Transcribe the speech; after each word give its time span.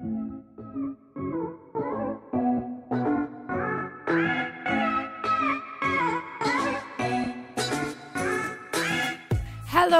Hello, 0.00 0.06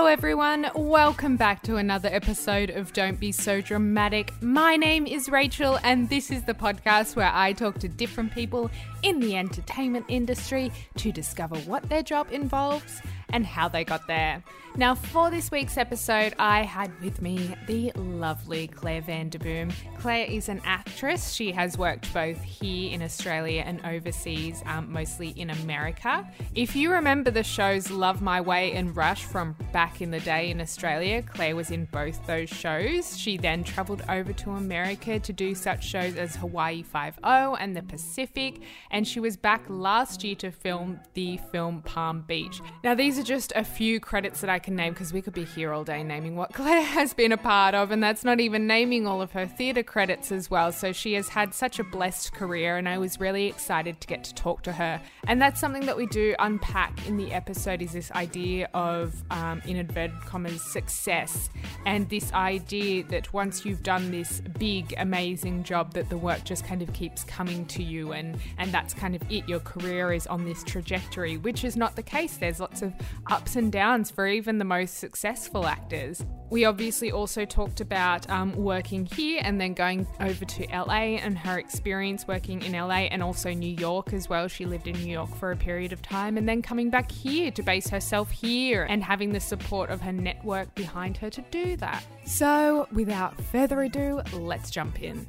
everyone. 0.06 0.70
Welcome 0.76 1.36
back 1.36 1.64
to 1.64 1.76
another 1.76 2.08
episode 2.12 2.70
of 2.70 2.92
Don't 2.92 3.18
Be 3.18 3.32
So 3.32 3.60
Dramatic. 3.60 4.32
My 4.40 4.76
name 4.76 5.04
is 5.04 5.28
Rachel, 5.28 5.80
and 5.82 6.08
this 6.08 6.30
is 6.30 6.44
the 6.44 6.54
podcast 6.54 7.16
where 7.16 7.32
I 7.34 7.52
talk 7.52 7.80
to 7.80 7.88
different 7.88 8.32
people 8.32 8.70
in 9.02 9.18
the 9.18 9.36
entertainment 9.36 10.06
industry 10.06 10.70
to 10.98 11.10
discover 11.10 11.56
what 11.56 11.88
their 11.88 12.04
job 12.04 12.28
involves 12.30 13.02
and 13.32 13.44
how 13.44 13.66
they 13.66 13.82
got 13.82 14.06
there. 14.06 14.44
Now, 14.78 14.94
for 14.94 15.28
this 15.28 15.50
week's 15.50 15.76
episode, 15.76 16.36
I 16.38 16.62
had 16.62 16.92
with 17.02 17.20
me 17.20 17.56
the 17.66 17.90
lovely 17.96 18.68
Claire 18.68 19.00
van 19.00 19.28
der 19.28 19.40
Boom. 19.40 19.72
Claire 19.98 20.30
is 20.30 20.48
an 20.48 20.62
actress. 20.64 21.32
She 21.32 21.50
has 21.50 21.76
worked 21.76 22.14
both 22.14 22.40
here 22.40 22.92
in 22.92 23.02
Australia 23.02 23.64
and 23.66 23.84
overseas, 23.84 24.62
um, 24.66 24.92
mostly 24.92 25.30
in 25.30 25.50
America. 25.50 26.24
If 26.54 26.76
you 26.76 26.92
remember 26.92 27.32
the 27.32 27.42
shows 27.42 27.90
Love 27.90 28.22
My 28.22 28.40
Way 28.40 28.70
and 28.74 28.96
Rush 28.96 29.24
from 29.24 29.56
back 29.72 30.00
in 30.00 30.12
the 30.12 30.20
day 30.20 30.48
in 30.48 30.60
Australia, 30.60 31.22
Claire 31.22 31.56
was 31.56 31.72
in 31.72 31.86
both 31.86 32.24
those 32.28 32.48
shows. 32.48 33.18
She 33.18 33.36
then 33.36 33.64
travelled 33.64 34.04
over 34.08 34.32
to 34.32 34.50
America 34.52 35.18
to 35.18 35.32
do 35.32 35.56
such 35.56 35.84
shows 35.84 36.14
as 36.14 36.36
Hawaii 36.36 36.84
Five-O 36.84 37.56
and 37.56 37.76
The 37.76 37.82
Pacific, 37.82 38.60
and 38.92 39.08
she 39.08 39.18
was 39.18 39.36
back 39.36 39.64
last 39.68 40.22
year 40.22 40.36
to 40.36 40.52
film 40.52 41.00
the 41.14 41.36
film 41.50 41.82
Palm 41.82 42.22
Beach. 42.28 42.60
Now, 42.84 42.94
these 42.94 43.18
are 43.18 43.24
just 43.24 43.52
a 43.56 43.64
few 43.64 43.98
credits 43.98 44.40
that 44.42 44.50
I 44.50 44.60
can 44.68 44.76
name 44.76 44.92
because 44.92 45.14
we 45.14 45.22
could 45.22 45.32
be 45.32 45.44
here 45.44 45.72
all 45.72 45.82
day 45.82 46.02
naming 46.02 46.36
what 46.36 46.52
Claire 46.52 46.82
has 46.82 47.14
been 47.14 47.32
a 47.32 47.38
part 47.38 47.74
of, 47.74 47.90
and 47.90 48.02
that's 48.02 48.22
not 48.22 48.38
even 48.38 48.66
naming 48.66 49.06
all 49.06 49.22
of 49.22 49.32
her 49.32 49.46
theatre 49.46 49.82
credits 49.82 50.30
as 50.30 50.50
well. 50.50 50.72
So 50.72 50.92
she 50.92 51.14
has 51.14 51.28
had 51.28 51.54
such 51.54 51.78
a 51.78 51.84
blessed 51.84 52.34
career, 52.34 52.76
and 52.76 52.86
I 52.86 52.98
was 52.98 53.18
really 53.18 53.46
excited 53.46 53.98
to 54.02 54.06
get 54.06 54.24
to 54.24 54.34
talk 54.34 54.62
to 54.64 54.72
her. 54.72 55.00
And 55.26 55.40
that's 55.40 55.58
something 55.58 55.86
that 55.86 55.96
we 55.96 56.04
do 56.06 56.34
unpack 56.38 57.06
in 57.06 57.16
the 57.16 57.32
episode 57.32 57.80
is 57.80 57.92
this 57.92 58.10
idea 58.12 58.68
of, 58.74 59.14
um, 59.30 59.62
in 59.64 59.78
commas, 60.26 60.62
success, 60.62 61.48
and 61.86 62.06
this 62.10 62.30
idea 62.34 63.04
that 63.04 63.32
once 63.32 63.64
you've 63.64 63.82
done 63.82 64.10
this 64.10 64.42
big, 64.58 64.94
amazing 64.98 65.62
job, 65.62 65.94
that 65.94 66.10
the 66.10 66.18
work 66.18 66.44
just 66.44 66.66
kind 66.66 66.82
of 66.82 66.92
keeps 66.92 67.24
coming 67.24 67.64
to 67.66 67.82
you, 67.82 68.12
and 68.12 68.38
and 68.58 68.70
that's 68.70 68.92
kind 68.92 69.16
of 69.16 69.22
it. 69.30 69.48
Your 69.48 69.60
career 69.60 70.12
is 70.12 70.26
on 70.26 70.44
this 70.44 70.62
trajectory, 70.62 71.38
which 71.38 71.64
is 71.64 71.74
not 71.74 71.96
the 71.96 72.02
case. 72.02 72.36
There's 72.36 72.60
lots 72.60 72.82
of 72.82 72.92
ups 73.30 73.56
and 73.56 73.72
downs 73.72 74.10
for 74.10 74.26
even 74.26 74.57
the 74.58 74.64
most 74.64 74.98
successful 74.98 75.66
actors. 75.66 76.24
We 76.50 76.64
obviously 76.64 77.12
also 77.12 77.44
talked 77.44 77.80
about 77.80 78.28
um, 78.30 78.52
working 78.56 79.06
here 79.06 79.40
and 79.44 79.60
then 79.60 79.74
going 79.74 80.06
over 80.20 80.44
to 80.44 80.66
LA 80.72 81.16
and 81.18 81.36
her 81.38 81.58
experience 81.58 82.26
working 82.26 82.62
in 82.62 82.72
LA 82.72 83.08
and 83.10 83.22
also 83.22 83.52
New 83.52 83.74
York 83.74 84.12
as 84.12 84.28
well. 84.28 84.48
She 84.48 84.64
lived 84.64 84.86
in 84.86 84.96
New 84.98 85.12
York 85.12 85.34
for 85.36 85.52
a 85.52 85.56
period 85.56 85.92
of 85.92 86.02
time 86.02 86.36
and 86.36 86.48
then 86.48 86.62
coming 86.62 86.90
back 86.90 87.10
here 87.10 87.50
to 87.50 87.62
base 87.62 87.88
herself 87.88 88.30
here 88.30 88.84
and 88.88 89.04
having 89.04 89.32
the 89.32 89.40
support 89.40 89.90
of 89.90 90.00
her 90.00 90.12
network 90.12 90.74
behind 90.74 91.16
her 91.18 91.30
to 91.30 91.42
do 91.50 91.76
that. 91.76 92.04
So, 92.24 92.88
without 92.92 93.40
further 93.44 93.82
ado, 93.82 94.22
let's 94.32 94.70
jump 94.70 95.02
in. 95.02 95.26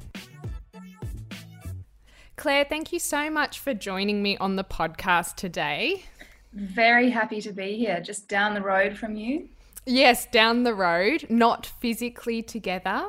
Claire, 2.36 2.64
thank 2.64 2.90
you 2.90 2.98
so 2.98 3.28
much 3.28 3.58
for 3.58 3.74
joining 3.74 4.22
me 4.22 4.38
on 4.38 4.56
the 4.56 4.64
podcast 4.64 5.34
today. 5.34 6.04
Very 6.52 7.10
happy 7.10 7.40
to 7.42 7.52
be 7.52 7.76
here, 7.76 8.00
just 8.00 8.28
down 8.28 8.54
the 8.54 8.62
road 8.62 8.96
from 8.96 9.14
you. 9.14 9.48
Yes, 9.86 10.26
down 10.26 10.64
the 10.64 10.74
road, 10.74 11.26
not 11.28 11.66
physically 11.66 12.42
together, 12.42 13.06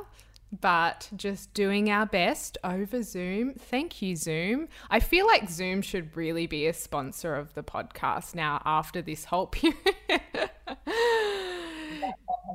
but 0.60 1.10
just 1.16 1.54
doing 1.54 1.90
our 1.90 2.06
best 2.06 2.58
over 2.64 3.02
Zoom. 3.04 3.54
Thank 3.54 4.02
you, 4.02 4.16
Zoom. 4.16 4.68
I 4.90 5.00
feel 5.00 5.26
like 5.26 5.50
Zoom 5.50 5.82
should 5.82 6.16
really 6.16 6.48
be 6.48 6.68
a 6.68 6.74
sponsor 6.74 7.36
of 7.36 7.54
the 7.54 7.64
podcast 7.64 8.36
now 8.36 8.62
after 8.66 9.02
this 9.02 9.26
whole 9.26 9.48
period. 9.48 9.80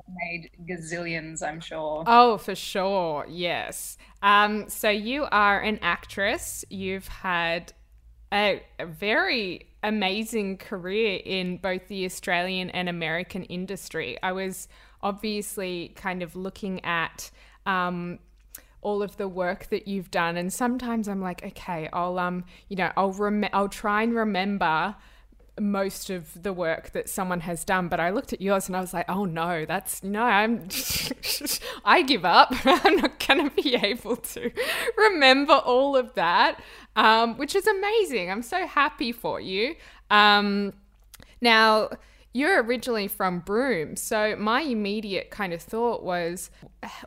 made 0.09 0.51
gazillions, 0.69 1.43
I'm 1.43 1.61
sure. 1.61 2.05
Oh, 2.07 2.39
for 2.39 2.55
sure. 2.55 3.27
Yes. 3.29 3.99
Um, 4.23 4.69
so 4.69 4.89
you 4.89 5.27
are 5.31 5.61
an 5.61 5.79
actress. 5.83 6.65
You've 6.71 7.09
had 7.09 7.73
a, 8.33 8.63
a 8.79 8.87
very 8.87 9.67
amazing 9.87 10.59
career 10.59 11.21
in 11.25 11.57
both 11.59 11.87
the 11.87 12.05
Australian 12.05 12.69
and 12.71 12.89
American 12.89 13.45
industry. 13.45 14.19
I 14.23 14.33
was 14.33 14.67
obviously 15.01 15.93
kind 15.95 16.23
of 16.23 16.35
looking 16.35 16.85
at 16.85 17.31
um, 17.65 18.19
all 18.83 19.01
of 19.01 19.17
the 19.17 19.29
work 19.29 19.69
that 19.71 19.87
you've 19.87 20.11
done, 20.11 20.37
and 20.37 20.53
sometimes 20.53 21.09
I'm 21.09 21.23
like, 21.23 21.45
okay, 21.45 21.89
I'll 21.93 22.19
um, 22.19 22.45
you 22.69 22.77
know, 22.77 22.91
I'll 22.97 23.13
rem- 23.13 23.49
I'll 23.53 23.69
try 23.69 24.03
and 24.03 24.15
remember 24.15 24.97
most 25.59 26.11
of 26.11 26.43
the 26.43 26.53
work 26.53 26.91
that 26.91 27.09
someone 27.09 27.41
has 27.41 27.65
done 27.65 27.89
but 27.89 27.99
i 27.99 28.11
looked 28.11 28.33
at 28.33 28.41
yours 28.41 28.67
and 28.69 28.77
i 28.77 28.81
was 28.81 28.93
like 28.93 29.07
oh 29.09 29.25
no 29.25 29.65
that's 29.65 30.03
no 30.03 30.23
i'm 30.23 30.69
i 31.85 32.03
give 32.03 32.25
up. 32.25 32.53
I'm 32.65 32.97
not 32.97 33.27
going 33.27 33.49
to 33.49 33.63
be 33.63 33.75
able 33.75 34.17
to 34.17 34.51
remember 34.97 35.55
all 35.55 35.97
of 35.97 36.15
that 36.15 36.61
um, 36.97 37.37
which 37.37 37.55
is 37.55 37.67
amazing. 37.67 38.31
I'm 38.31 38.43
so 38.43 38.67
happy 38.67 39.13
for 39.13 39.39
you. 39.41 39.77
Um, 40.11 40.73
now 41.41 41.91
you're 42.37 42.63
originally 42.63 43.09
from 43.09 43.41
Broome, 43.41 43.97
so 43.97 44.37
my 44.37 44.61
immediate 44.61 45.31
kind 45.31 45.55
of 45.55 45.63
thought 45.63 46.03
was, 46.03 46.51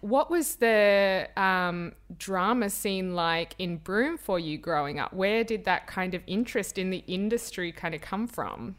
what 0.02 0.32
was 0.32 0.56
the 0.56 1.30
um, 1.38 1.94
drama 2.18 2.72
scene 2.72 3.14
like 3.14 3.54
in 3.60 3.78
Broome 3.78 4.18
for 4.18 4.40
you 4.40 4.58
growing 4.58 4.98
up? 4.98 5.14
Where 5.14 5.44
did 5.44 5.66
that 5.66 5.86
kind 5.86 6.16
of 6.16 6.24
interest 6.26 6.80
in 6.80 6.90
the 6.90 7.04
industry 7.06 7.72
kind 7.72 7.94
of 7.94 8.02
come 8.02 8.26
from? 8.26 8.76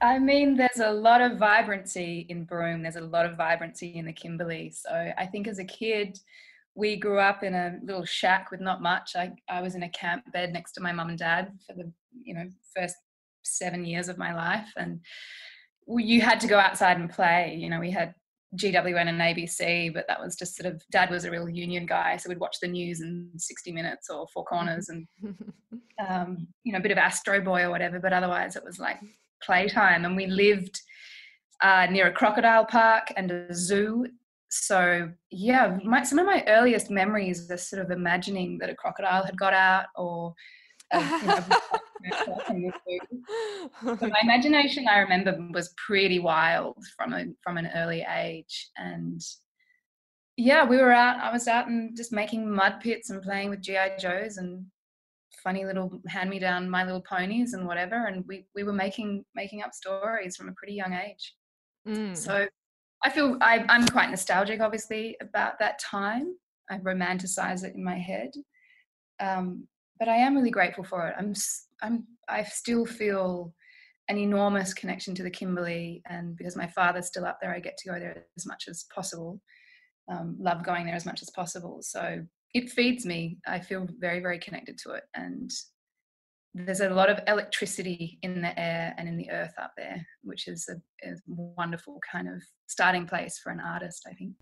I 0.00 0.18
mean, 0.18 0.56
there's 0.56 0.80
a 0.80 0.90
lot 0.90 1.20
of 1.20 1.36
vibrancy 1.36 2.24
in 2.30 2.44
Broome. 2.44 2.82
There's 2.82 2.96
a 2.96 3.02
lot 3.02 3.26
of 3.26 3.36
vibrancy 3.36 3.94
in 3.94 4.06
the 4.06 4.14
Kimberley. 4.14 4.70
So 4.70 5.12
I 5.18 5.26
think 5.26 5.46
as 5.46 5.58
a 5.58 5.64
kid, 5.64 6.18
we 6.74 6.96
grew 6.96 7.18
up 7.18 7.42
in 7.42 7.52
a 7.52 7.78
little 7.82 8.06
shack 8.06 8.50
with 8.50 8.62
not 8.62 8.80
much. 8.80 9.14
I, 9.14 9.32
I 9.46 9.60
was 9.60 9.74
in 9.74 9.82
a 9.82 9.90
camp 9.90 10.32
bed 10.32 10.54
next 10.54 10.72
to 10.72 10.80
my 10.80 10.90
mum 10.90 11.10
and 11.10 11.18
dad 11.18 11.52
for 11.66 11.74
the 11.74 11.92
you 12.24 12.32
know 12.32 12.48
first 12.74 12.96
seven 13.42 13.84
years 13.84 14.08
of 14.08 14.16
my 14.16 14.34
life, 14.34 14.72
and 14.76 15.00
you 15.88 16.20
had 16.20 16.40
to 16.40 16.46
go 16.46 16.58
outside 16.58 16.98
and 16.98 17.10
play. 17.10 17.56
You 17.58 17.70
know, 17.70 17.80
we 17.80 17.90
had 17.90 18.14
GWN 18.56 19.08
and 19.08 19.20
ABC, 19.20 19.92
but 19.92 20.06
that 20.08 20.20
was 20.20 20.36
just 20.36 20.56
sort 20.56 20.72
of 20.72 20.82
dad 20.90 21.10
was 21.10 21.24
a 21.24 21.30
real 21.30 21.48
union 21.48 21.86
guy, 21.86 22.16
so 22.16 22.28
we'd 22.28 22.40
watch 22.40 22.58
the 22.60 22.68
news 22.68 23.00
in 23.00 23.30
60 23.36 23.72
minutes 23.72 24.10
or 24.10 24.26
Four 24.28 24.44
Corners 24.44 24.90
and 24.90 25.06
um, 26.08 26.46
you 26.64 26.72
know 26.72 26.78
a 26.78 26.82
bit 26.82 26.92
of 26.92 26.98
Astro 26.98 27.40
Boy 27.40 27.62
or 27.62 27.70
whatever. 27.70 27.98
But 27.98 28.12
otherwise, 28.12 28.56
it 28.56 28.64
was 28.64 28.78
like 28.78 28.98
playtime, 29.42 30.04
and 30.04 30.16
we 30.16 30.26
lived 30.26 30.80
uh, 31.62 31.86
near 31.90 32.08
a 32.08 32.12
crocodile 32.12 32.66
park 32.66 33.12
and 33.16 33.30
a 33.30 33.54
zoo. 33.54 34.06
So 34.50 35.10
yeah, 35.30 35.78
my, 35.82 36.02
some 36.02 36.18
of 36.18 36.26
my 36.26 36.44
earliest 36.46 36.90
memories 36.90 37.50
are 37.50 37.56
sort 37.56 37.82
of 37.82 37.90
imagining 37.90 38.58
that 38.58 38.68
a 38.68 38.74
crocodile 38.74 39.24
had 39.24 39.38
got 39.38 39.54
out 39.54 39.86
or 39.96 40.34
you 40.92 41.26
know, 41.26 41.44
so 43.98 44.08
my 44.08 44.20
imagination, 44.22 44.86
I 44.88 44.98
remember, 44.98 45.36
was 45.52 45.74
pretty 45.76 46.18
wild 46.18 46.76
from 46.96 47.12
a 47.12 47.26
from 47.42 47.58
an 47.58 47.70
early 47.74 48.04
age, 48.16 48.70
and 48.76 49.20
yeah, 50.36 50.64
we 50.64 50.78
were 50.78 50.92
out. 50.92 51.20
I 51.20 51.32
was 51.32 51.48
out 51.48 51.68
and 51.68 51.96
just 51.96 52.12
making 52.12 52.50
mud 52.50 52.80
pits 52.80 53.10
and 53.10 53.22
playing 53.22 53.50
with 53.50 53.62
GI 53.62 53.96
Joes 53.98 54.38
and 54.38 54.64
funny 55.42 55.64
little 55.64 56.00
hand-me-down 56.08 56.70
My 56.70 56.84
Little 56.84 57.02
Ponies 57.02 57.54
and 57.54 57.66
whatever, 57.66 58.06
and 58.06 58.24
we 58.26 58.46
we 58.54 58.64
were 58.64 58.72
making 58.72 59.24
making 59.34 59.62
up 59.62 59.72
stories 59.74 60.36
from 60.36 60.48
a 60.48 60.52
pretty 60.52 60.74
young 60.74 60.92
age. 60.92 61.34
Mm. 61.86 62.16
So 62.16 62.46
I 63.04 63.10
feel 63.10 63.36
I, 63.40 63.64
I'm 63.68 63.86
quite 63.88 64.10
nostalgic, 64.10 64.60
obviously, 64.60 65.16
about 65.20 65.58
that 65.58 65.78
time. 65.78 66.34
I 66.70 66.78
romanticize 66.78 67.64
it 67.64 67.74
in 67.74 67.84
my 67.84 67.98
head. 67.98 68.30
Um, 69.20 69.66
but 70.02 70.08
I 70.08 70.16
am 70.16 70.34
really 70.34 70.50
grateful 70.50 70.82
for 70.82 71.06
it. 71.06 71.14
I'm 71.16 71.32
I'm 71.80 72.04
I 72.28 72.42
still 72.42 72.84
feel 72.84 73.54
an 74.08 74.18
enormous 74.18 74.74
connection 74.74 75.14
to 75.14 75.22
the 75.22 75.30
Kimberley, 75.30 76.02
and 76.10 76.36
because 76.36 76.56
my 76.56 76.66
father's 76.66 77.06
still 77.06 77.24
up 77.24 77.38
there, 77.40 77.54
I 77.54 77.60
get 77.60 77.76
to 77.78 77.88
go 77.88 78.00
there 78.00 78.26
as 78.36 78.44
much 78.44 78.64
as 78.68 78.84
possible. 78.92 79.40
Um, 80.10 80.34
love 80.40 80.64
going 80.64 80.86
there 80.86 80.96
as 80.96 81.06
much 81.06 81.22
as 81.22 81.30
possible. 81.30 81.78
So 81.82 82.20
it 82.52 82.70
feeds 82.70 83.06
me. 83.06 83.38
I 83.46 83.60
feel 83.60 83.86
very 84.00 84.18
very 84.18 84.40
connected 84.40 84.76
to 84.78 84.94
it, 84.94 85.04
and 85.14 85.48
there's 86.52 86.80
a 86.80 86.90
lot 86.90 87.08
of 87.08 87.20
electricity 87.28 88.18
in 88.22 88.42
the 88.42 88.58
air 88.58 88.96
and 88.98 89.08
in 89.08 89.16
the 89.16 89.30
earth 89.30 89.54
up 89.56 89.70
there, 89.76 90.04
which 90.24 90.48
is 90.48 90.68
a, 90.68 91.08
a 91.08 91.14
wonderful 91.28 92.00
kind 92.10 92.26
of 92.26 92.42
starting 92.66 93.06
place 93.06 93.38
for 93.38 93.52
an 93.52 93.60
artist. 93.60 94.04
I 94.10 94.14
think. 94.14 94.32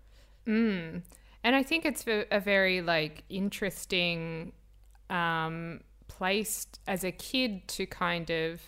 Mm. 0.47 1.03
And 1.43 1.55
I 1.55 1.61
think 1.61 1.85
it's 1.85 2.07
a, 2.07 2.25
a 2.31 2.39
very 2.39 2.81
like 2.81 3.25
interesting 3.29 4.53
um, 5.11 5.81
placed 6.07 6.79
as 6.87 7.03
a 7.03 7.11
kid 7.11 7.67
to 7.67 7.85
kind 7.85 8.29
of, 8.29 8.61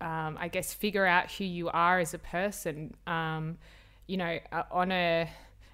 um, 0.00 0.38
I 0.40 0.48
guess, 0.48 0.72
figure 0.72 1.04
out 1.04 1.30
who 1.32 1.44
you 1.44 1.68
are 1.68 1.98
as 1.98 2.14
a 2.14 2.18
person. 2.18 2.94
Um, 3.06 3.58
you 4.06 4.16
know, 4.16 4.38
uh, 4.52 4.62
on 4.70 4.90
a 4.90 5.28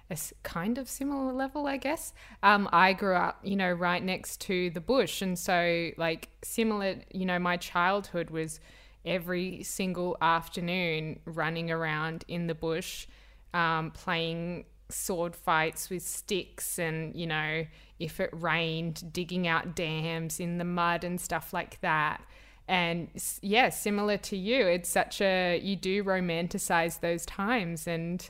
a 0.09 0.17
kind 0.43 0.77
of 0.77 0.87
similar 0.87 1.33
level, 1.33 1.65
I 1.65 1.77
guess. 1.77 2.13
Um, 2.43 2.69
I 2.71 2.93
grew 2.93 3.15
up, 3.15 3.39
you 3.43 3.55
know, 3.55 3.71
right 3.71 4.03
next 4.03 4.39
to 4.41 4.69
the 4.69 4.81
bush. 4.81 5.21
And 5.21 5.37
so, 5.37 5.89
like, 5.97 6.29
similar, 6.43 6.97
you 7.11 7.25
know, 7.25 7.39
my 7.39 7.57
childhood 7.57 8.29
was 8.29 8.59
every 9.03 9.63
single 9.63 10.15
afternoon 10.21 11.19
running 11.25 11.71
around 11.71 12.23
in 12.27 12.47
the 12.47 12.55
bush, 12.55 13.07
um, 13.53 13.91
playing 13.91 14.65
sword 14.89 15.35
fights 15.35 15.89
with 15.89 16.03
sticks 16.03 16.77
and, 16.77 17.15
you 17.15 17.27
know, 17.27 17.65
if 17.99 18.19
it 18.19 18.29
rained, 18.33 19.11
digging 19.11 19.47
out 19.47 19.75
dams 19.75 20.39
in 20.39 20.57
the 20.57 20.65
mud 20.65 21.03
and 21.03 21.19
stuff 21.19 21.53
like 21.53 21.79
that. 21.81 22.21
And 22.67 23.09
yeah, 23.41 23.69
similar 23.69 24.17
to 24.17 24.37
you, 24.37 24.65
it's 24.67 24.89
such 24.89 25.21
a, 25.21 25.59
you 25.63 25.75
do 25.75 26.03
romanticize 26.03 26.99
those 26.99 27.25
times. 27.25 27.87
And 27.87 28.27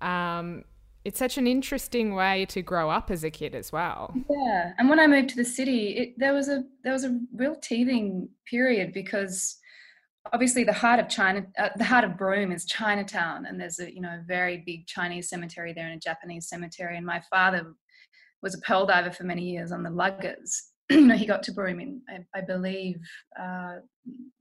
um, 0.00 0.64
it's 1.04 1.18
such 1.18 1.38
an 1.38 1.46
interesting 1.46 2.14
way 2.14 2.46
to 2.46 2.62
grow 2.62 2.90
up 2.90 3.10
as 3.10 3.22
a 3.22 3.30
kid 3.30 3.54
as 3.54 3.72
well. 3.72 4.12
Yeah. 4.28 4.72
And 4.78 4.88
when 4.88 4.98
I 4.98 5.06
moved 5.06 5.30
to 5.30 5.36
the 5.36 5.44
city, 5.44 5.96
it, 5.96 6.18
there 6.18 6.34
was 6.34 6.48
a, 6.48 6.64
there 6.82 6.92
was 6.92 7.04
a 7.04 7.18
real 7.34 7.56
teething 7.56 8.28
period 8.44 8.92
because 8.92 9.58
obviously 10.32 10.64
the 10.64 10.72
heart 10.72 11.00
of 11.00 11.08
China, 11.08 11.46
uh, 11.58 11.70
the 11.76 11.84
heart 11.84 12.04
of 12.04 12.16
Broome 12.16 12.52
is 12.52 12.64
Chinatown, 12.64 13.46
and 13.46 13.60
there's 13.60 13.78
a 13.78 13.92
you 13.92 14.00
know 14.00 14.20
very 14.26 14.62
big 14.64 14.86
Chinese 14.86 15.28
cemetery 15.28 15.72
there 15.72 15.86
and 15.86 15.96
a 15.96 16.00
Japanese 16.00 16.48
cemetery. 16.48 16.96
And 16.96 17.06
my 17.06 17.20
father 17.30 17.74
was 18.42 18.54
a 18.54 18.58
pearl 18.58 18.86
diver 18.86 19.10
for 19.10 19.24
many 19.24 19.50
years 19.50 19.72
on 19.72 19.82
the 19.82 19.90
luggers. 19.90 20.70
you 20.90 21.06
know, 21.06 21.16
he 21.16 21.26
got 21.26 21.42
to 21.44 21.52
Broome 21.52 21.80
in 21.80 22.02
I, 22.08 22.38
I 22.38 22.40
believe 22.42 22.98
uh, 23.38 23.76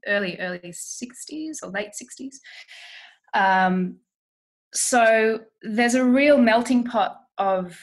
early 0.08 0.38
early 0.40 0.60
60s 0.60 1.58
or 1.64 1.70
late 1.70 1.92
60s. 1.92 2.36
Um, 3.34 3.98
so 4.74 5.40
there's 5.62 5.96
a 5.96 6.04
real 6.04 6.38
melting 6.38 6.84
pot 6.84 7.18
of 7.38 7.80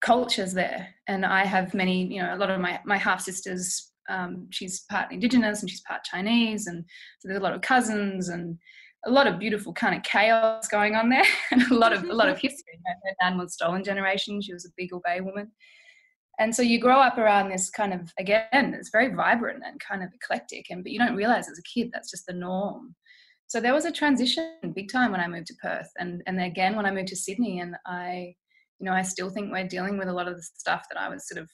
cultures 0.00 0.52
there, 0.52 0.94
and 1.06 1.24
I 1.24 1.44
have 1.44 1.74
many 1.74 2.06
you 2.06 2.22
know 2.22 2.34
a 2.34 2.38
lot 2.38 2.50
of 2.50 2.60
my 2.60 2.80
my 2.84 2.96
half 2.96 3.20
sisters 3.20 3.90
um, 4.08 4.48
she's 4.50 4.80
part 4.90 5.12
indigenous 5.12 5.60
and 5.60 5.70
she's 5.70 5.82
part 5.82 6.04
Chinese, 6.04 6.66
and 6.66 6.84
so 7.18 7.28
there's 7.28 7.40
a 7.40 7.42
lot 7.42 7.54
of 7.54 7.62
cousins 7.62 8.28
and 8.28 8.58
a 9.06 9.10
lot 9.10 9.26
of 9.26 9.38
beautiful 9.38 9.72
kind 9.72 9.94
of 9.94 10.02
chaos 10.02 10.68
going 10.68 10.94
on 10.94 11.08
there, 11.08 11.24
and 11.50 11.62
a 11.70 11.74
lot 11.74 11.92
of 11.92 12.04
a 12.04 12.12
lot 12.12 12.28
of 12.28 12.38
history. 12.40 12.78
Her 12.86 13.14
nan 13.22 13.38
was 13.38 13.54
stolen 13.54 13.84
generation; 13.84 14.40
she 14.40 14.52
was 14.52 14.64
a 14.64 14.70
Beagle 14.76 15.02
Bay 15.04 15.20
woman, 15.20 15.50
and 16.38 16.54
so 16.54 16.62
you 16.62 16.80
grow 16.80 16.98
up 16.98 17.18
around 17.18 17.48
this 17.48 17.70
kind 17.70 17.92
of 17.92 18.12
again, 18.18 18.74
it's 18.74 18.90
very 18.90 19.14
vibrant 19.14 19.62
and 19.64 19.80
kind 19.80 20.02
of 20.02 20.10
eclectic, 20.14 20.66
and 20.70 20.82
but 20.82 20.92
you 20.92 20.98
don't 20.98 21.16
realize 21.16 21.48
as 21.48 21.58
a 21.58 21.62
kid 21.62 21.90
that's 21.92 22.10
just 22.10 22.26
the 22.26 22.32
norm. 22.32 22.94
So 23.46 23.60
there 23.60 23.74
was 23.74 23.84
a 23.84 23.92
transition 23.92 24.54
big 24.74 24.90
time 24.90 25.12
when 25.12 25.20
I 25.20 25.28
moved 25.28 25.46
to 25.48 25.54
Perth, 25.62 25.90
and 25.98 26.22
and 26.26 26.40
again 26.40 26.76
when 26.76 26.86
I 26.86 26.90
moved 26.90 27.08
to 27.08 27.16
Sydney, 27.16 27.60
and 27.60 27.76
I, 27.86 28.34
you 28.78 28.86
know, 28.86 28.92
I 28.92 29.02
still 29.02 29.30
think 29.30 29.52
we're 29.52 29.68
dealing 29.68 29.98
with 29.98 30.08
a 30.08 30.12
lot 30.12 30.28
of 30.28 30.36
the 30.36 30.42
stuff 30.42 30.86
that 30.90 31.00
I 31.00 31.08
was 31.08 31.28
sort 31.28 31.40
of 31.40 31.48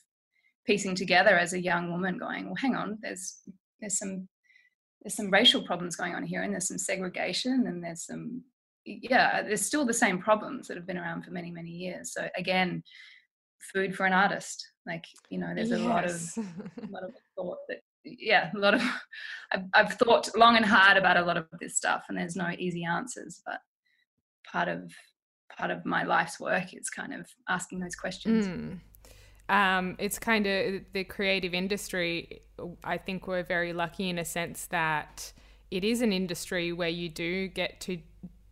piecing 0.71 0.95
together 0.95 1.37
as 1.37 1.53
a 1.53 1.61
young 1.61 1.91
woman 1.91 2.17
going 2.17 2.47
well 2.47 2.55
hang 2.55 2.77
on 2.77 2.97
there's 3.03 3.39
there's 3.81 3.99
some 3.99 4.29
there's 5.03 5.17
some 5.17 5.31
racial 5.31 5.63
problems 5.63 5.97
going 5.97 6.15
on 6.15 6.25
here 6.25 6.43
and 6.43 6.53
there's 6.53 6.69
some 6.69 6.79
segregation 6.79 7.65
and 7.67 7.83
there's 7.83 8.07
some 8.07 8.43
yeah 8.85 9.43
there's 9.43 9.65
still 9.65 9.85
the 9.85 9.95
same 9.95 10.19
problems 10.19 10.69
that 10.69 10.77
have 10.77 10.87
been 10.87 10.99
around 10.99 11.25
for 11.25 11.31
many 11.31 11.51
many 11.51 11.71
years. 11.71 12.13
So 12.13 12.29
again 12.37 12.83
food 13.73 13.95
for 13.95 14.07
an 14.07 14.13
artist. 14.13 14.67
Like 14.87 15.05
you 15.29 15.39
know 15.39 15.53
there's 15.55 15.71
yes. 15.71 15.81
a 15.81 15.85
lot 15.85 16.05
of 16.05 16.21
a 16.39 16.91
lot 16.91 17.05
of 17.05 17.15
thought 17.37 17.59
that 17.69 17.79
yeah 18.05 18.51
a 18.55 18.59
lot 18.59 18.75
of 18.75 18.83
I've, 19.53 19.65
I've 19.75 19.93
thought 19.95 20.29
long 20.37 20.57
and 20.57 20.65
hard 20.65 20.97
about 20.97 21.17
a 21.17 21.25
lot 21.25 21.37
of 21.37 21.47
this 21.61 21.77
stuff 21.77 22.05
and 22.09 22.17
there's 22.17 22.37
no 22.37 22.51
easy 22.59 22.85
answers 22.85 23.43
but 23.45 23.61
part 24.51 24.69
of 24.69 24.93
part 25.57 25.71
of 25.71 25.85
my 25.85 26.05
life's 26.05 26.41
work 26.41 26.73
is 26.75 26.89
kind 26.89 27.13
of 27.13 27.27
asking 27.49 27.81
those 27.81 27.97
questions. 27.97 28.47
Mm 28.47 28.81
um, 29.51 29.97
it's 29.99 30.19
kind 30.19 30.47
of 30.47 30.83
the 30.93 31.03
creative 31.05 31.53
industry. 31.55 32.41
I 32.85 32.99
think 32.99 33.27
we're 33.27 33.43
very 33.43 33.73
lucky 33.73 34.09
in 34.09 34.19
a 34.19 34.25
sense 34.25 34.67
that 34.67 35.33
it 35.71 35.83
is 35.83 36.03
an 36.03 36.13
industry 36.13 36.73
where 36.73 36.89
you 36.89 37.09
do 37.09 37.49
get 37.49 37.81
to 37.81 37.99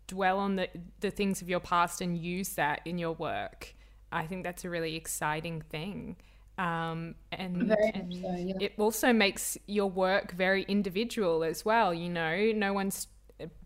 dwell 0.09 0.39
on 0.39 0.57
the, 0.57 0.69
the 1.01 1.11
things 1.11 1.41
of 1.41 1.49
your 1.49 1.61
past 1.61 2.01
and 2.01 2.19
use 2.19 2.51
that 2.51 2.81
in 2.85 2.99
your 2.99 3.13
work. 3.13 3.75
I 4.11 4.27
think 4.27 4.43
that's 4.43 4.65
a 4.65 4.71
really 4.71 4.97
exciting 4.97 5.63
thing. 5.71 6.17
Um, 6.59 7.15
and, 7.31 7.71
and 7.95 8.13
so, 8.13 8.35
yeah. 8.35 8.55
it 8.61 8.73
also 8.77 9.13
makes 9.13 9.57
your 9.67 9.89
work 9.89 10.33
very 10.33 10.65
individual 10.65 11.45
as 11.45 11.65
well. 11.65 11.95
You 11.95 12.09
know, 12.09 12.51
no 12.57 12.73
one's 12.73 13.07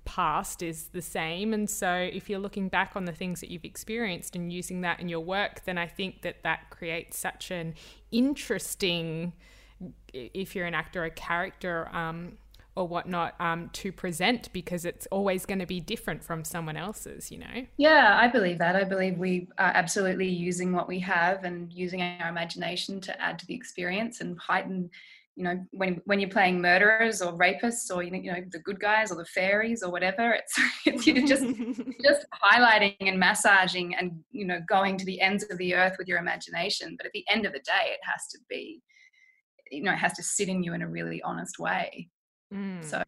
past 0.04 0.62
is 0.62 0.88
the 0.88 1.02
same. 1.02 1.52
And 1.52 1.68
so 1.68 1.92
if 1.92 2.28
you're 2.28 2.38
looking 2.38 2.68
back 2.68 2.92
on 2.94 3.04
the 3.04 3.12
things 3.12 3.40
that 3.40 3.50
you've 3.50 3.64
experienced 3.64 4.36
and 4.36 4.52
using 4.52 4.80
that 4.82 5.00
in 5.00 5.08
your 5.08 5.20
work, 5.20 5.64
then 5.64 5.78
I 5.78 5.86
think 5.86 6.22
that 6.22 6.42
that 6.42 6.70
creates 6.70 7.18
such 7.18 7.50
an 7.50 7.74
interesting, 8.10 9.32
if 10.12 10.54
you're 10.54 10.66
an 10.66 10.74
actor, 10.74 11.04
a 11.04 11.10
character, 11.10 11.88
um, 11.92 12.38
or 12.74 12.88
whatnot 12.88 13.34
um, 13.38 13.68
to 13.74 13.92
present 13.92 14.50
because 14.52 14.84
it's 14.84 15.06
always 15.06 15.44
going 15.44 15.58
to 15.58 15.66
be 15.66 15.78
different 15.78 16.24
from 16.24 16.42
someone 16.42 16.76
else's, 16.76 17.30
you 17.30 17.38
know? 17.38 17.66
Yeah, 17.76 18.18
I 18.18 18.28
believe 18.28 18.58
that. 18.58 18.76
I 18.76 18.84
believe 18.84 19.18
we 19.18 19.48
are 19.58 19.72
absolutely 19.74 20.28
using 20.28 20.72
what 20.72 20.88
we 20.88 20.98
have 21.00 21.44
and 21.44 21.70
using 21.70 22.00
our 22.00 22.28
imagination 22.28 23.00
to 23.02 23.20
add 23.20 23.38
to 23.40 23.46
the 23.46 23.54
experience 23.54 24.20
and 24.22 24.38
heighten 24.38 24.90
you 25.36 25.44
know 25.44 25.58
when 25.70 26.00
when 26.04 26.20
you're 26.20 26.28
playing 26.28 26.60
murderers 26.60 27.22
or 27.22 27.32
rapists 27.38 27.94
or 27.94 28.02
you 28.02 28.10
know, 28.10 28.42
the 28.50 28.58
good 28.58 28.78
guys 28.78 29.10
or 29.10 29.16
the 29.16 29.24
fairies 29.24 29.82
or 29.82 29.90
whatever 29.90 30.32
it's, 30.32 30.54
it's 30.86 31.06
you're 31.06 31.26
just 31.26 31.44
just 32.04 32.26
highlighting 32.44 32.94
and 33.00 33.18
massaging 33.18 33.94
and 33.94 34.12
you 34.30 34.44
know 34.44 34.60
going 34.68 34.98
to 34.98 35.04
the 35.04 35.20
ends 35.20 35.44
of 35.50 35.56
the 35.58 35.74
earth 35.74 35.96
with 35.98 36.08
your 36.08 36.18
imagination. 36.18 36.94
But 36.96 37.06
at 37.06 37.12
the 37.12 37.24
end 37.30 37.46
of 37.46 37.52
the 37.52 37.60
day 37.60 37.86
it 37.86 38.00
has 38.02 38.26
to 38.28 38.38
be 38.48 38.82
you 39.70 39.82
know 39.82 39.92
it 39.92 39.98
has 39.98 40.12
to 40.14 40.22
sit 40.22 40.48
in 40.48 40.62
you 40.62 40.74
in 40.74 40.82
a 40.82 40.88
really 40.88 41.22
honest 41.22 41.58
way. 41.58 42.08
Mm. 42.52 42.84
so 42.84 43.02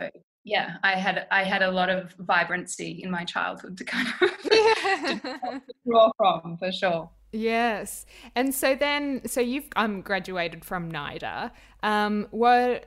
yeah 0.45 0.77
i 0.83 0.93
had 0.93 1.27
i 1.31 1.45
had 1.45 1.63
a 1.63 1.71
lot 1.71 1.91
of 1.91 2.15
vibrancy 2.21 3.01
in 3.03 3.11
my 3.11 3.25
childhood 3.25 3.77
to 3.77 3.85
kind 3.85 4.09
of 4.09 4.31
to 4.43 5.61
draw 5.87 6.11
from 6.17 6.57
for 6.57 6.73
sure 6.73 7.11
Yes. 7.35 8.07
And 8.37 8.55
so 8.55 8.77
then, 8.77 9.23
so 9.27 9.41
you've 9.41 9.67
um, 9.75 10.03
graduated 10.03 10.65
from 10.65 10.91
NIDA. 10.91 11.51
Um, 11.83 12.29
what 12.31 12.87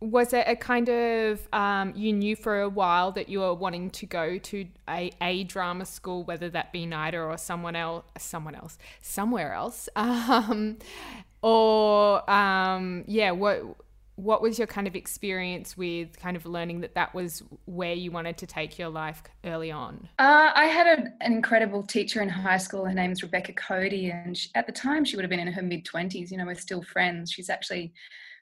was 0.00 0.32
it 0.32 0.44
a 0.48 0.56
kind 0.56 0.88
of 0.88 1.48
um, 1.52 1.92
you 1.94 2.12
knew 2.12 2.34
for 2.34 2.60
a 2.60 2.68
while 2.68 3.12
that 3.12 3.28
you 3.28 3.40
were 3.40 3.54
wanting 3.54 3.90
to 3.90 4.06
go 4.06 4.38
to 4.38 4.66
a, 4.88 5.12
a 5.20 5.44
drama 5.44 5.84
school, 5.84 6.24
whether 6.24 6.48
that 6.50 6.72
be 6.72 6.86
NIDA 6.86 7.24
or 7.24 7.36
someone 7.38 7.76
else, 7.76 8.04
someone 8.18 8.56
else, 8.56 8.78
somewhere 9.00 9.52
else, 9.54 9.88
um, 9.96 10.78
or 11.40 12.28
um, 12.28 13.04
yeah, 13.06 13.30
what 13.30 13.62
what 14.18 14.42
was 14.42 14.58
your 14.58 14.66
kind 14.66 14.88
of 14.88 14.96
experience 14.96 15.76
with 15.76 16.18
kind 16.18 16.36
of 16.36 16.44
learning 16.44 16.80
that 16.80 16.96
that 16.96 17.14
was 17.14 17.40
where 17.66 17.94
you 17.94 18.10
wanted 18.10 18.36
to 18.36 18.48
take 18.48 18.76
your 18.76 18.88
life 18.88 19.22
early 19.44 19.70
on? 19.70 20.08
Uh, 20.18 20.50
I 20.52 20.64
had 20.64 20.98
a, 20.98 21.02
an 21.24 21.32
incredible 21.32 21.84
teacher 21.84 22.20
in 22.20 22.28
high 22.28 22.56
school. 22.56 22.84
Her 22.84 22.92
name 22.92 23.12
is 23.12 23.22
Rebecca 23.22 23.52
Cody, 23.52 24.10
and 24.10 24.36
she, 24.36 24.50
at 24.56 24.66
the 24.66 24.72
time 24.72 25.04
she 25.04 25.14
would 25.14 25.22
have 25.22 25.30
been 25.30 25.38
in 25.38 25.52
her 25.52 25.62
mid 25.62 25.86
20s. 25.86 26.32
You 26.32 26.36
know, 26.36 26.46
we're 26.46 26.56
still 26.56 26.82
friends. 26.82 27.30
She's 27.30 27.48
actually 27.48 27.92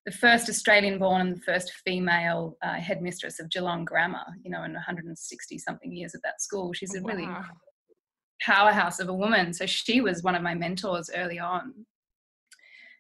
the 0.07 0.13
first 0.13 0.49
Australian 0.49 0.99
born 0.99 1.21
and 1.21 1.37
the 1.37 1.43
first 1.43 1.71
female 1.85 2.57
uh, 2.63 2.75
headmistress 2.75 3.39
of 3.39 3.51
Geelong 3.51 3.85
Grammar, 3.85 4.25
you 4.43 4.51
know, 4.51 4.63
in 4.63 4.73
160 4.73 5.59
something 5.59 5.93
years 5.93 6.15
at 6.15 6.23
that 6.23 6.41
school. 6.41 6.73
She's 6.73 6.97
a 6.97 7.03
wow. 7.03 7.13
really 7.13 7.29
powerhouse 8.41 8.99
of 8.99 9.11
a 9.11 9.15
woman. 9.15 9.53
So 9.53 9.67
she 9.67 10.01
was 10.01 10.23
one 10.23 10.35
of 10.35 10.43
my 10.43 10.55
mentors 10.55 11.11
early 11.15 11.39
on. 11.39 11.75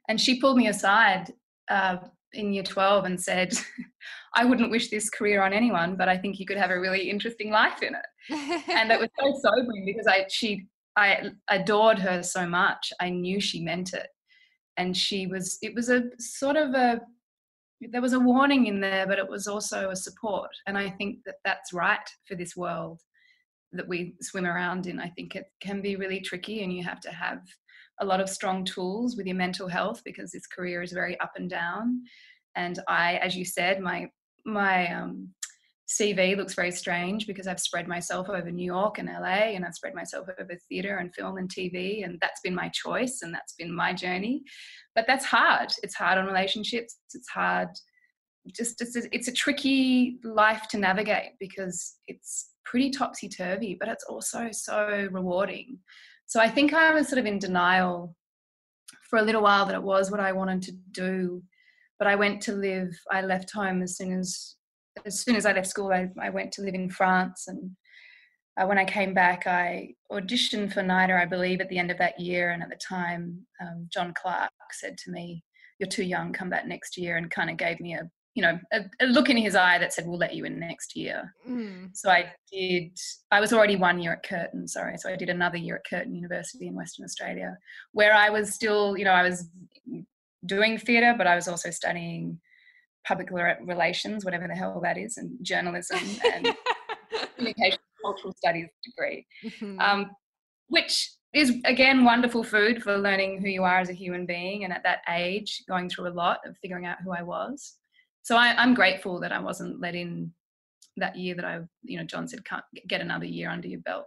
And 0.09 0.21
she 0.21 0.39
pulled 0.39 0.59
me 0.59 0.69
aside 0.69 1.33
uh, 1.71 1.97
in 2.37 2.53
year 2.53 2.63
12 2.63 3.05
and 3.05 3.21
said, 3.21 3.53
I 4.35 4.45
wouldn't 4.45 4.71
wish 4.71 4.91
this 4.91 5.11
career 5.11 5.43
on 5.43 5.53
anyone, 5.53 5.97
but 5.97 6.09
I 6.09 6.17
think 6.17 6.39
you 6.39 6.47
could 6.47 6.59
have 6.59 6.71
a 6.71 6.81
really 6.81 7.11
interesting 7.11 7.51
life 7.51 7.83
in 7.83 7.95
it. 7.95 8.69
and 8.69 8.91
it 8.91 9.01
was 9.01 9.09
so 9.19 9.33
sobering 9.43 9.85
because 9.85 10.07
I 10.07 10.27
she 10.29 10.67
I 10.97 11.31
adored 11.49 11.99
her 11.99 12.23
so 12.23 12.47
much. 12.47 12.93
I 13.01 13.11
knew 13.11 13.41
she 13.41 13.63
meant 13.63 13.93
it. 13.93 14.09
And 14.77 14.97
she 14.97 15.27
was 15.27 15.59
it 15.63 15.75
was 15.75 15.89
a 15.89 16.05
sort 16.19 16.57
of 16.57 16.75
a 16.75 17.01
there 17.81 18.01
was 18.01 18.15
a 18.15 18.21
warning 18.21 18.67
in 18.67 18.81
there, 18.81 19.07
but 19.07 19.19
it 19.19 19.29
was 19.29 19.47
also 19.47 19.91
a 19.91 19.97
support. 19.97 20.51
And 20.67 20.79
I 20.79 20.91
think 20.91 21.19
that 21.27 21.37
that's 21.45 21.73
right 21.73 22.09
for 22.27 22.35
this 22.35 22.57
world 22.57 23.01
that 23.73 23.89
we 23.89 24.15
swim 24.23 24.47
around 24.47 24.87
in. 24.87 24.99
I 24.99 25.09
think 25.11 25.37
it 25.37 25.47
can 25.61 25.83
be 25.83 25.97
really 25.97 26.21
tricky, 26.21 26.63
and 26.63 26.73
you 26.73 26.83
have 26.85 27.01
to 27.01 27.11
have 27.11 27.41
a 28.01 28.05
lot 28.05 28.21
of 28.21 28.29
strong 28.29 28.65
tools 28.65 29.17
with 29.17 29.27
your 29.27 29.37
mental 29.37 29.69
health 29.69 30.03
because 30.05 30.31
this 30.31 30.47
career 30.47 30.83
is 30.83 30.93
very 30.93 31.19
up 31.21 31.33
and 31.37 31.49
down. 31.49 32.03
And 32.55 32.79
I, 32.89 33.17
as 33.17 33.37
you 33.37 33.45
said, 33.45 33.81
my 33.81 34.09
my 34.45 34.93
um, 34.93 35.31
CV 35.89 36.37
looks 36.37 36.55
very 36.55 36.73
strange 36.73 37.27
because 37.27 37.47
I've 37.47 37.61
spread 37.61 37.87
myself 37.87 38.29
over 38.29 38.51
New 38.51 38.65
York 38.65 38.99
and 38.99 39.09
LA, 39.09 39.55
and 39.55 39.65
I've 39.65 39.75
spread 39.75 39.95
myself 39.95 40.27
over 40.39 40.57
theatre 40.69 40.99
and 40.99 41.15
film 41.15 41.37
and 41.37 41.49
TV, 41.49 42.05
and 42.05 42.19
that's 42.21 42.41
been 42.41 42.55
my 42.55 42.69
choice 42.71 43.21
and 43.23 43.33
that's 43.33 43.55
been 43.55 43.75
my 43.75 43.93
journey. 43.93 44.43
But 44.95 45.07
that's 45.07 45.25
hard. 45.25 45.73
It's 45.83 45.95
hard 45.95 46.19
on 46.19 46.27
relationships. 46.27 46.97
It's 47.15 47.29
hard. 47.29 47.69
Just 48.55 48.81
it's 48.81 48.97
a, 48.97 49.03
it's 49.15 49.29
a 49.29 49.33
tricky 49.33 50.19
life 50.25 50.67
to 50.71 50.79
navigate 50.79 51.33
because 51.39 51.97
it's 52.09 52.51
pretty 52.65 52.91
topsy 52.91 53.29
turvy, 53.29 53.77
but 53.79 53.89
it's 53.89 54.05
also 54.05 54.49
so 54.53 55.09
rewarding 55.11 55.79
So 56.27 56.41
I 56.41 56.49
think 56.49 56.75
I 56.75 56.93
was 56.93 57.09
sort 57.09 57.19
of 57.19 57.27
in 57.27 57.39
denial 57.39 58.17
for 59.09 59.19
a 59.19 59.23
little 59.23 59.43
while 59.43 59.67
that 59.67 59.75
it 59.75 59.83
was 59.83 60.11
what 60.11 60.21
I 60.21 60.33
wanted 60.33 60.63
to 60.63 60.73
do. 60.91 61.43
But 61.99 62.09
I 62.09 62.17
went 62.17 62.43
to 62.43 62.53
live, 62.53 62.91
I 63.11 63.23
left 63.23 63.51
home 63.53 63.83
as 63.83 63.97
soon 63.97 64.19
as 64.19 64.57
as 65.05 65.21
soon 65.21 65.37
as 65.37 65.45
I 65.45 65.53
left 65.53 65.67
school, 65.67 65.93
I, 65.93 66.09
I 66.21 66.31
went 66.31 66.53
to 66.53 66.63
live 66.63 66.75
in 66.75 66.89
France. 66.89 67.49
And 67.49 67.73
uh, 68.59 68.67
when 68.67 68.79
I 68.79 68.85
came 68.85 69.13
back, 69.13 69.47
I 69.47 69.95
auditioned 70.11 70.73
for 70.73 70.83
NIDA, 70.83 71.21
I 71.21 71.27
believe, 71.27 71.61
at 71.61 71.69
the 71.69 71.79
end 71.79 71.91
of 71.91 71.99
that 71.99 72.19
year. 72.19 72.51
And 72.51 72.63
at 72.63 72.71
the 72.71 72.77
time, 72.77 73.47
um, 73.61 73.89
John 73.93 74.15
Clark 74.15 74.51
said 74.73 74.97
to 74.99 75.11
me, 75.11 75.45
You're 75.79 75.89
too 75.89 76.05
young, 76.05 76.33
come 76.33 76.49
back 76.49 76.67
next 76.67 76.97
year, 76.97 77.17
and 77.17 77.31
kind 77.31 77.51
of 77.51 77.57
gave 77.57 77.81
me 77.81 77.95
a 77.95 78.09
you 78.37 78.43
know 78.43 78.59
a, 78.73 78.83
a, 79.01 79.07
look 79.07 79.31
in 79.31 79.37
his 79.37 79.57
eye 79.57 79.79
that 79.79 79.93
said 79.93 80.07
we'll 80.07 80.19
let 80.19 80.35
you 80.35 80.45
in 80.45 80.61
next 80.61 80.95
year 80.95 81.35
mm. 81.49 81.89
so 81.95 82.11
i 82.11 82.31
did 82.53 82.97
i 83.33 83.41
was 83.41 83.53
already 83.53 83.77
one 83.77 83.99
year 83.99 84.13
at 84.13 84.23
curtin 84.23 84.69
sorry 84.69 84.97
so 84.99 85.11
i 85.11 85.17
did 85.17 85.31
another 85.31 85.57
year 85.57 85.77
at 85.77 85.85
curtin 85.89 86.15
university 86.15 86.69
in 86.69 86.75
western 86.75 87.05
australia 87.05 87.57
where 87.93 88.15
i 88.15 88.29
was 88.29 88.55
still 88.55 88.97
you 88.97 89.05
know 89.05 89.13
i 89.13 89.23
was 89.23 89.49
doing 90.45 90.79
theatre 90.79 91.15
but 91.17 91.27
i 91.27 91.35
was 91.35 91.49
also 91.49 91.71
studying 91.71 92.39
public 93.09 93.31
relations 93.31 94.25
whatever 94.25 94.47
the 94.47 94.55
hell 94.55 94.81
that 94.83 94.99
is 94.99 95.17
and 95.17 95.31
journalism 95.43 95.99
and 96.35 96.55
communication 97.37 97.79
cultural 98.05 98.35
studies 98.37 98.69
degree 98.85 99.27
mm-hmm. 99.45 99.81
um, 99.81 100.11
which 100.69 101.11
is 101.33 101.57
again 101.65 102.05
wonderful 102.05 102.45
food 102.45 102.83
for 102.83 102.99
learning 102.99 103.41
who 103.41 103.49
you 103.49 103.65
are 103.65 103.79
as 103.79 103.89
a 103.89 103.95
human 103.95 104.27
being 104.27 104.65
and 104.65 104.73
at 104.73 104.83
that 104.83 105.01
age 105.09 105.63
going 105.69 105.89
through 105.89 106.09
a 106.09 106.13
lot 106.13 106.39
of 106.45 106.55
figuring 106.59 106.85
out 106.85 106.99
who 107.03 107.13
i 107.13 107.23
was 107.23 107.77
so 108.27 108.37
I, 108.37 108.61
am 108.61 108.75
grateful 108.75 109.21
that 109.21 109.31
I 109.31 109.39
wasn't 109.39 109.81
let 109.81 109.95
in 109.95 110.33
that 110.97 111.15
year 111.15 111.37
that 111.37 111.45
I, 111.45 111.61
you 111.85 111.97
know, 111.97 112.03
John 112.03 112.27
said, 112.27 112.45
can't 112.45 112.65
get 112.89 113.01
another 113.01 113.25
year 113.25 113.49
under 113.49 113.69
your 113.69 113.79
belt. 113.79 114.07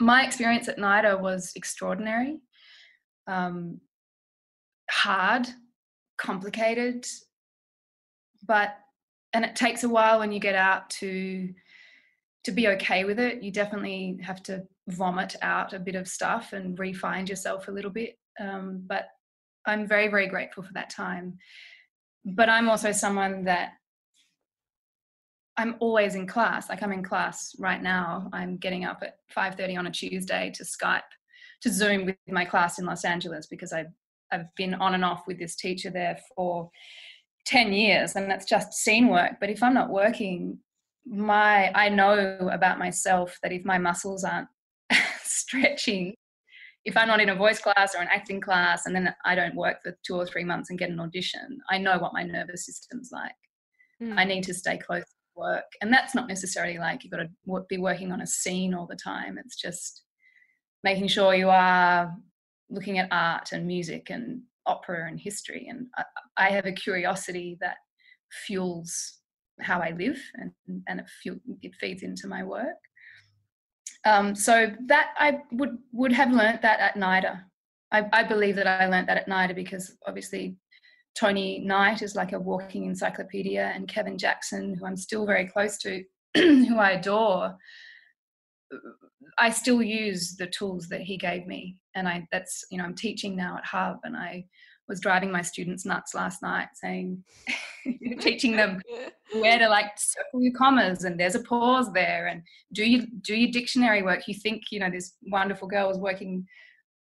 My 0.00 0.24
experience 0.24 0.66
at 0.66 0.78
NIDA 0.78 1.20
was 1.20 1.52
extraordinary, 1.54 2.40
um, 3.28 3.80
hard, 4.90 5.46
complicated, 6.18 7.06
but 8.44 8.74
and 9.32 9.44
it 9.44 9.54
takes 9.54 9.84
a 9.84 9.88
while 9.88 10.18
when 10.18 10.32
you 10.32 10.40
get 10.40 10.56
out 10.56 10.90
to 10.90 11.54
to 12.42 12.50
be 12.50 12.66
okay 12.66 13.04
with 13.04 13.20
it. 13.20 13.44
You 13.44 13.52
definitely 13.52 14.18
have 14.24 14.42
to 14.44 14.64
vomit 14.88 15.36
out 15.40 15.72
a 15.72 15.78
bit 15.78 15.94
of 15.94 16.08
stuff 16.08 16.52
and 16.52 16.76
re-find 16.76 17.28
yourself 17.28 17.68
a 17.68 17.70
little 17.70 17.92
bit. 17.92 18.18
Um, 18.40 18.82
but 18.84 19.06
I'm 19.66 19.86
very, 19.86 20.08
very 20.08 20.26
grateful 20.26 20.64
for 20.64 20.72
that 20.72 20.90
time 20.90 21.38
but 22.24 22.48
I'm 22.48 22.68
also 22.68 22.92
someone 22.92 23.44
that 23.44 23.72
I'm 25.56 25.76
always 25.80 26.14
in 26.14 26.26
class. 26.26 26.68
Like 26.68 26.82
I'm 26.82 26.92
in 26.92 27.02
class 27.02 27.54
right 27.58 27.82
now. 27.82 28.28
I'm 28.32 28.56
getting 28.56 28.84
up 28.84 29.02
at 29.02 29.18
5:30 29.34 29.78
on 29.78 29.86
a 29.86 29.90
Tuesday 29.90 30.50
to 30.54 30.64
Skype, 30.64 31.02
to 31.62 31.70
Zoom 31.70 32.06
with 32.06 32.16
my 32.28 32.44
class 32.44 32.78
in 32.78 32.86
Los 32.86 33.04
Angeles 33.04 33.46
because 33.46 33.72
I've 33.72 33.92
I've 34.32 34.54
been 34.56 34.74
on 34.74 34.94
and 34.94 35.04
off 35.04 35.26
with 35.26 35.38
this 35.38 35.54
teacher 35.54 35.90
there 35.90 36.18
for 36.34 36.70
10 37.46 37.72
years, 37.72 38.16
and 38.16 38.30
that's 38.30 38.46
just 38.46 38.72
scene 38.72 39.08
work. 39.08 39.32
But 39.38 39.50
if 39.50 39.62
I'm 39.62 39.74
not 39.74 39.90
working, 39.90 40.58
my 41.06 41.70
I 41.74 41.88
know 41.88 42.48
about 42.52 42.78
myself 42.78 43.38
that 43.42 43.52
if 43.52 43.64
my 43.64 43.78
muscles 43.78 44.24
aren't 44.24 44.48
stretching, 45.22 46.14
if 46.84 46.96
I'm 46.96 47.08
not 47.08 47.20
in 47.20 47.30
a 47.30 47.34
voice 47.34 47.60
class 47.60 47.94
or 47.94 48.02
an 48.02 48.08
acting 48.10 48.40
class 48.40 48.86
and 48.86 48.94
then 48.94 49.14
I 49.24 49.34
don't 49.34 49.54
work 49.54 49.78
for 49.82 49.96
two 50.06 50.16
or 50.16 50.26
three 50.26 50.44
months 50.44 50.70
and 50.70 50.78
get 50.78 50.90
an 50.90 51.00
audition, 51.00 51.58
I 51.70 51.78
know 51.78 51.98
what 51.98 52.12
my 52.12 52.22
nervous 52.22 52.66
system's 52.66 53.10
like. 53.10 53.32
Mm. 54.02 54.18
I 54.18 54.24
need 54.24 54.44
to 54.44 54.54
stay 54.54 54.76
close 54.76 55.02
to 55.02 55.40
work. 55.40 55.64
And 55.80 55.92
that's 55.92 56.14
not 56.14 56.28
necessarily 56.28 56.78
like 56.78 57.02
you've 57.02 57.12
got 57.12 57.20
to 57.20 57.64
be 57.68 57.78
working 57.78 58.12
on 58.12 58.20
a 58.20 58.26
scene 58.26 58.74
all 58.74 58.86
the 58.86 58.96
time. 58.96 59.38
It's 59.38 59.56
just 59.56 60.02
making 60.82 61.08
sure 61.08 61.34
you 61.34 61.48
are 61.48 62.14
looking 62.68 62.98
at 62.98 63.08
art 63.10 63.52
and 63.52 63.66
music 63.66 64.10
and 64.10 64.42
opera 64.66 65.08
and 65.08 65.18
history. 65.18 65.66
And 65.70 65.86
I, 65.96 66.04
I 66.36 66.50
have 66.50 66.66
a 66.66 66.72
curiosity 66.72 67.56
that 67.60 67.76
fuels 68.46 69.20
how 69.60 69.80
I 69.80 69.92
live 69.92 70.20
and, 70.34 70.50
and 70.88 71.00
it, 71.00 71.06
fuel, 71.22 71.38
it 71.62 71.72
feeds 71.80 72.02
into 72.02 72.26
my 72.26 72.42
work. 72.42 72.76
Um, 74.06 74.34
so 74.34 74.70
that 74.86 75.10
I 75.16 75.40
would 75.52 75.78
would 75.92 76.12
have 76.12 76.30
learnt 76.30 76.62
that 76.62 76.80
at 76.80 76.96
NIDA. 76.96 77.42
I, 77.90 78.06
I 78.12 78.22
believe 78.24 78.56
that 78.56 78.66
I 78.66 78.86
learnt 78.86 79.06
that 79.06 79.16
at 79.16 79.28
NIDA 79.28 79.54
because 79.54 79.96
obviously 80.06 80.56
Tony 81.14 81.60
Knight 81.60 82.02
is 82.02 82.16
like 82.16 82.32
a 82.32 82.38
walking 82.38 82.84
encyclopedia, 82.84 83.72
and 83.74 83.88
Kevin 83.88 84.18
Jackson, 84.18 84.74
who 84.74 84.84
I'm 84.84 84.96
still 84.96 85.24
very 85.24 85.46
close 85.46 85.78
to, 85.78 86.02
who 86.34 86.78
I 86.78 86.92
adore. 86.92 87.56
I 89.38 89.50
still 89.50 89.82
use 89.82 90.36
the 90.36 90.48
tools 90.48 90.88
that 90.88 91.00
he 91.00 91.16
gave 91.16 91.46
me, 91.46 91.76
and 91.94 92.08
I 92.08 92.26
that's 92.30 92.64
you 92.70 92.78
know 92.78 92.84
I'm 92.84 92.94
teaching 92.94 93.36
now 93.36 93.56
at 93.56 93.64
Hub, 93.64 93.98
and 94.04 94.16
I 94.16 94.44
was 94.88 95.00
driving 95.00 95.32
my 95.32 95.42
students 95.42 95.84
nuts 95.84 96.14
last 96.14 96.42
night 96.42 96.68
saying 96.74 97.22
teaching 98.20 98.56
them 98.56 98.80
where 99.34 99.58
to 99.58 99.68
like 99.68 99.92
circle 99.96 100.42
your 100.42 100.52
commas 100.52 101.04
and 101.04 101.18
there's 101.18 101.34
a 101.34 101.42
pause 101.42 101.92
there 101.92 102.26
and 102.26 102.42
do 102.72 102.84
you 102.84 103.06
do 103.22 103.34
your 103.34 103.50
dictionary 103.50 104.02
work. 104.02 104.26
You 104.28 104.34
think 104.34 104.64
you 104.70 104.80
know 104.80 104.90
this 104.90 105.14
wonderful 105.22 105.68
girl 105.68 105.88
was 105.88 105.98
working 105.98 106.46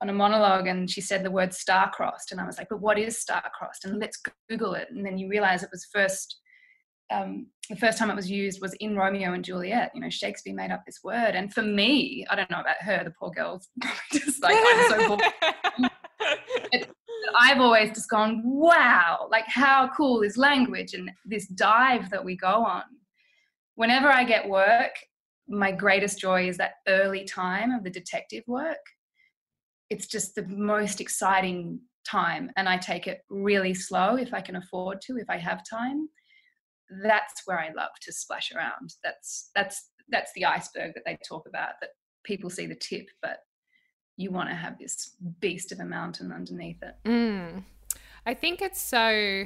on 0.03 0.09
a 0.09 0.13
monologue 0.13 0.67
and 0.67 0.91
she 0.91 1.01
said 1.01 1.23
the 1.23 1.31
word 1.31 1.53
star-crossed. 1.53 2.33
And 2.33 2.41
i 2.41 2.47
was 2.47 2.59
like 2.59 2.69
but 2.69 2.81
what 2.81 2.99
is 2.99 3.19
star-crossed? 3.19 3.85
And 3.85 3.99
let's 3.99 4.21
google 4.49 4.75
it. 4.75 4.89
And 4.91 5.05
then 5.05 5.19
you 5.19 5.29
realize 5.29 5.63
it 5.63 5.71
was 5.73 5.87
first 5.93 6.41
um, 7.13 7.47
the 7.69 7.77
first 7.77 7.99
time 7.99 8.11
it 8.11 8.17
was 8.17 8.31
used 8.31 8.61
was 8.61 8.75
in 8.75 8.97
Romeo 8.97 9.33
and 9.33 9.45
Juliet. 9.45 9.91
You 9.95 10.01
know, 10.01 10.11
Shakespeare 10.11 10.55
made 10.55 10.71
up 10.71 10.85
this 10.87 11.01
word, 11.03 11.35
and 11.35 11.53
for 11.53 11.63
me, 11.63 12.25
I 12.31 12.37
don't 12.37 12.51
know 12.51 12.61
about 12.61 12.77
her. 12.81 13.03
The 13.03 13.11
poor 13.11 13.31
girl's 13.31 13.69
just 14.13 14.41
like 14.43 14.57
I'm 14.57 15.09
so 15.09 15.19
it, 16.73 16.91
I've 17.39 17.61
always 17.61 17.91
just 17.91 18.11
gone, 18.11 18.43
wow, 18.45 19.29
like 19.31 19.47
how 19.47 19.91
cool 19.97 20.23
is 20.23 20.37
language 20.37 20.95
and 20.95 21.11
this 21.25 21.47
dive 21.47 22.11
that 22.11 22.25
we 22.25 22.37
go 22.37 22.65
on. 22.65 22.83
Whenever 23.75 24.09
I 24.09 24.25
get 24.25 24.49
work, 24.49 24.93
my 25.49 25.73
greatest 25.73 26.21
joy 26.21 26.49
is 26.49 26.57
that 26.59 26.75
early 26.87 27.25
time 27.25 27.73
of 27.73 27.85
the 27.85 27.91
detective 27.91 28.45
work. 28.47 28.79
It's 29.91 30.07
just 30.07 30.35
the 30.35 30.47
most 30.47 31.01
exciting 31.01 31.81
time, 32.07 32.51
and 32.57 32.69
I 32.69 32.77
take 32.77 33.07
it 33.07 33.23
really 33.29 33.75
slow 33.75 34.17
if 34.17 34.33
I 34.33 34.41
can 34.41 34.57
afford 34.57 35.01
to, 35.03 35.17
if 35.17 35.29
I 35.29 35.37
have 35.39 35.63
time. 35.69 36.09
That's 37.03 37.43
where 37.45 37.59
I 37.59 37.71
love 37.77 37.91
to 38.03 38.13
splash 38.13 38.53
around. 38.55 38.95
That's 39.03 39.51
that's 39.55 39.91
that's 40.09 40.31
the 40.35 40.45
iceberg 40.45 40.93
that 40.95 41.03
they 41.05 41.19
talk 41.27 41.47
about 41.49 41.73
that 41.81 41.91
people 42.25 42.51
see 42.51 42.67
the 42.67 42.77
tip, 42.77 43.07
but 43.23 43.39
you 44.21 44.31
want 44.31 44.49
to 44.49 44.55
have 44.55 44.79
this 44.79 45.13
beast 45.41 45.73
of 45.73 45.81
a 45.81 45.85
mountain 45.85 46.31
underneath 46.33 46.83
it. 46.83 46.97
Mm. 47.05 47.65
I 48.27 48.35
think 48.35 48.61
it's 48.61 48.81
so 48.81 49.45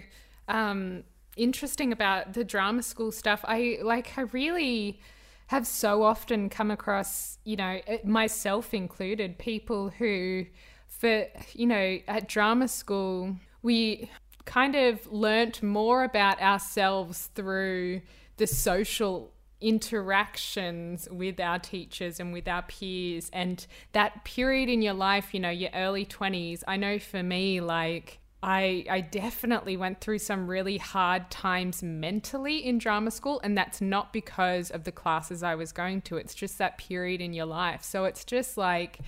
um, 0.48 1.04
interesting 1.36 1.92
about 1.92 2.32
the 2.32 2.44
drama 2.44 2.82
school 2.82 3.12
stuff. 3.12 3.44
I 3.44 3.78
like, 3.82 4.18
I 4.18 4.22
really 4.22 5.00
have 5.48 5.66
so 5.66 6.02
often 6.02 6.48
come 6.48 6.70
across, 6.70 7.38
you 7.44 7.56
know, 7.56 7.80
myself 8.02 8.74
included, 8.74 9.38
people 9.38 9.90
who, 9.90 10.46
for, 10.88 11.26
you 11.52 11.66
know, 11.66 11.98
at 12.08 12.28
drama 12.28 12.66
school, 12.66 13.36
we 13.62 14.10
kind 14.44 14.74
of 14.74 15.06
learnt 15.12 15.62
more 15.62 16.02
about 16.04 16.40
ourselves 16.40 17.30
through 17.34 18.00
the 18.38 18.46
social 18.46 19.33
interactions 19.64 21.08
with 21.10 21.40
our 21.40 21.58
teachers 21.58 22.20
and 22.20 22.34
with 22.34 22.46
our 22.46 22.60
peers 22.60 23.30
and 23.32 23.66
that 23.92 24.22
period 24.22 24.68
in 24.68 24.82
your 24.82 24.92
life 24.92 25.32
you 25.32 25.40
know 25.40 25.48
your 25.48 25.70
early 25.74 26.04
20s 26.04 26.62
i 26.68 26.76
know 26.76 26.98
for 26.98 27.22
me 27.22 27.62
like 27.62 28.18
I, 28.46 28.84
I 28.90 29.00
definitely 29.00 29.78
went 29.78 30.02
through 30.02 30.18
some 30.18 30.46
really 30.46 30.76
hard 30.76 31.30
times 31.30 31.82
mentally 31.82 32.58
in 32.58 32.76
drama 32.76 33.10
school, 33.10 33.40
and 33.42 33.56
that's 33.56 33.80
not 33.80 34.12
because 34.12 34.70
of 34.70 34.84
the 34.84 34.92
classes 34.92 35.42
I 35.42 35.54
was 35.54 35.72
going 35.72 36.02
to. 36.02 36.18
It's 36.18 36.34
just 36.34 36.58
that 36.58 36.76
period 36.76 37.22
in 37.22 37.32
your 37.32 37.46
life. 37.46 37.82
So 37.82 38.04
it's 38.04 38.22
just 38.22 38.58
like 38.58 38.98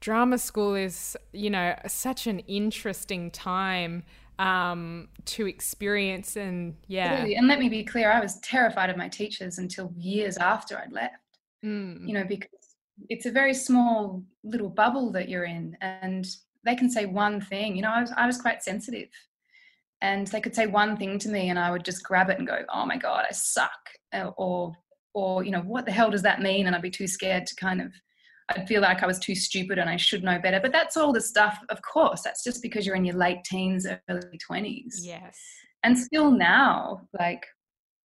drama 0.00 0.36
school 0.36 0.74
is, 0.74 1.16
you 1.32 1.48
know, 1.48 1.78
such 1.86 2.26
an 2.26 2.40
interesting 2.40 3.30
time 3.30 4.02
um, 4.38 5.08
to 5.26 5.46
experience 5.46 6.36
and 6.36 6.74
yeah. 6.86 7.24
And 7.24 7.46
let 7.46 7.58
me 7.58 7.68
be 7.68 7.84
clear, 7.84 8.10
I 8.10 8.20
was 8.20 8.38
terrified 8.40 8.90
of 8.90 8.96
my 8.96 9.08
teachers 9.08 9.58
until 9.58 9.92
years 9.96 10.36
after 10.36 10.78
I'd 10.78 10.92
left. 10.92 11.14
Mm. 11.64 12.06
You 12.06 12.14
know, 12.14 12.24
because 12.24 12.48
it's 13.08 13.26
a 13.26 13.30
very 13.30 13.54
small 13.54 14.22
little 14.42 14.68
bubble 14.68 15.12
that 15.12 15.28
you're 15.28 15.44
in, 15.44 15.76
and 15.80 16.26
they 16.64 16.74
can 16.74 16.90
say 16.90 17.06
one 17.06 17.40
thing. 17.40 17.76
You 17.76 17.82
know, 17.82 17.90
I 17.90 18.00
was 18.00 18.12
I 18.16 18.26
was 18.26 18.40
quite 18.40 18.62
sensitive, 18.62 19.08
and 20.00 20.26
they 20.28 20.40
could 20.40 20.54
say 20.54 20.66
one 20.66 20.96
thing 20.96 21.18
to 21.20 21.28
me, 21.28 21.50
and 21.50 21.58
I 21.58 21.70
would 21.70 21.84
just 21.84 22.02
grab 22.02 22.30
it 22.30 22.38
and 22.38 22.46
go, 22.46 22.64
"Oh 22.72 22.86
my 22.86 22.96
god, 22.96 23.26
I 23.28 23.32
suck," 23.32 23.90
or 24.36 24.72
or 25.14 25.44
you 25.44 25.50
know, 25.50 25.60
what 25.60 25.86
the 25.86 25.92
hell 25.92 26.10
does 26.10 26.22
that 26.22 26.40
mean? 26.40 26.66
And 26.66 26.74
I'd 26.74 26.82
be 26.82 26.90
too 26.90 27.06
scared 27.06 27.46
to 27.46 27.54
kind 27.56 27.80
of 27.80 27.92
I'd 28.50 28.66
feel 28.68 28.82
like 28.82 29.02
I 29.02 29.06
was 29.06 29.18
too 29.18 29.34
stupid 29.34 29.78
and 29.78 29.88
I 29.88 29.96
should 29.96 30.22
know 30.24 30.38
better. 30.38 30.60
But 30.60 30.72
that's 30.72 30.96
all 30.96 31.12
the 31.12 31.20
stuff, 31.20 31.58
of 31.68 31.80
course, 31.82 32.22
that's 32.22 32.44
just 32.44 32.62
because 32.62 32.86
you're 32.86 32.96
in 32.96 33.04
your 33.04 33.16
late 33.16 33.44
teens, 33.44 33.86
early 34.08 34.38
20s. 34.50 34.94
Yes. 35.00 35.38
And 35.84 35.98
still 35.98 36.30
now, 36.30 37.02
like, 37.18 37.44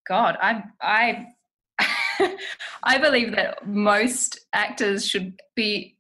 God, 0.08 0.38
I, 0.42 0.64
I, 0.82 1.28
I 2.84 2.98
believe 2.98 3.36
that 3.36 3.68
most 3.68 4.40
actors 4.54 5.06
should 5.06 5.40
be 5.56 5.98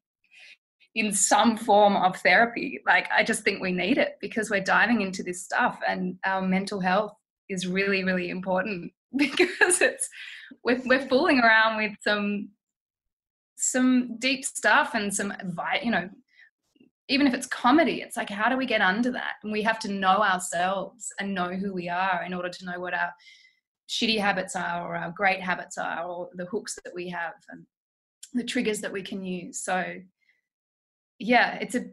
in 0.95 1.11
some 1.11 1.55
form 1.57 1.95
of 1.95 2.17
therapy. 2.17 2.81
Like, 2.85 3.07
I 3.11 3.23
just 3.23 3.43
think 3.43 3.61
we 3.61 3.71
need 3.71 3.97
it 3.97 4.17
because 4.19 4.49
we're 4.49 4.63
diving 4.63 5.01
into 5.01 5.21
this 5.21 5.43
stuff 5.43 5.79
and 5.87 6.17
our 6.25 6.41
mental 6.41 6.79
health 6.79 7.13
is 7.49 7.67
really, 7.67 8.03
really 8.03 8.29
important 8.29 8.91
because 9.15 9.81
it's, 9.81 10.09
we're, 10.63 10.81
we're 10.85 11.07
fooling 11.07 11.39
around 11.39 11.77
with 11.77 11.91
some, 12.01 12.49
some 13.57 14.17
deep 14.19 14.45
stuff 14.45 14.93
and 14.93 15.13
some, 15.13 15.33
you 15.83 15.91
know, 15.91 16.09
even 17.09 17.25
if 17.27 17.33
it's 17.33 17.47
comedy, 17.47 18.01
it's 18.01 18.17
like, 18.17 18.29
how 18.29 18.49
do 18.49 18.57
we 18.57 18.65
get 18.65 18.81
under 18.81 19.11
that? 19.11 19.33
And 19.43 19.51
we 19.51 19.61
have 19.63 19.79
to 19.79 19.91
know 19.91 20.21
ourselves 20.23 21.07
and 21.19 21.33
know 21.33 21.53
who 21.53 21.73
we 21.73 21.89
are 21.89 22.23
in 22.23 22.33
order 22.33 22.49
to 22.49 22.65
know 22.65 22.79
what 22.79 22.93
our 22.93 23.11
shitty 23.89 24.19
habits 24.19 24.55
are 24.55 24.85
or 24.85 24.95
our 24.95 25.11
great 25.11 25.41
habits 25.41 25.77
are 25.77 26.05
or 26.05 26.29
the 26.35 26.45
hooks 26.45 26.77
that 26.83 26.93
we 26.93 27.09
have 27.09 27.33
and 27.49 27.65
the 28.33 28.43
triggers 28.43 28.81
that 28.81 28.91
we 28.91 29.01
can 29.01 29.23
use. 29.23 29.63
So 29.63 29.95
yeah, 31.19 31.55
it's 31.55 31.75
a 31.75 31.85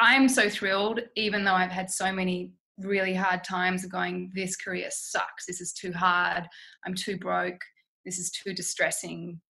I'm 0.00 0.28
so 0.28 0.48
thrilled, 0.48 1.00
even 1.16 1.44
though 1.44 1.54
I've 1.54 1.72
had 1.72 1.90
so 1.90 2.12
many 2.12 2.52
really 2.78 3.14
hard 3.14 3.42
times 3.42 3.84
of 3.84 3.90
going, 3.90 4.30
this 4.34 4.54
career 4.56 4.88
sucks, 4.90 5.46
this 5.46 5.60
is 5.60 5.72
too 5.72 5.92
hard, 5.92 6.46
I'm 6.86 6.94
too 6.94 7.16
broke, 7.16 7.60
this 8.04 8.18
is 8.18 8.30
too 8.30 8.52
distressing, 8.52 9.40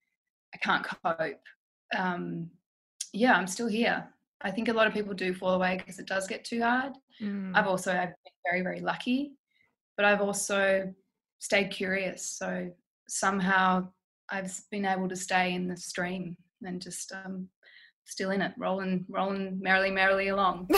I 0.55 0.59
can't 0.59 0.85
cope. 0.85 1.41
Um, 1.97 2.51
yeah, 3.13 3.35
I'm 3.35 3.47
still 3.47 3.69
here. 3.69 4.07
I 4.43 4.51
think 4.51 4.69
a 4.69 4.73
lot 4.73 4.87
of 4.87 4.93
people 4.93 5.15
do 5.15 5.35
fall 5.35 5.55
away 5.55 5.77
because 5.77 5.99
it 5.99 6.07
does 6.07 6.27
get 6.27 6.45
too 6.45 6.63
hard. 6.63 6.95
Mm. 7.21 7.53
I've 7.55 7.67
also 7.67 7.93
I've 7.93 8.09
been 8.09 8.33
very, 8.45 8.63
very 8.63 8.81
lucky, 8.81 9.33
but 9.97 10.05
I've 10.05 10.21
also 10.21 10.93
stayed 11.39 11.71
curious. 11.71 12.25
So 12.25 12.71
somehow 13.09 13.89
I've 14.31 14.59
been 14.71 14.87
able 14.87 15.09
to 15.09 15.17
stay 15.17 15.55
in 15.55 15.69
the 15.69 15.77
stream 15.77 16.37
and 16.63 16.81
just 16.81 17.13
um, 17.13 17.49
still 18.05 18.31
in 18.31 18.43
it, 18.43 18.53
rolling, 18.57 19.05
rolling 19.09 19.59
merrily, 19.61 19.91
merrily 19.91 20.29
along. 20.29 20.69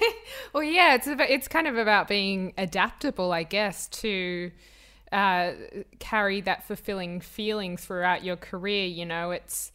well, 0.52 0.62
yeah, 0.62 0.94
it's 0.94 1.06
about, 1.06 1.30
it's 1.30 1.48
kind 1.48 1.66
of 1.66 1.76
about 1.76 2.08
being 2.08 2.52
adaptable, 2.58 3.32
I 3.32 3.42
guess, 3.44 3.88
to 3.88 4.50
uh, 5.12 5.52
carry 5.98 6.40
that 6.42 6.66
fulfilling 6.66 7.20
feeling 7.20 7.76
throughout 7.76 8.24
your 8.24 8.36
career. 8.36 8.86
You 8.86 9.06
know, 9.06 9.30
it's 9.30 9.72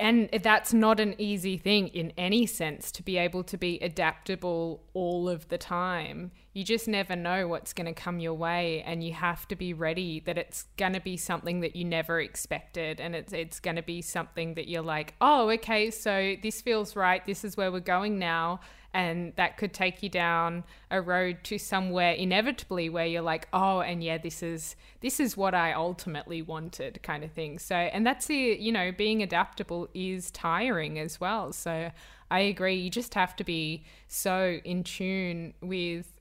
and 0.00 0.28
that's 0.42 0.74
not 0.74 0.98
an 0.98 1.14
easy 1.16 1.56
thing 1.56 1.86
in 1.88 2.12
any 2.18 2.44
sense 2.44 2.90
to 2.90 3.04
be 3.04 3.16
able 3.16 3.44
to 3.44 3.56
be 3.56 3.78
adaptable 3.78 4.82
all 4.94 5.28
of 5.28 5.48
the 5.48 5.58
time. 5.58 6.32
You 6.54 6.64
just 6.64 6.88
never 6.88 7.14
know 7.14 7.46
what's 7.46 7.72
going 7.72 7.86
to 7.86 7.92
come 7.92 8.18
your 8.18 8.34
way, 8.34 8.82
and 8.84 9.04
you 9.04 9.12
have 9.12 9.46
to 9.48 9.56
be 9.56 9.72
ready 9.72 10.20
that 10.20 10.38
it's 10.38 10.64
going 10.76 10.94
to 10.94 11.00
be 11.00 11.16
something 11.16 11.60
that 11.60 11.76
you 11.76 11.84
never 11.84 12.20
expected, 12.20 13.00
and 13.00 13.14
it's 13.14 13.32
it's 13.32 13.60
going 13.60 13.76
to 13.76 13.82
be 13.82 14.02
something 14.02 14.54
that 14.54 14.66
you're 14.66 14.82
like, 14.82 15.14
oh, 15.20 15.48
okay, 15.50 15.90
so 15.90 16.34
this 16.42 16.60
feels 16.60 16.96
right. 16.96 17.24
This 17.24 17.44
is 17.44 17.56
where 17.56 17.70
we're 17.70 17.80
going 17.80 18.18
now, 18.18 18.58
and 18.94 19.34
that 19.34 19.56
could 19.56 19.74
take 19.74 20.02
you 20.02 20.08
down 20.08 20.64
a 20.90 21.02
road 21.02 21.38
to 21.42 21.58
somewhere 21.58 22.12
inevitably 22.12 22.88
where 22.88 23.04
you're 23.04 23.20
like 23.20 23.48
oh 23.52 23.80
and 23.80 24.02
yeah 24.02 24.16
this 24.16 24.42
is 24.42 24.76
this 25.00 25.18
is 25.18 25.36
what 25.36 25.54
i 25.54 25.72
ultimately 25.72 26.40
wanted 26.40 27.02
kind 27.02 27.24
of 27.24 27.32
thing. 27.32 27.58
So 27.58 27.74
and 27.74 28.06
that's 28.06 28.26
the 28.26 28.56
you 28.58 28.72
know 28.72 28.92
being 28.92 29.22
adaptable 29.22 29.88
is 29.94 30.30
tiring 30.30 30.98
as 30.98 31.20
well. 31.20 31.52
So 31.52 31.90
i 32.30 32.40
agree 32.40 32.76
you 32.76 32.90
just 32.90 33.14
have 33.14 33.36
to 33.36 33.44
be 33.44 33.84
so 34.08 34.58
in 34.64 34.84
tune 34.84 35.54
with 35.60 36.20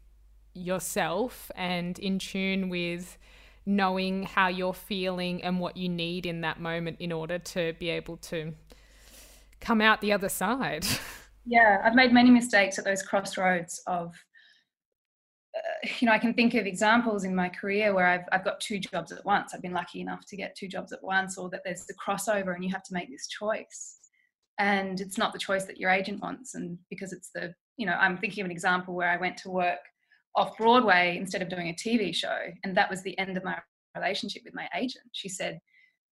yourself 0.54 1.52
and 1.56 1.98
in 2.00 2.20
tune 2.20 2.70
with 2.70 3.18
knowing 3.66 4.24
how 4.24 4.48
you're 4.48 4.74
feeling 4.74 5.42
and 5.44 5.60
what 5.60 5.78
you 5.78 5.88
need 5.88 6.26
in 6.26 6.42
that 6.42 6.60
moment 6.60 6.98
in 7.00 7.12
order 7.12 7.40
to 7.40 7.74
be 7.80 7.90
able 7.90 8.18
to 8.18 8.54
come 9.62 9.80
out 9.80 10.02
the 10.02 10.12
other 10.12 10.30
side 10.30 10.86
Yeah, 11.46 11.82
I've 11.84 11.96
made 11.96 12.14
many 12.14 12.30
mistakes 12.30 12.80
at 12.80 12.86
those 12.86 13.04
crossroads 13.04 13.82
of, 13.86 14.16
uh, 15.56 15.88
you 16.00 16.08
know, 16.08 16.14
I 16.14 16.20
can 16.20 16.34
think 16.34 16.54
of 16.54 16.66
examples 16.66 17.26
in 17.26 17.36
my 17.36 17.50
career 17.50 17.94
where 17.94 18.08
I've, 18.08 18.26
I've 18.32 18.46
got 18.46 18.60
two 18.60 18.80
jobs 18.80 19.12
at 19.12 19.26
once. 19.26 19.54
I've 19.54 19.62
been 19.62 19.74
lucky 19.74 20.02
enough 20.02 20.26
to 20.28 20.38
get 20.38 20.56
two 20.56 20.68
jobs 20.68 20.94
at 20.94 21.04
once, 21.04 21.38
or 21.38 21.50
that 21.50 21.62
there's 21.66 21.86
the 21.86 21.96
crossover 21.96 22.56
and 22.56 22.64
you 22.64 22.72
have 22.72 22.84
to 22.84 22.94
make 22.94 23.10
this 23.10 23.28
choice. 23.28 23.98
And 24.60 25.02
it's 25.02 25.18
not 25.18 25.34
the 25.34 25.40
choice 25.40 25.66
that 25.66 25.80
your 25.80 25.90
agent 25.90 26.22
wants. 26.22 26.56
And 26.56 26.78
because 26.90 27.12
it's 27.12 27.32
the, 27.34 27.54
you 27.78 27.86
know, 27.86 27.98
I'm 28.00 28.18
thinking 28.18 28.42
of 28.42 28.46
an 28.46 28.52
example 28.52 28.94
where 28.94 29.10
I 29.10 29.18
went 29.18 29.38
to 29.38 29.50
work 29.50 29.80
off 30.36 30.58
Broadway 30.58 31.18
instead 31.20 31.42
of 31.42 31.50
doing 31.50 31.70
a 31.70 31.74
TV 31.74 32.16
show. 32.16 32.38
And 32.64 32.76
that 32.78 32.90
was 32.90 33.02
the 33.02 33.18
end 33.20 33.36
of 33.36 33.44
my 33.44 33.58
relationship 33.96 34.44
with 34.46 34.56
my 34.56 34.68
agent. 34.76 35.06
She 35.12 35.28
said, 35.28 35.60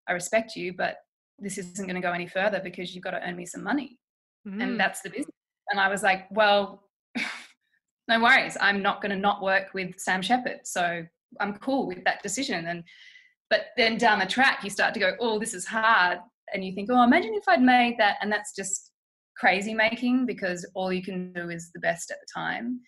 I 0.09 0.13
respect 0.13 0.55
you, 0.55 0.73
but 0.73 0.97
this 1.39 1.57
isn't 1.57 1.87
going 1.87 1.95
to 1.95 2.05
go 2.05 2.11
any 2.11 2.27
further 2.27 2.59
because 2.63 2.93
you've 2.93 3.03
got 3.03 3.11
to 3.11 3.21
earn 3.23 3.35
me 3.35 3.45
some 3.45 3.63
money 3.63 3.97
mm. 4.47 4.61
and 4.61 4.79
that's 4.79 5.01
the 5.01 5.09
business. 5.09 5.35
And 5.69 5.79
I 5.79 5.89
was 5.89 6.03
like, 6.03 6.27
well, 6.31 6.83
no 8.07 8.21
worries. 8.21 8.57
I'm 8.59 8.81
not 8.81 9.01
going 9.01 9.11
to 9.11 9.17
not 9.17 9.41
work 9.41 9.73
with 9.73 9.99
Sam 9.99 10.21
Shepard. 10.21 10.61
So 10.63 11.05
I'm 11.39 11.57
cool 11.57 11.87
with 11.87 12.03
that 12.03 12.21
decision. 12.23 12.67
And 12.67 12.83
but 13.49 13.67
then 13.75 13.97
down 13.97 14.19
the 14.19 14.25
track, 14.25 14.63
you 14.63 14.69
start 14.69 14.93
to 14.93 14.99
go, 14.99 15.13
oh, 15.19 15.37
this 15.37 15.53
is 15.53 15.65
hard. 15.65 16.19
And 16.53 16.63
you 16.63 16.73
think, 16.73 16.89
oh, 16.91 17.03
imagine 17.03 17.33
if 17.33 17.43
I'd 17.47 17.61
made 17.61 17.95
that. 17.99 18.17
And 18.21 18.31
that's 18.31 18.55
just 18.55 18.91
crazy 19.37 19.73
making 19.73 20.25
because 20.25 20.69
all 20.73 20.93
you 20.93 21.03
can 21.03 21.33
do 21.33 21.49
is 21.49 21.71
the 21.73 21.79
best 21.79 22.11
at 22.11 22.17
the 22.19 22.27
time. 22.33 22.79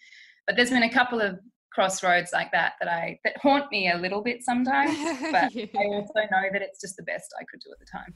But 0.48 0.56
there's 0.56 0.70
been 0.70 0.84
a 0.84 0.90
couple 0.90 1.22
of 1.22 1.40
crossroads 1.74 2.32
like 2.32 2.52
that 2.52 2.74
that 2.80 2.90
I 2.90 3.20
that 3.24 3.38
haunt 3.38 3.72
me 3.72 3.90
a 3.92 3.98
little 3.98 4.22
bit 4.22 4.44
sometimes. 4.44 4.96
But 5.32 5.54
yeah. 5.54 5.66
I 5.78 5.86
also 5.86 6.14
know 6.32 6.44
that 6.52 6.62
it's 6.62 6.80
just 6.80 6.96
the 6.98 7.04
best 7.04 7.34
I 7.40 7.44
could 7.50 7.60
do 7.62 7.72
at 7.72 7.80
the 7.80 7.86
time. 7.86 8.14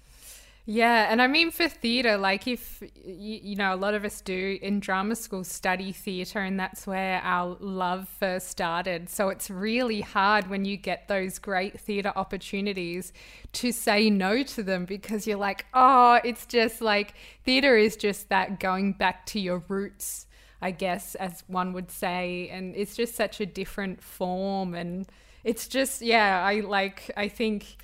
Yeah, 0.69 1.07
and 1.09 1.21
I 1.21 1.27
mean 1.27 1.51
for 1.51 1.69
theatre, 1.69 2.17
like 2.17 2.45
if 2.45 2.83
you, 3.05 3.39
you, 3.41 3.55
know 3.55 3.73
a 3.73 3.77
lot 3.77 3.93
of 3.93 4.03
us 4.03 4.19
do 4.19 4.59
in 4.61 4.81
drama 4.81 5.15
school 5.15 5.45
study 5.45 5.93
theatre, 5.93 6.39
and 6.39 6.59
that's 6.59 6.85
where 6.85 7.21
our 7.23 7.55
love 7.61 8.09
first 8.19 8.49
started. 8.49 9.07
So 9.07 9.29
it's 9.29 9.49
really 9.49 10.01
hard 10.01 10.49
when 10.49 10.65
you 10.65 10.75
get 10.75 11.07
those 11.07 11.39
great 11.39 11.79
theatre 11.79 12.11
opportunities 12.17 13.13
to 13.53 13.71
say 13.71 14.09
no 14.09 14.43
to 14.43 14.61
them 14.61 14.83
because 14.83 15.25
you're 15.25 15.37
like, 15.37 15.67
oh, 15.73 16.19
it's 16.25 16.45
just 16.45 16.81
like 16.81 17.13
theatre 17.45 17.77
is 17.77 17.95
just 17.95 18.27
that 18.27 18.59
going 18.59 18.91
back 18.91 19.25
to 19.27 19.39
your 19.39 19.63
roots, 19.69 20.27
I 20.61 20.71
guess, 20.71 21.15
as 21.15 21.45
one 21.47 21.71
would 21.71 21.91
say, 21.91 22.49
and 22.51 22.75
it's 22.75 22.97
just 22.97 23.15
such 23.15 23.39
a 23.39 23.45
different 23.45 24.03
form, 24.03 24.75
and 24.75 25.07
it's 25.45 25.65
just 25.69 26.01
yeah, 26.01 26.43
I 26.43 26.59
like 26.59 27.09
I 27.15 27.29
think 27.29 27.77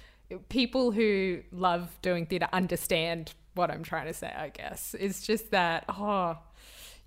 people 0.50 0.92
who 0.92 1.42
love 1.52 1.98
doing 2.02 2.26
theatre 2.26 2.48
understand 2.54 3.34
what 3.56 3.70
I'm 3.70 3.84
trying 3.84 4.08
to 4.08 4.14
say, 4.14 4.34
I 4.36 4.50
guess. 4.50 4.96
It's 5.00 5.26
just 5.26 5.52
that, 5.52 5.86
oh, 5.90 6.38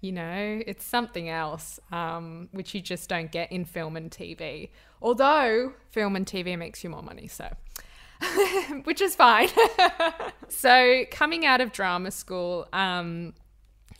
you 0.01 0.12
know, 0.12 0.62
it's 0.67 0.85
something 0.85 1.29
else, 1.29 1.81
um, 1.91 2.49
which 2.53 2.75
you 2.75 2.81
just 2.81 3.09
don't 3.09 3.33
get 3.33 3.51
in 3.51 3.65
film 3.65 3.97
and 3.97 4.11
TV. 4.11 4.71
Although 5.03 5.73
film 5.91 6.17
and 6.17 6.27
TV 6.27 6.57
makes 6.59 6.85
you 6.85 6.91
more 6.91 7.03
money, 7.03 7.29
so. 7.29 7.49
which 8.85 9.01
is 9.01 9.15
fine. 9.15 9.49
so, 10.49 11.05
coming 11.11 11.45
out 11.45 11.61
of 11.61 11.73
drama 11.73 12.11
school, 12.11 12.67
um, 12.73 13.35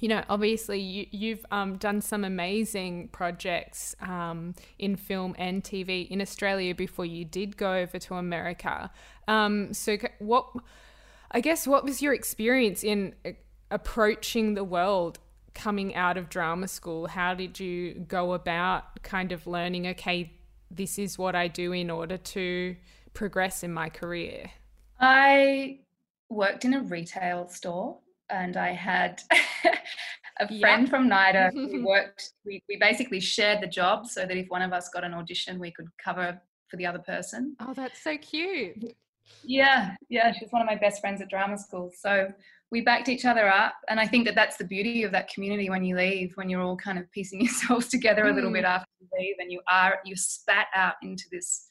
you 0.01 0.09
know, 0.09 0.23
obviously 0.29 0.81
you, 0.81 1.07
you've 1.11 1.47
um, 1.51 1.77
done 1.77 2.01
some 2.01 2.25
amazing 2.25 3.09
projects 3.09 3.97
um, 4.01 4.55
in 4.79 4.97
film 4.97 5.35
and 5.39 5.63
TV 5.63 6.09
in 6.09 6.21
Australia 6.21 6.75
before 6.75 7.05
you 7.05 7.25
did 7.25 7.57
go 7.57 7.75
over 7.75 7.99
to 7.99 8.15
America. 8.15 8.91
Um, 9.29 9.73
so, 9.75 9.99
what, 10.19 10.49
I 11.31 11.41
guess, 11.41 11.67
what 11.67 11.85
was 11.85 12.01
your 12.01 12.15
experience 12.15 12.85
in 12.85 13.15
uh, 13.25 13.33
approaching 13.71 14.55
the 14.55 14.65
world 14.65 15.19
coming 15.55 15.95
out 15.95 16.17
of 16.17 16.29
drama 16.29 16.69
school? 16.69 17.07
How 17.07 17.35
did 17.35 17.59
you 17.59 17.95
go 17.95 18.35
about 18.35 19.03
kind 19.03 19.33
of 19.33 19.47
learning, 19.47 19.87
okay, 19.89 20.33
this 20.71 20.99
is 20.99 21.19
what 21.19 21.35
I 21.35 21.49
do 21.49 21.73
in 21.73 21.91
order 21.91 22.17
to 22.17 22.77
progress 23.15 23.63
in 23.63 23.73
my 23.73 23.89
career? 23.89 24.51
I 25.01 25.81
worked 26.29 26.65
in 26.65 26.75
a 26.75 26.83
retail 26.83 27.49
store 27.49 27.99
and 28.31 28.57
I 28.57 28.73
had 28.73 29.23
a 30.41 30.49
friend 30.61 30.83
yep. 30.83 30.89
from 30.89 31.09
NIDA 31.09 31.53
who 31.55 31.87
worked, 31.87 32.33
we, 32.45 32.63
we 32.69 32.77
basically 32.79 33.21
shared 33.21 33.61
the 33.61 33.67
job 33.67 34.07
so 34.07 34.27
that 34.27 34.37
if 34.37 34.49
one 34.49 34.63
of 34.63 34.73
us 34.73 34.89
got 34.89 35.05
an 35.05 35.15
audition, 35.15 35.59
we 35.59 35.71
could 35.71 35.89
cover 36.03 36.41
for 36.69 36.77
the 36.77 36.87
other 36.87 36.99
person. 36.99 37.57
Oh, 37.61 37.73
that's 37.75 38.03
so 38.03 38.17
cute. 38.19 38.97
Yeah, 39.43 39.95
yeah, 40.09 40.33
she's 40.33 40.51
one 40.51 40.63
of 40.63 40.67
my 40.67 40.77
best 40.77 41.01
friends 41.01 41.21
at 41.21 41.29
drama 41.29 41.59
school. 41.59 41.93
So 41.97 42.33
we 42.71 42.81
backed 42.81 43.09
each 43.09 43.25
other 43.25 43.49
up. 43.49 43.75
And 43.89 44.01
I 44.01 44.07
think 44.07 44.27
that 44.27 44.35
that's 44.35 44.57
the 44.57 44.65
beauty 44.65 45.05
of 45.05 45.13
that 45.13 45.29
community 45.29 45.71
when 45.71 45.85
you 45.85 45.97
leave, 45.97 46.33
when 46.35 46.51
you're 46.51 46.63
all 46.63 46.77
kind 46.77 46.99
of 46.99 47.11
piecing 47.13 47.41
yourselves 47.45 47.89
together 47.89 48.27
a 48.27 48.33
little 48.33 48.53
bit 48.53 48.65
mm. 48.65 48.69
after 48.69 48.89
you 49.01 49.09
leave 49.19 49.37
and 49.39 49.53
you 49.53 49.61
are, 49.71 49.99
you 50.05 50.17
spat 50.17 50.67
out 50.75 50.95
into 51.03 51.25
this 51.31 51.69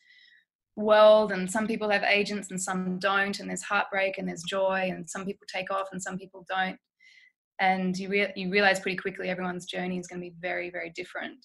world 0.76 1.32
and 1.32 1.50
some 1.50 1.68
people 1.68 1.89
have 1.89 2.04
agents 2.04 2.52
and 2.52 2.62
some 2.62 3.00
don't 3.00 3.39
and 3.39 3.50
there's 3.50 3.63
heartbreak 3.63 4.18
and 4.18 4.28
there's 4.28 4.44
joy 4.44 4.89
and 4.91 5.10
some 5.10 5.26
people 5.26 5.48
take 5.48 5.72
off 5.72 5.88
and 5.94 6.02
some 6.02 6.18
people 6.18 6.46
don't 6.50 6.78
and 7.60 7.98
you 7.98 8.10
re- 8.10 8.34
you 8.36 8.50
realize 8.50 8.80
pretty 8.82 8.98
quickly 8.98 9.30
everyone's 9.30 9.65
journey 9.65 9.98
is 9.98 10.08
going 10.08 10.20
to 10.20 10.28
be 10.30 10.36
very 10.41 10.70
very 10.70 10.91
different 10.94 11.38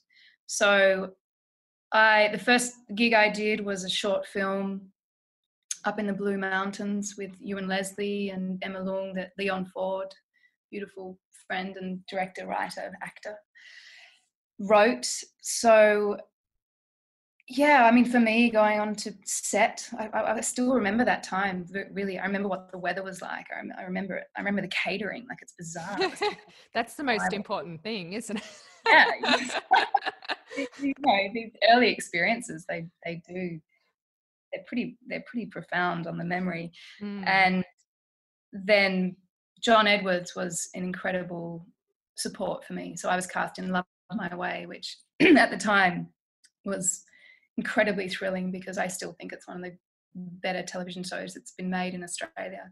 so 0.46 1.10
i 1.92 2.28
the 2.32 2.38
first 2.38 2.74
gig 2.96 3.14
i 3.14 3.28
did 3.28 3.64
was 3.64 3.84
a 3.84 3.88
short 3.88 4.26
film 4.26 4.80
up 5.84 5.98
in 5.98 6.06
the 6.06 6.12
blue 6.12 6.38
mountains 6.38 7.14
with 7.16 7.30
Ewen 7.40 7.68
Leslie 7.68 8.30
and 8.30 8.62
Emma 8.62 8.80
Lung 8.80 9.14
that 9.14 9.32
leon 9.38 9.66
ford 9.66 10.12
beautiful 10.70 11.18
friend 11.46 11.76
and 11.76 12.04
director, 12.06 12.46
writer, 12.46 12.92
actor, 13.02 13.36
wrote. 14.58 15.08
So 15.40 16.16
yeah, 17.48 17.84
I 17.84 17.90
mean, 17.90 18.04
for 18.04 18.20
me, 18.20 18.48
going 18.48 18.78
on 18.78 18.94
to 18.96 19.12
set, 19.24 19.88
I, 19.98 20.06
I, 20.08 20.36
I, 20.36 20.40
still 20.40 20.72
remember 20.72 21.04
that 21.04 21.24
time. 21.24 21.66
Really, 21.92 22.16
I 22.16 22.24
remember 22.24 22.48
what 22.48 22.70
the 22.70 22.78
weather 22.78 23.02
was 23.02 23.20
like. 23.20 23.46
I, 23.52 23.80
I 23.80 23.84
remember 23.84 24.14
it. 24.14 24.28
I 24.36 24.40
remember 24.40 24.62
the 24.62 24.68
catering. 24.68 25.26
Like 25.28 25.38
it's 25.42 25.54
bizarre. 25.58 25.98
That's 26.74 26.94
the 26.94 27.02
most 27.02 27.32
important 27.32 27.82
thing, 27.82 28.12
isn't 28.12 28.36
it? 28.36 28.44
yeah. 28.86 29.58
you 30.80 30.94
know, 31.00 31.18
these 31.34 31.50
early 31.72 31.90
experiences, 31.90 32.64
they 32.68 32.86
they 33.04 33.20
do. 33.28 33.60
They're 34.52 34.64
pretty. 34.66 34.98
They're 35.06 35.24
pretty 35.26 35.46
profound 35.46 36.06
on 36.06 36.18
the 36.18 36.24
memory, 36.24 36.72
mm. 37.00 37.26
and 37.26 37.64
then 38.52 39.16
John 39.60 39.86
Edwards 39.86 40.34
was 40.34 40.68
an 40.74 40.82
incredible 40.82 41.66
support 42.16 42.64
for 42.64 42.72
me. 42.72 42.96
So 42.96 43.08
I 43.08 43.16
was 43.16 43.26
cast 43.26 43.58
in 43.58 43.70
Love 43.70 43.84
My 44.12 44.34
Way, 44.34 44.66
which 44.66 44.96
at 45.20 45.50
the 45.50 45.56
time 45.56 46.08
was 46.64 47.04
incredibly 47.56 48.08
thrilling 48.08 48.50
because 48.50 48.78
I 48.78 48.86
still 48.86 49.12
think 49.12 49.32
it's 49.32 49.46
one 49.46 49.58
of 49.58 49.62
the 49.62 49.76
better 50.14 50.62
television 50.62 51.02
shows 51.02 51.34
that's 51.34 51.52
been 51.52 51.70
made 51.70 51.94
in 51.94 52.02
Australia. 52.02 52.70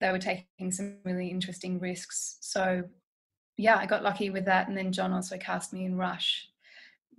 They 0.00 0.10
were 0.10 0.18
taking 0.18 0.70
some 0.70 0.98
really 1.04 1.28
interesting 1.28 1.78
risks. 1.78 2.38
So, 2.40 2.84
yeah, 3.56 3.76
I 3.76 3.86
got 3.86 4.02
lucky 4.02 4.30
with 4.30 4.44
that. 4.46 4.68
And 4.68 4.76
then 4.76 4.92
John 4.92 5.12
also 5.12 5.38
cast 5.38 5.72
me 5.72 5.84
in 5.84 5.96
Rush. 5.96 6.48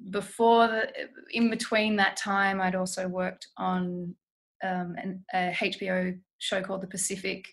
Before, 0.09 0.67
the, 0.67 0.89
in 1.31 1.49
between 1.49 1.95
that 1.97 2.17
time, 2.17 2.61
I'd 2.61 2.75
also 2.75 3.07
worked 3.07 3.47
on 3.57 4.15
um, 4.63 4.95
an, 4.97 5.23
a 5.33 5.51
HBO 5.51 6.17
show 6.39 6.61
called 6.61 6.81
The 6.81 6.87
Pacific 6.87 7.47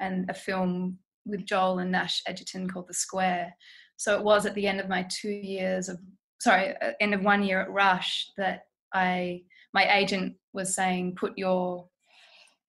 and 0.00 0.28
a 0.28 0.34
film 0.34 0.98
with 1.24 1.46
Joel 1.46 1.78
and 1.78 1.90
Nash 1.90 2.22
Edgerton 2.26 2.68
called 2.68 2.88
The 2.88 2.94
Square. 2.94 3.54
So 3.96 4.16
it 4.16 4.24
was 4.24 4.44
at 4.44 4.54
the 4.54 4.66
end 4.66 4.80
of 4.80 4.88
my 4.88 5.06
two 5.08 5.30
years 5.30 5.88
of 5.88 5.98
sorry, 6.40 6.76
uh, 6.82 6.92
end 7.00 7.14
of 7.14 7.22
one 7.22 7.42
year 7.42 7.60
at 7.60 7.70
Rush 7.70 8.30
that 8.36 8.66
I 8.92 9.42
my 9.72 9.92
agent 9.96 10.36
was 10.52 10.74
saying 10.74 11.16
put 11.16 11.36
your 11.36 11.88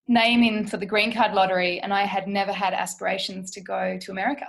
name 0.08 0.42
in 0.42 0.66
for 0.66 0.76
the 0.76 0.86
green 0.86 1.12
card 1.12 1.34
lottery, 1.34 1.80
and 1.80 1.92
I 1.92 2.02
had 2.02 2.26
never 2.26 2.52
had 2.52 2.74
aspirations 2.74 3.50
to 3.52 3.60
go 3.60 3.98
to 4.00 4.10
America. 4.10 4.46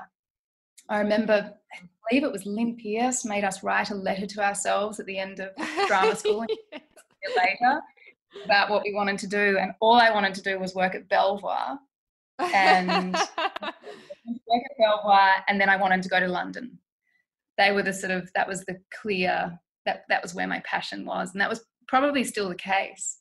I 0.90 1.00
remember, 1.00 1.54
I 1.74 1.80
believe 2.10 2.24
it 2.24 2.32
was 2.32 2.46
Lyn 2.46 2.78
Pierse 2.78 3.26
made 3.26 3.44
us 3.44 3.64
write 3.64 3.92
a 3.92 3.96
letter 3.96 4.26
to 4.26 4.44
ourselves 4.44 5.00
at 5.00 5.06
the 5.06 5.18
end 5.18 5.40
of 5.40 5.50
drama 5.88 6.16
school 6.18 6.46
yes. 6.72 6.82
later 7.38 7.82
about 8.46 8.70
what 8.70 8.84
we 8.84 8.94
wanted 8.94 9.18
to 9.20 9.28
do, 9.28 9.58
and 9.60 9.72
all 9.82 9.96
I 9.96 10.12
wanted 10.12 10.34
to 10.36 10.42
do 10.42 10.60
was 10.60 10.76
work 10.76 10.96
at 10.96 11.10
Belvoir 11.10 11.80
and 12.40 13.14
work 13.42 13.54
at 13.62 14.78
Belvoir, 14.80 15.32
and 15.48 15.60
then 15.60 15.70
I 15.70 15.78
wanted 15.78 16.04
to 16.04 16.10
go 16.10 16.20
to 16.20 16.28
London 16.28 16.80
they 17.58 17.72
were 17.72 17.84
the 17.84 17.94
sort 17.94 18.12
of 18.12 18.30
that 18.34 18.48
was 18.48 18.64
the 18.66 18.78
clear 19.02 19.60
that 19.86 20.04
that 20.10 20.22
was 20.22 20.34
where 20.34 20.48
my 20.48 20.62
passion 20.66 21.06
was 21.06 21.32
and 21.32 21.42
that 21.42 21.50
was 21.50 21.64
probably 21.88 22.24
still 22.24 22.50
the 22.50 22.56
case 22.56 23.18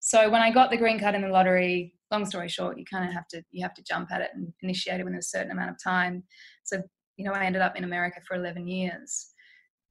so 0.00 0.30
when 0.30 0.42
i 0.42 0.50
got 0.50 0.70
the 0.70 0.76
green 0.76 0.98
card 0.98 1.14
in 1.14 1.22
the 1.22 1.28
lottery 1.28 1.94
long 2.10 2.24
story 2.24 2.48
short 2.48 2.78
you 2.78 2.84
kind 2.90 3.06
of 3.06 3.12
have 3.12 3.26
to 3.28 3.42
you 3.50 3.62
have 3.62 3.74
to 3.74 3.82
jump 3.82 4.10
at 4.10 4.20
it 4.20 4.30
and 4.34 4.52
initiate 4.62 5.00
it 5.00 5.04
within 5.04 5.18
a 5.18 5.22
certain 5.22 5.52
amount 5.52 5.70
of 5.70 5.76
time 5.82 6.22
so 6.64 6.82
you 7.16 7.24
know 7.24 7.32
i 7.32 7.44
ended 7.44 7.62
up 7.62 7.76
in 7.76 7.84
america 7.84 8.20
for 8.26 8.36
11 8.36 8.66
years. 8.66 9.28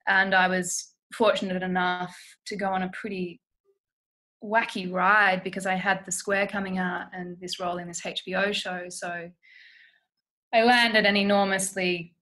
And 0.08 0.34
i 0.36 0.48
was 0.48 0.94
fortunate 1.14 1.64
enough 1.64 2.16
to 2.48 2.56
go 2.56 2.68
on 2.68 2.84
a 2.84 2.90
pretty 2.90 3.42
wacky 4.44 4.92
ride 4.92 5.44
because 5.44 5.66
i 5.66 5.76
had 5.76 6.06
the 6.06 6.12
square 6.12 6.48
coming 6.48 6.78
out 6.78 7.08
and 7.14 7.38
this 7.40 7.60
role 7.60 7.78
in 7.78 7.88
this 7.88 8.02
hbo 8.02 8.54
show. 8.54 8.86
So 8.90 9.30
i 10.54 10.64
landed 10.64 11.06
an 11.06 11.16
enormously 11.16 12.14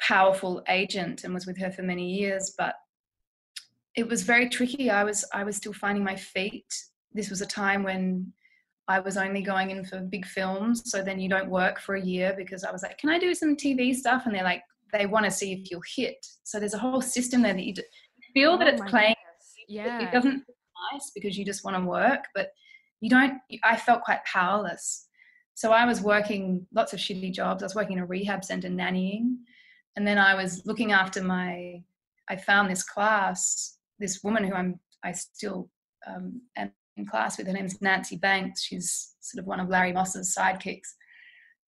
powerful 0.00 0.62
agent 0.68 1.24
and 1.24 1.32
was 1.32 1.46
with 1.46 1.58
her 1.58 1.70
for 1.70 1.82
many 1.82 2.12
years 2.12 2.54
but 2.58 2.74
it 3.94 4.08
was 4.08 4.22
very 4.22 4.48
tricky. 4.48 4.90
I 4.90 5.04
was 5.04 5.24
i 5.32 5.44
was 5.44 5.56
still 5.56 5.72
finding 5.72 6.04
my 6.04 6.16
feet. 6.16 6.72
This 7.12 7.30
was 7.30 7.42
a 7.42 7.46
time 7.46 7.82
when 7.82 8.32
i 8.88 8.98
was 8.98 9.16
only 9.16 9.42
going 9.42 9.70
in 9.70 9.84
for 9.84 10.00
big 10.00 10.26
films 10.26 10.82
so 10.84 11.02
then 11.02 11.20
you 11.20 11.28
don't 11.28 11.48
work 11.48 11.80
for 11.80 11.94
a 11.94 12.00
year 12.00 12.34
because 12.36 12.64
i 12.64 12.70
was 12.70 12.82
like 12.82 12.98
can 12.98 13.10
i 13.10 13.18
do 13.18 13.34
some 13.34 13.56
tv 13.56 13.94
stuff 13.94 14.22
and 14.26 14.34
they're 14.34 14.44
like 14.44 14.62
they 14.92 15.06
want 15.06 15.24
to 15.24 15.30
see 15.30 15.52
if 15.52 15.70
you'll 15.70 15.82
hit 15.96 16.26
so 16.42 16.58
there's 16.58 16.74
a 16.74 16.78
whole 16.78 17.00
system 17.00 17.42
there 17.42 17.54
that 17.54 17.64
you 17.64 17.74
feel 18.34 18.58
that 18.58 18.68
oh 18.68 18.70
it's 18.70 18.90
playing 18.90 19.14
goodness. 19.14 19.54
yeah 19.68 20.08
it 20.08 20.12
doesn't 20.12 20.44
nice 20.92 21.10
because 21.14 21.38
you 21.38 21.44
just 21.44 21.64
want 21.64 21.76
to 21.76 21.84
work 21.84 22.24
but 22.34 22.48
you 23.00 23.08
don't 23.08 23.34
i 23.64 23.76
felt 23.76 24.02
quite 24.02 24.24
powerless 24.24 25.06
so 25.54 25.72
i 25.72 25.84
was 25.84 26.00
working 26.00 26.66
lots 26.74 26.92
of 26.92 26.98
shitty 26.98 27.32
jobs 27.32 27.62
i 27.62 27.66
was 27.66 27.74
working 27.74 27.96
in 27.96 28.02
a 28.02 28.06
rehab 28.06 28.44
center 28.44 28.68
nannying 28.68 29.36
and 29.96 30.06
then 30.06 30.18
I 30.18 30.34
was 30.34 30.62
looking 30.64 30.92
after 30.92 31.22
my. 31.22 31.82
I 32.28 32.36
found 32.36 32.70
this 32.70 32.84
class, 32.84 33.76
this 33.98 34.22
woman 34.22 34.44
who 34.44 34.54
I'm 34.54 34.80
I 35.04 35.12
still 35.12 35.68
um, 36.06 36.40
am 36.56 36.72
in 36.96 37.06
class 37.06 37.38
with. 37.38 37.46
Her 37.46 37.52
name's 37.52 37.80
Nancy 37.80 38.16
Banks. 38.16 38.62
She's 38.62 39.14
sort 39.20 39.40
of 39.40 39.46
one 39.46 39.60
of 39.60 39.68
Larry 39.68 39.92
Moss's 39.92 40.34
sidekicks. 40.36 40.88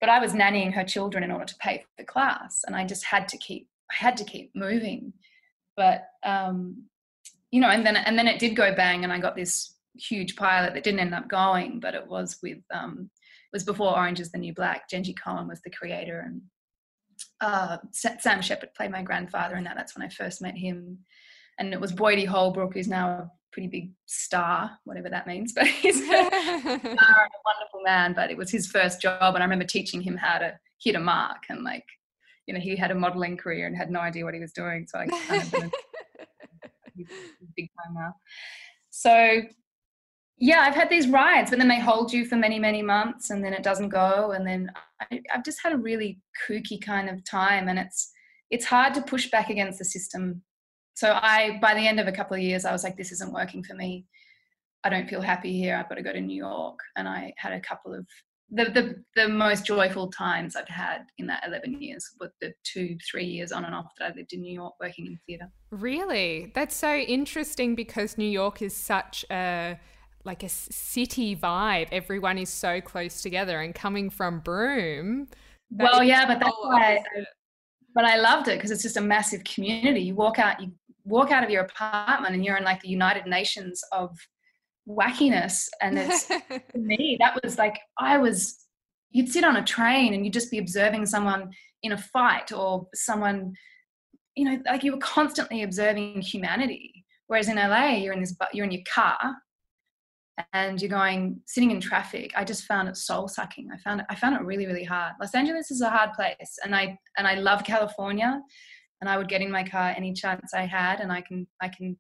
But 0.01 0.11
I 0.11 0.19
was 0.19 0.33
nannying 0.33 0.75
her 0.75 0.85
children 0.85 1.25
in 1.25 1.31
order 1.31 1.47
to 1.47 1.55
pay 1.61 1.79
for 1.79 1.89
the 1.99 2.05
class, 2.05 2.63
and 2.67 2.77
I 2.77 2.85
just 2.85 3.05
had 3.05 3.29
to 3.29 3.39
keep. 3.39 3.69
I 3.91 3.95
had 3.97 4.17
to 4.19 4.25
keep 4.25 4.51
moving, 4.55 5.13
but 5.77 6.05
um, 6.25 6.85
you 7.51 7.61
know, 7.61 7.69
and 7.69 7.87
then 7.87 7.97
and 7.97 8.19
then 8.19 8.27
it 8.27 8.39
did 8.39 8.57
go 8.57 8.75
bang, 8.75 9.05
and 9.05 9.13
I 9.13 9.19
got 9.19 9.37
this 9.37 9.75
huge 9.97 10.37
pilot 10.37 10.75
that 10.75 10.85
didn't 10.85 11.01
end 11.01 11.15
up 11.15 11.29
going, 11.29 11.81
but 11.81 11.95
it 11.95 12.07
was 12.07 12.39
with 12.43 12.59
um, 12.73 13.11
it 13.19 13.57
was 13.57 13.65
before 13.65 13.97
Orange 13.97 14.21
is 14.21 14.33
the 14.33 14.39
New 14.39 14.53
Black. 14.53 14.91
Jenji 14.91 15.15
Kohan 15.15 15.49
was 15.49 15.61
the 15.63 15.71
creator, 15.71 16.21
and 16.21 16.43
uh, 17.41 17.79
Sam 17.93 18.43
Shepard 18.43 18.75
played 18.75 18.91
my 18.91 19.03
grandfather 19.03 19.57
in 19.57 19.65
that. 19.65 19.77
That's 19.77 19.97
when 19.97 20.07
I 20.07 20.11
first 20.11 20.43
met 20.43 20.57
him. 20.57 20.99
And 21.59 21.73
it 21.73 21.81
was 21.81 21.93
Boydie 21.93 22.27
Holbrook, 22.27 22.75
who's 22.75 22.89
now 22.89 23.09
a 23.09 23.31
pretty 23.53 23.69
big 23.69 23.93
star, 24.07 24.71
whatever 24.85 25.09
that 25.09 25.27
means. 25.27 25.53
But 25.57 25.67
he's 25.67 26.01
a, 26.09 26.13
a 26.13 26.79
wonderful 26.79 27.83
man. 27.85 28.13
But 28.15 28.31
it 28.31 28.37
was 28.37 28.51
his 28.51 28.67
first 28.67 29.01
job. 29.01 29.35
And 29.35 29.39
I 29.39 29.45
remember 29.45 29.65
teaching 29.65 30.01
him 30.01 30.17
how 30.17 30.39
to 30.39 30.59
hit 30.83 30.97
a 30.97 31.01
mark. 31.01 31.45
And 31.49 31.63
like, 31.63 31.87
you 32.47 32.55
know, 32.55 32.61
he 32.61 32.77
had 32.77 32.91
a 32.91 32.95
modeling 32.95 33.37
career 33.37 33.67
and 33.67 33.77
had 33.77 33.91
no 33.91 34.01
idea 34.01 34.25
what 34.25 34.35
he 34.35 34.41
was 34.41 34.53
doing. 34.53 34.87
So 34.87 34.99
I 34.99 35.07
kind 35.07 35.43
of 35.43 35.73
big 37.57 37.71
time 37.77 37.95
now. 37.95 38.15
So 38.91 39.43
yeah, 40.39 40.61
I've 40.61 40.75
had 40.75 40.91
these 40.91 41.09
rides, 41.09 41.51
but 41.51 41.59
then 41.59 41.69
they 41.69 41.81
hold 41.81 42.13
you 42.13 42.25
for 42.25 42.37
many, 42.37 42.59
many 42.59 42.83
months 42.83 43.31
and 43.31 43.45
then 43.45 43.53
it 43.53 43.63
doesn't 43.63 43.91
go. 43.91 44.33
And 44.33 44.47
then 44.47 44.71
I, 45.01 45.21
have 45.29 45.45
just 45.45 45.63
had 45.63 45.73
a 45.73 45.79
really 45.79 46.21
kooky 46.47 46.81
kind 46.81 47.09
of 47.09 47.25
time 47.25 47.69
and 47.69 47.79
it's, 47.79 48.11
it's 48.51 48.65
hard 48.65 48.95
to 48.95 49.03
push 49.03 49.31
back 49.31 49.49
against 49.49 49.79
the 49.79 49.85
system. 49.85 50.43
So 50.95 51.13
I, 51.13 51.59
by 51.61 51.75
the 51.75 51.87
end 51.87 52.01
of 52.01 52.07
a 52.07 52.13
couple 52.13 52.37
of 52.37 52.43
years, 52.43 52.65
I 52.65 52.73
was 52.73 52.85
like, 52.85 52.97
this 52.97 53.13
isn't 53.13 53.33
working 53.33 53.63
for 53.63 53.75
me. 53.75 54.07
I 54.85 54.91
don't 54.91 55.09
feel 55.09 55.21
happy 55.21 55.53
here. 55.53 55.77
I've 55.77 55.89
got 55.89 55.97
to 55.97 56.03
go 56.03 56.13
to 56.13 56.21
New 56.21 56.37
York. 56.37 56.79
And 56.97 57.09
I 57.09 57.33
had 57.37 57.53
a 57.53 57.61
couple 57.61 57.95
of 57.95 58.07
the, 58.51 58.65
the, 58.67 59.05
the 59.17 59.29
most 59.29 59.65
joyful 59.65 60.11
times 60.11 60.55
I've 60.55 60.69
had 60.69 61.07
in 61.19 61.27
that 61.27 61.43
11 61.47 61.81
years, 61.81 62.09
but 62.21 62.33
the 62.41 62.53
two, 62.63 62.97
three 63.11 63.25
years 63.25 63.51
on 63.53 63.65
and 63.65 63.75
off 63.75 63.87
that 63.99 64.13
I 64.13 64.15
lived 64.15 64.33
in 64.33 64.43
New 64.43 64.53
York 64.53 64.75
working 64.81 65.07
in 65.07 65.19
theatre. 65.27 65.51
Really? 65.71 66.53
That's 66.55 66.77
so 66.77 66.95
interesting 66.95 67.75
because 67.75 68.17
New 68.17 68.29
York 68.29 68.63
is 68.63 68.77
such 68.77 69.25
a 69.31 69.79
like 70.25 70.43
a 70.43 70.49
city 70.49 71.37
vibe. 71.37 71.89
Everyone 71.93 72.39
is 72.39 72.49
so 72.49 72.81
close 72.81 73.21
together, 73.21 73.61
and 73.61 73.75
coming 73.75 74.09
from 74.09 74.41
Broome. 74.41 75.29
Well, 75.71 76.03
yeah, 76.03 76.27
but 76.27 76.41
that's 76.41 76.57
why. 76.63 76.95
I, 76.95 77.25
but 77.95 78.05
I 78.05 78.17
loved 78.17 78.49
it 78.49 78.57
because 78.57 78.71
it's 78.71 78.83
just 78.83 78.97
a 78.97 79.03
massive 79.03 79.45
community. 79.45 80.01
You 80.01 80.15
walk 80.15 80.39
out, 80.39 80.61
you 80.61 80.73
walk 81.05 81.31
out 81.31 81.45
of 81.45 81.51
your 81.51 81.65
apartment, 81.65 82.35
and 82.35 82.45
you're 82.45 82.57
in 82.57 82.65
like 82.65 82.81
the 82.81 82.89
United 82.89 83.27
Nations 83.27 83.83
of 83.93 84.17
wackiness. 84.89 85.69
And 85.81 85.99
it's 85.99 86.25
for 86.71 86.79
me, 86.79 87.17
that 87.21 87.39
was 87.43 87.59
like 87.59 87.79
I 87.99 88.19
was. 88.19 88.59
You'd 89.11 89.29
sit 89.29 89.45
on 89.45 89.57
a 89.57 89.65
train 89.65 90.13
and 90.13 90.25
you'd 90.25 90.33
just 90.33 90.51
be 90.51 90.59
observing 90.59 91.07
someone 91.07 91.51
in 91.85 91.93
a 91.93 91.99
fight 91.99 92.51
or 92.51 92.89
someone, 92.95 93.53
you 94.35 94.45
know, 94.45 94.59
like 94.67 94.83
you 94.83 94.91
were 94.91 94.99
constantly 94.99 95.63
observing 95.63 96.21
humanity. 96.21 97.05
Whereas 97.29 97.49
in 97.49 97.57
LA, 97.57 97.91
you're 97.91 98.13
in 98.13 98.21
this, 98.21 98.37
you're 98.53 98.65
in 98.65 98.73
your 98.73 98.83
car 98.93 99.37
and 100.53 100.81
you're 100.81 100.91
going 100.91 101.41
sitting 101.47 101.71
in 101.71 101.81
traffic 101.81 102.33
i 102.37 102.45
just 102.45 102.65
found 102.65 102.89
it 102.89 102.97
soul 102.97 103.29
sucking 103.29 103.69
i 103.73 103.77
found 103.79 104.01
it 104.01 104.07
i 104.11 104.15
found 104.15 104.35
it 104.35 104.43
really 104.43 104.67
really 104.67 104.85
hard 104.85 105.13
los 105.21 105.35
angeles 105.35 105.71
is 105.71 105.81
a 105.81 105.91
hard 105.91 106.13
place 106.13 106.59
and 106.65 106.75
i 106.75 106.99
and 107.17 107.27
i 107.27 107.35
love 107.35 107.63
california 107.65 108.41
and 109.05 109.11
i 109.11 109.19
would 109.19 109.29
get 109.29 109.43
in 109.43 109.51
my 109.51 109.63
car 109.63 109.93
any 109.97 110.13
chance 110.13 110.55
i 110.55 110.63
had 110.63 111.01
and 111.01 111.13
i 111.13 111.21
can 111.21 111.47
i 111.61 111.69
can 111.69 111.95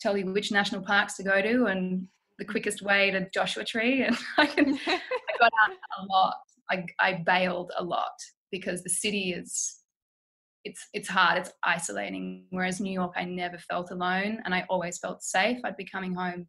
tell 0.00 0.16
you 0.16 0.32
which 0.32 0.50
national 0.50 0.80
parks 0.80 1.14
to 1.14 1.22
go 1.22 1.42
to 1.42 1.66
and 1.66 2.06
the 2.38 2.44
quickest 2.44 2.80
way 2.80 3.10
to 3.10 3.28
joshua 3.34 3.64
tree 3.64 4.02
and 4.06 4.16
i 4.38 4.46
can 4.46 4.78
i 4.86 5.00
got 5.38 5.52
out 5.62 5.76
a 6.00 6.06
lot 6.10 6.36
i 6.70 6.84
i 7.00 7.22
bailed 7.26 7.70
a 7.76 7.84
lot 7.84 8.16
because 8.50 8.82
the 8.82 8.90
city 8.90 9.32
is 9.32 9.76
it's 10.64 10.88
it's 10.94 11.08
hard 11.08 11.38
it's 11.38 11.52
isolating 11.64 12.46
whereas 12.48 12.80
new 12.80 12.92
york 12.92 13.12
i 13.16 13.24
never 13.24 13.58
felt 13.58 13.90
alone 13.90 14.38
and 14.44 14.54
i 14.54 14.64
always 14.70 14.98
felt 14.98 15.22
safe 15.22 15.58
i'd 15.64 15.76
be 15.76 15.84
coming 15.84 16.14
home 16.14 16.46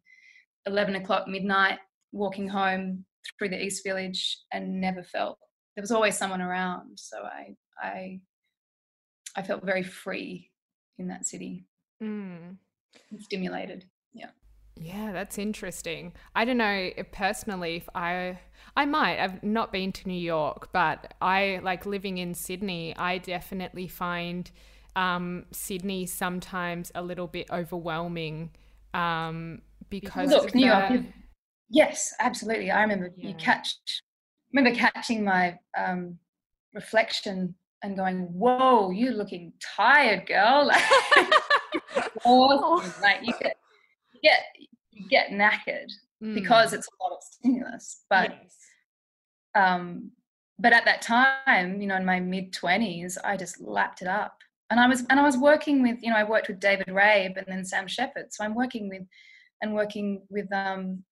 11 0.66 0.96
o'clock 0.96 1.28
midnight 1.28 1.78
walking 2.12 2.48
home 2.48 3.04
through 3.38 3.50
the 3.50 3.62
East 3.62 3.84
Village 3.84 4.38
and 4.52 4.80
never 4.80 5.02
felt 5.02 5.38
there 5.76 5.82
was 5.82 5.90
always 5.90 6.16
someone 6.16 6.40
around. 6.42 6.98
So 6.98 7.18
I 7.22 7.54
I 7.80 8.20
I 9.36 9.42
felt 9.42 9.64
very 9.64 9.82
free 9.82 10.50
in 10.98 11.08
that 11.08 11.26
city. 11.26 11.66
Mm. 12.02 12.56
Stimulated. 13.18 13.84
Yeah. 14.12 14.30
Yeah, 14.76 15.12
that's 15.12 15.38
interesting. 15.38 16.12
I 16.34 16.44
don't 16.44 16.56
know 16.56 16.90
personally 17.12 17.76
if 17.76 17.88
I 17.94 18.38
I 18.76 18.86
might. 18.86 19.18
I've 19.18 19.42
not 19.42 19.72
been 19.72 19.92
to 19.92 20.08
New 20.08 20.20
York, 20.20 20.72
but 20.72 21.14
I 21.20 21.60
like 21.62 21.86
living 21.86 22.18
in 22.18 22.34
Sydney. 22.34 22.96
I 22.96 23.18
definitely 23.18 23.88
find 23.88 24.50
um, 24.96 25.46
Sydney 25.50 26.06
sometimes 26.06 26.92
a 26.94 27.02
little 27.02 27.26
bit 27.26 27.48
overwhelming 27.50 28.50
um, 28.94 29.62
because 29.88 30.30
Look, 30.30 30.54
New 30.54 30.66
York. 30.66 31.02
Yes, 31.68 32.12
absolutely. 32.18 32.70
I 32.70 32.82
remember 32.82 33.10
yeah. 33.16 33.28
you 33.28 33.34
catch. 33.34 33.76
Remember 34.52 34.76
catching 34.76 35.24
my 35.24 35.58
um, 35.76 36.18
reflection 36.74 37.54
and 37.82 37.96
going, 37.96 38.20
"Whoa, 38.32 38.90
you're 38.90 39.12
looking 39.12 39.52
tired, 39.60 40.26
girl." 40.26 40.70
awesome. 42.24 42.92
Like 43.02 43.20
you 43.22 43.32
get, 43.40 43.56
you 44.12 44.20
get, 44.22 44.40
you 44.90 45.08
get 45.08 45.30
knackered 45.30 45.90
mm. 46.22 46.34
because 46.34 46.72
it's 46.72 46.86
a 46.88 47.02
lot 47.02 47.16
of 47.16 47.22
stimulus. 47.22 48.04
But, 48.10 48.30
yes. 48.30 48.56
um, 49.54 50.10
but 50.58 50.72
at 50.72 50.84
that 50.84 51.02
time, 51.02 51.80
you 51.80 51.86
know, 51.86 51.96
in 51.96 52.04
my 52.04 52.20
mid 52.20 52.52
twenties, 52.52 53.18
I 53.24 53.36
just 53.36 53.60
lapped 53.60 54.02
it 54.02 54.08
up. 54.08 54.36
And 54.70 54.78
I 54.78 54.86
was, 54.86 55.04
and 55.10 55.18
I 55.18 55.24
was 55.24 55.36
working 55.36 55.82
with, 55.82 55.98
you 56.00 56.10
know, 56.10 56.16
I 56.16 56.22
worked 56.24 56.48
with 56.48 56.60
David 56.60 56.86
Rabe 56.88 57.36
and 57.36 57.46
then 57.48 57.64
Sam 57.64 57.88
Shepard. 57.88 58.32
So 58.32 58.44
I'm 58.44 58.54
working 58.54 58.88
with, 58.88 59.02
and 59.62 59.74
working 59.74 60.22
with 60.30 60.50
um, 60.52 61.02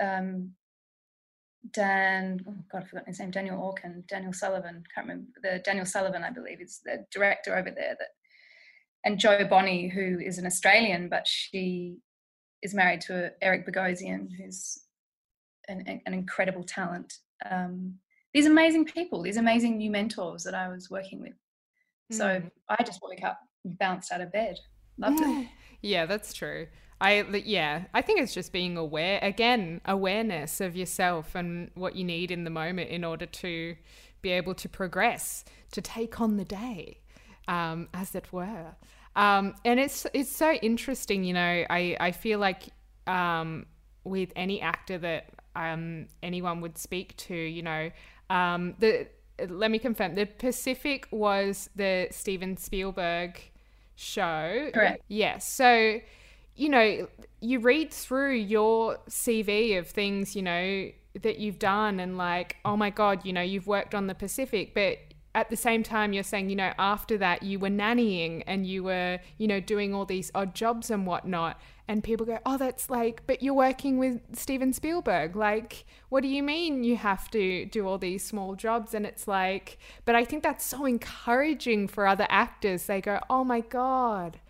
um, 0.00 0.52
Dan, 1.72 2.40
oh 2.48 2.54
God, 2.70 2.82
I 2.82 2.86
forgot 2.86 3.06
his 3.06 3.20
name, 3.20 3.30
Daniel 3.30 3.58
Orkin, 3.58 4.06
Daniel 4.06 4.32
Sullivan, 4.32 4.84
can't 4.94 5.08
remember, 5.08 5.30
the 5.42 5.60
Daniel 5.64 5.86
Sullivan, 5.86 6.22
I 6.22 6.30
believe, 6.30 6.60
is 6.60 6.80
the 6.84 7.04
director 7.12 7.56
over 7.56 7.70
there 7.70 7.96
that, 7.98 8.08
and 9.04 9.18
Jo 9.18 9.44
Bonney, 9.44 9.88
who 9.88 10.18
is 10.18 10.38
an 10.38 10.46
Australian, 10.46 11.08
but 11.08 11.26
she 11.26 11.96
is 12.62 12.74
married 12.74 13.00
to 13.02 13.32
Eric 13.42 13.66
Bogosian, 13.66 14.28
who's 14.36 14.78
an, 15.68 16.00
an 16.04 16.14
incredible 16.14 16.64
talent. 16.64 17.12
Um, 17.48 17.94
these 18.34 18.46
amazing 18.46 18.84
people, 18.86 19.22
these 19.22 19.36
amazing 19.36 19.78
new 19.78 19.90
mentors 19.90 20.44
that 20.44 20.54
I 20.54 20.68
was 20.68 20.90
working 20.90 21.20
with. 21.20 21.34
So 22.10 22.24
mm. 22.24 22.50
I 22.68 22.82
just 22.82 23.00
woke 23.02 23.22
up 23.22 23.38
bounced 23.64 24.12
out 24.12 24.20
of 24.20 24.32
bed. 24.32 24.58
Loved 24.98 25.20
it. 25.20 25.48
Yeah, 25.80 26.06
that's 26.06 26.32
true. 26.32 26.66
I 27.00 27.22
yeah, 27.44 27.84
I 27.94 28.02
think 28.02 28.20
it's 28.20 28.34
just 28.34 28.52
being 28.52 28.76
aware 28.76 29.20
again, 29.22 29.80
awareness 29.84 30.60
of 30.60 30.76
yourself 30.76 31.34
and 31.34 31.70
what 31.74 31.94
you 31.94 32.04
need 32.04 32.30
in 32.30 32.44
the 32.44 32.50
moment 32.50 32.90
in 32.90 33.04
order 33.04 33.26
to 33.26 33.76
be 34.20 34.30
able 34.30 34.54
to 34.54 34.68
progress, 34.68 35.44
to 35.72 35.80
take 35.80 36.20
on 36.20 36.36
the 36.36 36.44
day, 36.44 36.98
um, 37.46 37.88
as 37.94 38.14
it 38.14 38.32
were. 38.32 38.74
Um, 39.14 39.54
and 39.64 39.78
it's 39.78 40.06
it's 40.12 40.34
so 40.34 40.52
interesting, 40.54 41.24
you 41.24 41.34
know. 41.34 41.64
I 41.70 41.96
I 42.00 42.10
feel 42.12 42.40
like 42.40 42.64
um, 43.06 43.66
with 44.04 44.32
any 44.34 44.60
actor 44.60 44.98
that 44.98 45.30
um, 45.54 46.06
anyone 46.22 46.60
would 46.60 46.78
speak 46.78 47.16
to, 47.16 47.34
you 47.34 47.62
know, 47.62 47.90
um, 48.28 48.74
the 48.80 49.06
let 49.48 49.70
me 49.70 49.78
confirm 49.78 50.16
the 50.16 50.26
Pacific 50.26 51.06
was 51.12 51.70
the 51.76 52.08
Steven 52.10 52.56
Spielberg 52.56 53.40
show. 53.94 54.70
Correct. 54.74 55.02
Yes. 55.08 55.48
So 55.48 56.00
you 56.58 56.68
know, 56.68 57.06
you 57.40 57.60
read 57.60 57.92
through 57.92 58.34
your 58.34 58.98
CV 59.08 59.78
of 59.78 59.88
things, 59.88 60.34
you 60.34 60.42
know, 60.42 60.90
that 61.22 61.38
you've 61.38 61.58
done 61.58 62.00
and 62.00 62.18
like, 62.18 62.56
oh 62.64 62.76
my 62.76 62.90
God, 62.90 63.24
you 63.24 63.32
know, 63.32 63.42
you've 63.42 63.68
worked 63.68 63.94
on 63.94 64.08
the 64.08 64.14
Pacific, 64.14 64.74
but 64.74 64.98
at 65.34 65.50
the 65.50 65.56
same 65.56 65.84
time 65.84 66.12
you're 66.12 66.24
saying, 66.24 66.50
you 66.50 66.56
know, 66.56 66.72
after 66.78 67.16
that 67.18 67.44
you 67.44 67.60
were 67.60 67.68
nannying 67.68 68.42
and 68.46 68.66
you 68.66 68.82
were, 68.82 69.20
you 69.36 69.46
know, 69.46 69.60
doing 69.60 69.94
all 69.94 70.04
these 70.04 70.32
odd 70.34 70.54
jobs 70.54 70.90
and 70.90 71.06
whatnot. 71.06 71.60
And 71.86 72.02
people 72.02 72.26
go, 72.26 72.38
oh, 72.44 72.58
that's 72.58 72.90
like, 72.90 73.22
but 73.26 73.40
you're 73.40 73.54
working 73.54 73.98
with 73.98 74.20
Steven 74.36 74.72
Spielberg. 74.72 75.36
Like, 75.36 75.86
what 76.08 76.22
do 76.22 76.28
you 76.28 76.42
mean 76.42 76.82
you 76.82 76.96
have 76.96 77.30
to 77.30 77.66
do 77.66 77.86
all 77.86 77.98
these 77.98 78.24
small 78.24 78.56
jobs? 78.56 78.94
And 78.94 79.06
it's 79.06 79.28
like, 79.28 79.78
but 80.04 80.14
I 80.14 80.24
think 80.24 80.42
that's 80.42 80.66
so 80.66 80.84
encouraging 80.84 81.86
for 81.86 82.06
other 82.06 82.26
actors. 82.28 82.86
They 82.86 83.00
go, 83.00 83.20
oh 83.30 83.44
my 83.44 83.60
God 83.60 84.40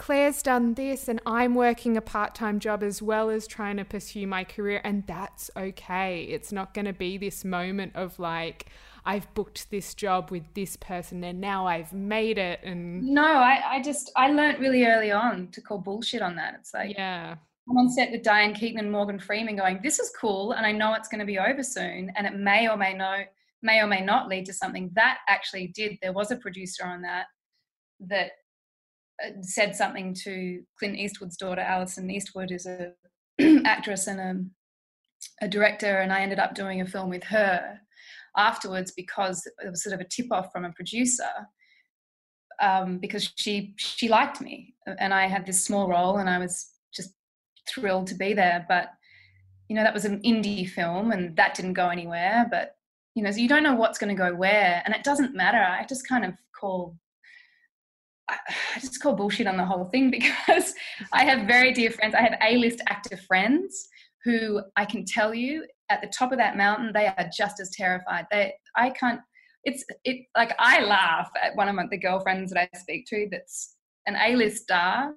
Claire's 0.00 0.42
done 0.42 0.72
this 0.72 1.08
and 1.08 1.20
I'm 1.26 1.54
working 1.54 1.94
a 1.94 2.00
part 2.00 2.34
time 2.34 2.58
job 2.58 2.82
as 2.82 3.02
well 3.02 3.28
as 3.28 3.46
trying 3.46 3.76
to 3.76 3.84
pursue 3.84 4.26
my 4.26 4.44
career. 4.44 4.80
And 4.82 5.06
that's 5.06 5.50
okay. 5.54 6.22
It's 6.22 6.50
not 6.50 6.72
going 6.72 6.86
to 6.86 6.94
be 6.94 7.18
this 7.18 7.44
moment 7.44 7.94
of 7.94 8.18
like, 8.18 8.70
I've 9.04 9.32
booked 9.34 9.70
this 9.70 9.92
job 9.92 10.30
with 10.30 10.54
this 10.54 10.74
person 10.76 11.22
and 11.22 11.38
now 11.38 11.66
I've 11.66 11.92
made 11.92 12.38
it. 12.38 12.60
And 12.64 13.02
no, 13.02 13.22
I, 13.22 13.60
I 13.72 13.82
just, 13.82 14.10
I 14.16 14.30
learned 14.32 14.58
really 14.58 14.86
early 14.86 15.12
on 15.12 15.48
to 15.48 15.60
call 15.60 15.76
bullshit 15.76 16.22
on 16.22 16.34
that. 16.36 16.54
It's 16.58 16.72
like, 16.72 16.96
yeah. 16.96 17.36
I'm 17.68 17.76
on 17.76 17.90
set 17.90 18.10
with 18.10 18.22
Diane 18.22 18.54
Keaton 18.54 18.80
and 18.80 18.90
Morgan 18.90 19.18
Freeman 19.18 19.56
going, 19.56 19.80
this 19.82 19.98
is 19.98 20.10
cool. 20.18 20.52
And 20.52 20.64
I 20.64 20.72
know 20.72 20.94
it's 20.94 21.08
going 21.08 21.20
to 21.20 21.26
be 21.26 21.38
over 21.38 21.62
soon. 21.62 22.10
And 22.16 22.26
it 22.26 22.34
may 22.34 22.70
or 22.70 22.78
may 22.78 22.94
not, 22.94 23.26
may 23.60 23.80
or 23.80 23.86
may 23.86 24.00
not 24.00 24.28
lead 24.28 24.46
to 24.46 24.54
something 24.54 24.90
that 24.94 25.18
actually 25.28 25.66
did. 25.66 25.98
There 26.00 26.14
was 26.14 26.30
a 26.30 26.36
producer 26.36 26.86
on 26.86 27.02
that 27.02 27.26
that 28.08 28.30
said 29.42 29.76
something 29.76 30.14
to 30.24 30.62
Clint 30.78 30.96
Eastwood's 30.96 31.36
daughter, 31.36 31.60
Alison 31.60 32.10
Eastwood, 32.10 32.50
is 32.50 32.66
a 32.66 32.92
actress 33.64 34.06
and 34.06 34.20
a, 34.20 35.44
a 35.44 35.48
director, 35.48 35.98
and 35.98 36.12
I 36.12 36.20
ended 36.20 36.38
up 36.38 36.54
doing 36.54 36.80
a 36.80 36.86
film 36.86 37.10
with 37.10 37.24
her 37.24 37.78
afterwards 38.36 38.92
because 38.96 39.46
it 39.64 39.70
was 39.70 39.82
sort 39.82 39.94
of 39.94 40.00
a 40.00 40.08
tip 40.08 40.30
off 40.30 40.52
from 40.52 40.64
a 40.64 40.72
producer 40.72 41.28
um, 42.60 42.98
because 42.98 43.32
she 43.36 43.74
she 43.76 44.08
liked 44.08 44.40
me 44.40 44.74
and 44.98 45.12
I 45.14 45.26
had 45.26 45.46
this 45.46 45.64
small 45.64 45.88
role 45.88 46.18
and 46.18 46.28
I 46.28 46.38
was 46.38 46.70
just 46.94 47.10
thrilled 47.68 48.06
to 48.08 48.14
be 48.14 48.34
there. 48.34 48.64
But 48.68 48.90
you 49.68 49.76
know 49.76 49.82
that 49.82 49.94
was 49.94 50.04
an 50.04 50.20
indie 50.22 50.68
film 50.68 51.12
and 51.12 51.36
that 51.36 51.54
didn't 51.54 51.74
go 51.74 51.88
anywhere. 51.88 52.46
But 52.50 52.76
you 53.14 53.22
know 53.22 53.30
so 53.30 53.38
you 53.38 53.48
don't 53.48 53.62
know 53.62 53.74
what's 53.74 53.98
going 53.98 54.14
to 54.14 54.22
go 54.22 54.34
where, 54.34 54.82
and 54.84 54.94
it 54.94 55.04
doesn't 55.04 55.34
matter. 55.34 55.58
I 55.58 55.84
just 55.88 56.08
kind 56.08 56.24
of 56.24 56.34
call 56.58 56.96
I 58.30 58.80
just 58.80 59.00
call 59.02 59.14
bullshit 59.14 59.46
on 59.46 59.56
the 59.56 59.64
whole 59.64 59.84
thing 59.86 60.10
because 60.18 60.74
I 61.12 61.24
have 61.24 61.46
very 61.46 61.72
dear 61.72 61.90
friends. 61.90 62.14
I 62.14 62.22
have 62.22 62.38
A-list 62.42 62.80
actor 62.88 63.16
friends 63.16 63.88
who 64.24 64.60
I 64.76 64.84
can 64.84 65.04
tell 65.04 65.34
you 65.34 65.64
at 65.90 66.00
the 66.00 66.08
top 66.08 66.30
of 66.32 66.38
that 66.38 66.56
mountain, 66.56 66.92
they 66.92 67.06
are 67.06 67.30
just 67.36 67.60
as 67.60 67.70
terrified. 67.70 68.26
They, 68.30 68.52
I 68.76 68.90
can't. 68.90 69.20
It's 69.64 69.84
it 70.04 70.26
like 70.36 70.54
I 70.58 70.82
laugh 70.82 71.30
at 71.42 71.54
one 71.54 71.68
of 71.68 71.74
my, 71.74 71.84
the 71.90 71.98
girlfriends 71.98 72.52
that 72.52 72.68
I 72.72 72.78
speak 72.78 73.06
to 73.08 73.28
that's 73.30 73.76
an 74.06 74.16
A-list 74.16 74.62
star, 74.62 75.12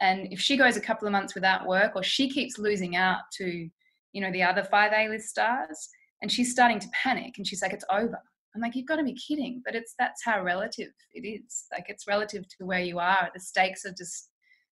and 0.00 0.28
if 0.32 0.40
she 0.40 0.56
goes 0.56 0.76
a 0.76 0.80
couple 0.80 1.06
of 1.06 1.12
months 1.12 1.34
without 1.34 1.66
work 1.66 1.92
or 1.94 2.02
she 2.02 2.30
keeps 2.30 2.58
losing 2.58 2.96
out 2.96 3.20
to, 3.38 3.68
you 4.12 4.20
know, 4.22 4.32
the 4.32 4.42
other 4.42 4.64
five 4.64 4.92
A-list 4.92 5.28
stars, 5.28 5.88
and 6.22 6.32
she's 6.32 6.52
starting 6.52 6.78
to 6.78 6.88
panic, 6.94 7.34
and 7.36 7.46
she's 7.46 7.60
like, 7.60 7.72
it's 7.72 7.84
over 7.90 8.18
I'm 8.54 8.60
like, 8.60 8.74
you've 8.74 8.86
got 8.86 8.96
to 8.96 9.04
be 9.04 9.14
kidding. 9.14 9.62
But 9.64 9.74
it's 9.74 9.94
that's 9.98 10.24
how 10.24 10.42
relative 10.42 10.90
it 11.12 11.26
is. 11.26 11.64
Like 11.72 11.86
it's 11.88 12.06
relative 12.06 12.46
to 12.48 12.66
where 12.66 12.80
you 12.80 12.98
are. 12.98 13.30
The 13.32 13.40
stakes 13.40 13.84
are 13.84 13.94
just 13.96 14.30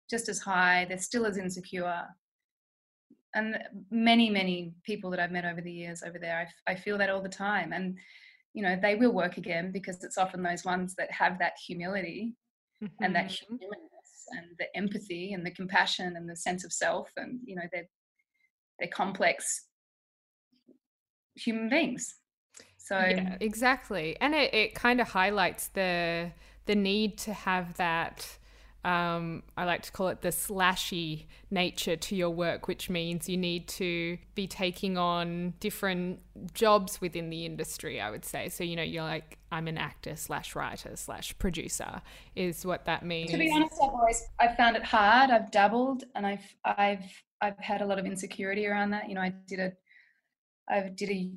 just 0.10 0.30
as 0.30 0.40
high. 0.40 0.86
They're 0.88 0.98
still 0.98 1.26
as 1.26 1.38
insecure. 1.38 2.04
And 3.36 3.60
many, 3.92 4.30
many 4.30 4.74
people 4.84 5.12
that 5.12 5.20
I've 5.20 5.32
met 5.32 5.46
over 5.46 5.62
the 5.62 5.72
years 5.72 6.02
over 6.04 6.18
there, 6.18 6.50
I, 6.68 6.72
I 6.72 6.76
feel 6.76 6.98
that 6.98 7.12
all 7.12 7.22
the 7.22 7.30
time. 7.30 7.74
And 7.74 7.98
you 8.54 8.64
know, 8.64 8.78
they 8.82 8.96
will 8.96 9.12
work 9.12 9.38
again 9.38 9.72
because 9.72 10.04
it's 10.04 10.18
often 10.18 10.42
those 10.42 10.66
ones 10.66 10.96
that 10.96 11.12
have 11.12 11.38
that 11.38 11.54
humility 11.66 12.36
mm-hmm. 12.84 13.04
and 13.04 13.16
that 13.16 13.28
mm-hmm. 13.28 13.56
humanness 13.58 13.90
and 14.32 14.48
the 14.58 14.76
empathy 14.76 15.34
and 15.34 15.46
the 15.46 15.52
compassion 15.52 16.16
and 16.16 16.28
the 16.28 16.36
sense 16.36 16.66
of 16.66 16.74
self. 16.74 17.12
And 17.16 17.40
you 17.46 17.56
know, 17.56 17.68
they're 17.72 17.88
they're 18.80 18.90
complex 18.90 19.66
human 21.36 21.70
beings 21.70 22.16
so 22.90 22.98
yeah, 22.98 23.38
exactly, 23.40 24.18
and 24.20 24.34
it, 24.34 24.52
it 24.52 24.74
kind 24.74 25.00
of 25.00 25.10
highlights 25.10 25.68
the 25.68 26.32
the 26.66 26.74
need 26.74 27.20
to 27.20 27.34
have 27.34 27.78
that. 27.78 28.38
Um, 28.84 29.44
I 29.58 29.66
like 29.66 29.84
to 29.84 29.92
call 29.92 30.08
it 30.08 30.22
the 30.22 30.30
slashy 30.30 31.26
nature 31.52 31.98
to 31.98 32.16
your 32.16 32.32
work, 32.32 32.68
which 32.68 32.90
means 32.90 33.30
you 33.30 33.38
need 33.38 33.68
to 33.68 34.18
be 34.34 34.48
taking 34.48 34.98
on 34.98 35.54
different 35.60 36.22
jobs 36.56 37.00
within 37.00 37.30
the 37.30 37.46
industry. 37.46 38.02
I 38.02 38.10
would 38.10 38.26
say 38.26 38.50
so. 38.50 38.64
You 38.64 38.76
know, 38.76 38.82
you're 38.82 39.04
like 39.04 39.38
I'm 39.52 39.68
an 39.68 39.78
actor 39.78 40.16
slash 40.16 40.56
writer 40.56 40.96
slash 40.96 41.38
producer 41.38 42.02
is 42.36 42.66
what 42.66 42.86
that 42.86 43.06
means. 43.06 43.30
To 43.30 43.38
be 43.38 43.52
honest, 43.54 43.74
I've 43.84 43.90
always 43.90 44.28
I've 44.40 44.58
found 44.58 44.76
it 44.78 44.84
hard. 44.84 45.30
I've 45.30 45.52
dabbled, 45.52 46.06
and 46.16 46.26
I've 46.26 46.56
I've 46.66 47.06
I've 47.40 47.60
had 47.60 47.82
a 47.82 47.86
lot 47.86 48.00
of 48.00 48.08
insecurity 48.08 48.66
around 48.66 48.90
that. 48.92 49.10
You 49.10 49.14
know, 49.14 49.22
I 49.22 49.32
did 49.48 49.60
a 49.60 49.74
I 50.68 50.90
did 50.90 51.12
a 51.12 51.32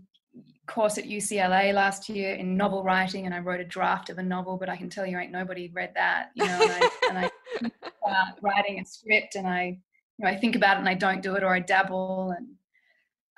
course 0.66 0.99
at 0.99 1.05
UCLA 1.05 1.75
last 1.75 2.09
year 2.09 2.35
in 2.35 2.57
novel 2.57 2.83
writing, 2.83 3.27
and 3.27 3.35
I 3.35 3.40
wrote 3.40 3.61
a 3.61 3.64
draft 3.64 4.11
of 4.11 4.18
a 4.18 4.23
novel, 4.23 4.57
but 4.57 4.68
I 4.68 4.77
can 4.77 4.88
tell 4.88 5.07
you, 5.07 5.18
ain't 5.18 5.33
nobody 5.33 5.71
read 5.73 5.92
that, 5.95 6.31
you 6.35 6.45
know. 6.45 6.61
And 6.62 6.73
I, 6.73 6.90
and 7.11 7.73
I 8.05 8.11
uh, 8.11 8.25
writing 8.40 8.81
a 8.81 8.85
script, 8.85 9.35
and 9.35 9.47
I, 9.47 9.79
you 10.18 10.25
know, 10.25 10.31
I 10.31 10.37
think 10.37 10.57
about 10.57 10.77
it, 10.77 10.81
and 10.81 10.88
I 10.88 10.95
don't 10.95 11.23
do 11.23 11.35
it, 11.35 11.42
or 11.42 11.55
I 11.55 11.61
dabble, 11.61 12.35
and 12.37 12.49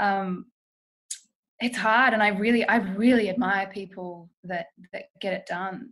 um, 0.01 0.47
it's 1.61 1.79
hard 1.79 2.13
and 2.13 2.23
i 2.23 2.29
really 2.29 2.67
i 2.69 2.77
really 2.77 3.31
admire 3.31 3.71
people 3.73 4.29
that 4.43 4.67
that 4.93 5.05
get 5.21 5.33
it 5.33 5.47
done 5.47 5.91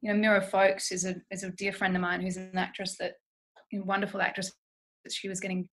you 0.00 0.12
know 0.12 0.18
Mirrah 0.18 0.42
Foulkes 0.42 0.92
is 0.92 1.04
a 1.04 1.16
is 1.30 1.42
a 1.42 1.50
dear 1.50 1.72
friend 1.72 1.96
of 1.96 2.02
mine 2.02 2.20
who's 2.20 2.36
an 2.36 2.56
actress 2.56 2.96
that 2.98 3.14
a 3.74 3.80
wonderful 3.80 4.20
actress 4.20 4.52
that 5.04 5.12
she 5.12 5.28
was 5.28 5.40
getting 5.40 5.68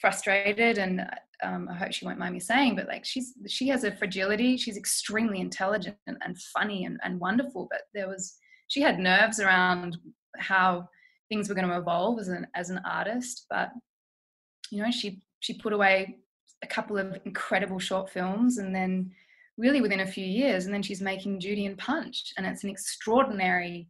frustrated 0.00 0.78
and 0.78 1.04
um, 1.42 1.68
i 1.70 1.74
hope 1.74 1.92
she 1.92 2.04
won't 2.04 2.18
mind 2.18 2.34
me 2.34 2.40
saying 2.40 2.74
but 2.74 2.88
like 2.88 3.04
she's 3.04 3.34
she 3.46 3.68
has 3.68 3.84
a 3.84 3.92
fragility. 3.96 4.56
She's 4.56 4.76
extremely 4.76 5.40
intelligent 5.40 5.96
and, 6.06 6.16
and 6.22 6.38
funny 6.38 6.84
and, 6.84 6.98
and 7.02 7.20
wonderful 7.20 7.66
but 7.70 7.82
there 7.94 8.08
was 8.08 8.36
she 8.68 8.80
had 8.80 8.98
nerves 8.98 9.40
around 9.40 9.98
how 10.38 10.88
things 11.28 11.48
were 11.48 11.54
going 11.54 11.68
to 11.68 11.78
evolve 11.78 12.18
as 12.18 12.28
an 12.28 12.46
as 12.54 12.70
an 12.70 12.80
artist 12.84 13.46
but 13.50 13.70
you 14.70 14.82
know 14.82 14.90
she 14.90 15.20
she 15.40 15.54
put 15.54 15.72
away 15.72 16.16
a 16.62 16.66
couple 16.66 16.98
of 16.98 17.18
incredible 17.24 17.78
short 17.78 18.10
films 18.10 18.58
and 18.58 18.74
then 18.74 19.10
really 19.56 19.80
within 19.80 20.00
a 20.00 20.06
few 20.06 20.24
years 20.24 20.64
and 20.64 20.74
then 20.74 20.82
she's 20.82 21.00
making 21.00 21.40
Judy 21.40 21.66
and 21.66 21.78
Punch 21.78 22.32
and 22.36 22.46
it's 22.46 22.64
an 22.64 22.70
extraordinary 22.70 23.88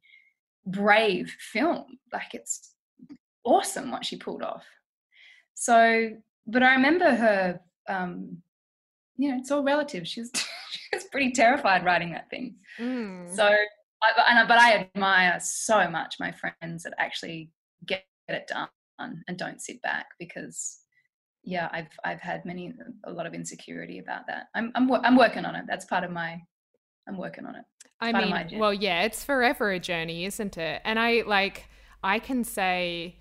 brave 0.67 1.35
film. 1.53 1.85
Like 2.13 2.35
it's 2.35 2.75
awesome 3.45 3.91
what 3.91 4.05
she 4.05 4.17
pulled 4.17 4.43
off 4.43 4.65
so 5.59 6.11
but 6.47 6.63
I 6.63 6.75
remember 6.75 7.15
her 7.15 7.61
um 7.89 8.39
you 9.17 9.31
know 9.31 9.39
it's 9.39 9.51
all 9.51 9.63
relative 9.63 10.07
she 10.07 10.21
was 10.21 10.31
she 10.71 10.81
was 10.93 11.05
pretty 11.05 11.33
terrified 11.33 11.85
writing 11.85 12.13
that 12.13 12.31
thing 12.31 12.57
mm. 12.79 13.35
so 13.35 13.45
I, 14.01 14.31
and, 14.31 14.49
but 14.49 14.59
I 14.59 14.75
admire 14.75 15.39
so 15.41 15.89
much 15.91 16.17
my 16.21 16.33
friends 16.33 16.85
that 16.85 16.95
actually 16.99 17.51
get 17.87 18.05
it 18.29 18.47
done 18.47 18.69
and 18.99 19.37
don't 19.37 19.61
sit 19.61 19.83
back 19.83 20.07
because 20.19 20.79
yeah, 21.45 21.69
I've 21.73 21.89
I've 22.05 22.21
had 22.21 22.45
many 22.45 22.75
a 23.05 23.11
lot 23.11 23.27
of 23.27 23.33
insecurity 23.33 24.01
about 24.01 24.27
that. 24.27 24.49
I'm 24.55 24.71
I'm 24.75 24.91
I'm 24.93 25.17
working 25.17 25.45
on 25.45 25.55
it. 25.55 25.65
That's 25.67 25.85
part 25.85 26.05
of 26.05 26.11
my 26.11 26.41
I'm 27.09 27.17
working 27.17 27.47
on 27.47 27.55
it. 27.55 27.65
It's 27.85 27.95
I 28.01 28.13
mean, 28.13 28.59
well, 28.59 28.75
yeah, 28.75 29.03
it's 29.03 29.25
forever 29.25 29.71
a 29.71 29.81
journey, 29.81 30.25
isn't 30.27 30.59
it? 30.59 30.83
And 30.85 30.99
I 30.99 31.23
like 31.27 31.65
I 32.03 32.19
can 32.19 32.45
say 32.45 33.17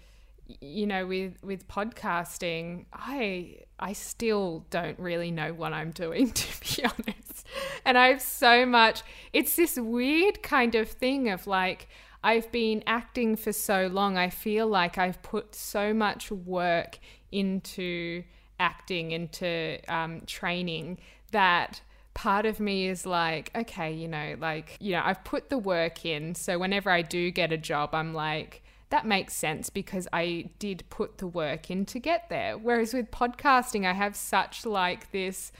you 0.61 0.87
know 0.87 1.05
with 1.05 1.33
with 1.43 1.67
podcasting 1.67 2.85
i 2.93 3.55
i 3.79 3.93
still 3.93 4.65
don't 4.69 4.97
really 4.99 5.31
know 5.31 5.53
what 5.53 5.73
i'm 5.73 5.91
doing 5.91 6.31
to 6.33 6.59
be 6.61 6.83
honest 6.85 7.45
and 7.85 7.97
i 7.97 8.07
have 8.07 8.21
so 8.21 8.65
much 8.65 9.03
it's 9.33 9.55
this 9.55 9.77
weird 9.77 10.41
kind 10.43 10.75
of 10.75 10.89
thing 10.89 11.29
of 11.29 11.47
like 11.47 11.87
i've 12.23 12.51
been 12.51 12.83
acting 12.87 13.35
for 13.35 13.51
so 13.51 13.87
long 13.87 14.17
i 14.17 14.29
feel 14.29 14.67
like 14.67 14.97
i've 14.97 15.21
put 15.21 15.53
so 15.53 15.93
much 15.93 16.31
work 16.31 16.99
into 17.31 18.23
acting, 18.59 19.11
into 19.11 19.79
um, 19.87 20.21
training, 20.25 20.99
that 21.31 21.81
part 22.13 22.45
of 22.45 22.59
me 22.59 22.87
is 22.87 23.05
like, 23.05 23.51
okay, 23.55 23.91
you 23.91 24.07
know, 24.07 24.35
like, 24.39 24.77
you 24.79 24.93
know, 24.93 25.01
I've 25.03 25.23
put 25.23 25.49
the 25.49 25.57
work 25.57 26.05
in. 26.05 26.35
So 26.35 26.57
whenever 26.57 26.89
I 26.89 27.01
do 27.01 27.31
get 27.31 27.51
a 27.51 27.57
job, 27.57 27.93
I'm 27.93 28.13
like, 28.13 28.63
that 28.89 29.05
makes 29.05 29.33
sense 29.33 29.69
because 29.69 30.07
I 30.13 30.49
did 30.59 30.83
put 30.89 31.17
the 31.17 31.27
work 31.27 31.69
in 31.69 31.85
to 31.87 31.99
get 31.99 32.29
there. 32.29 32.57
Whereas 32.57 32.93
with 32.93 33.11
podcasting, 33.11 33.85
I 33.85 33.93
have 33.93 34.15
such 34.15 34.65
like 34.65 35.11
this, 35.11 35.51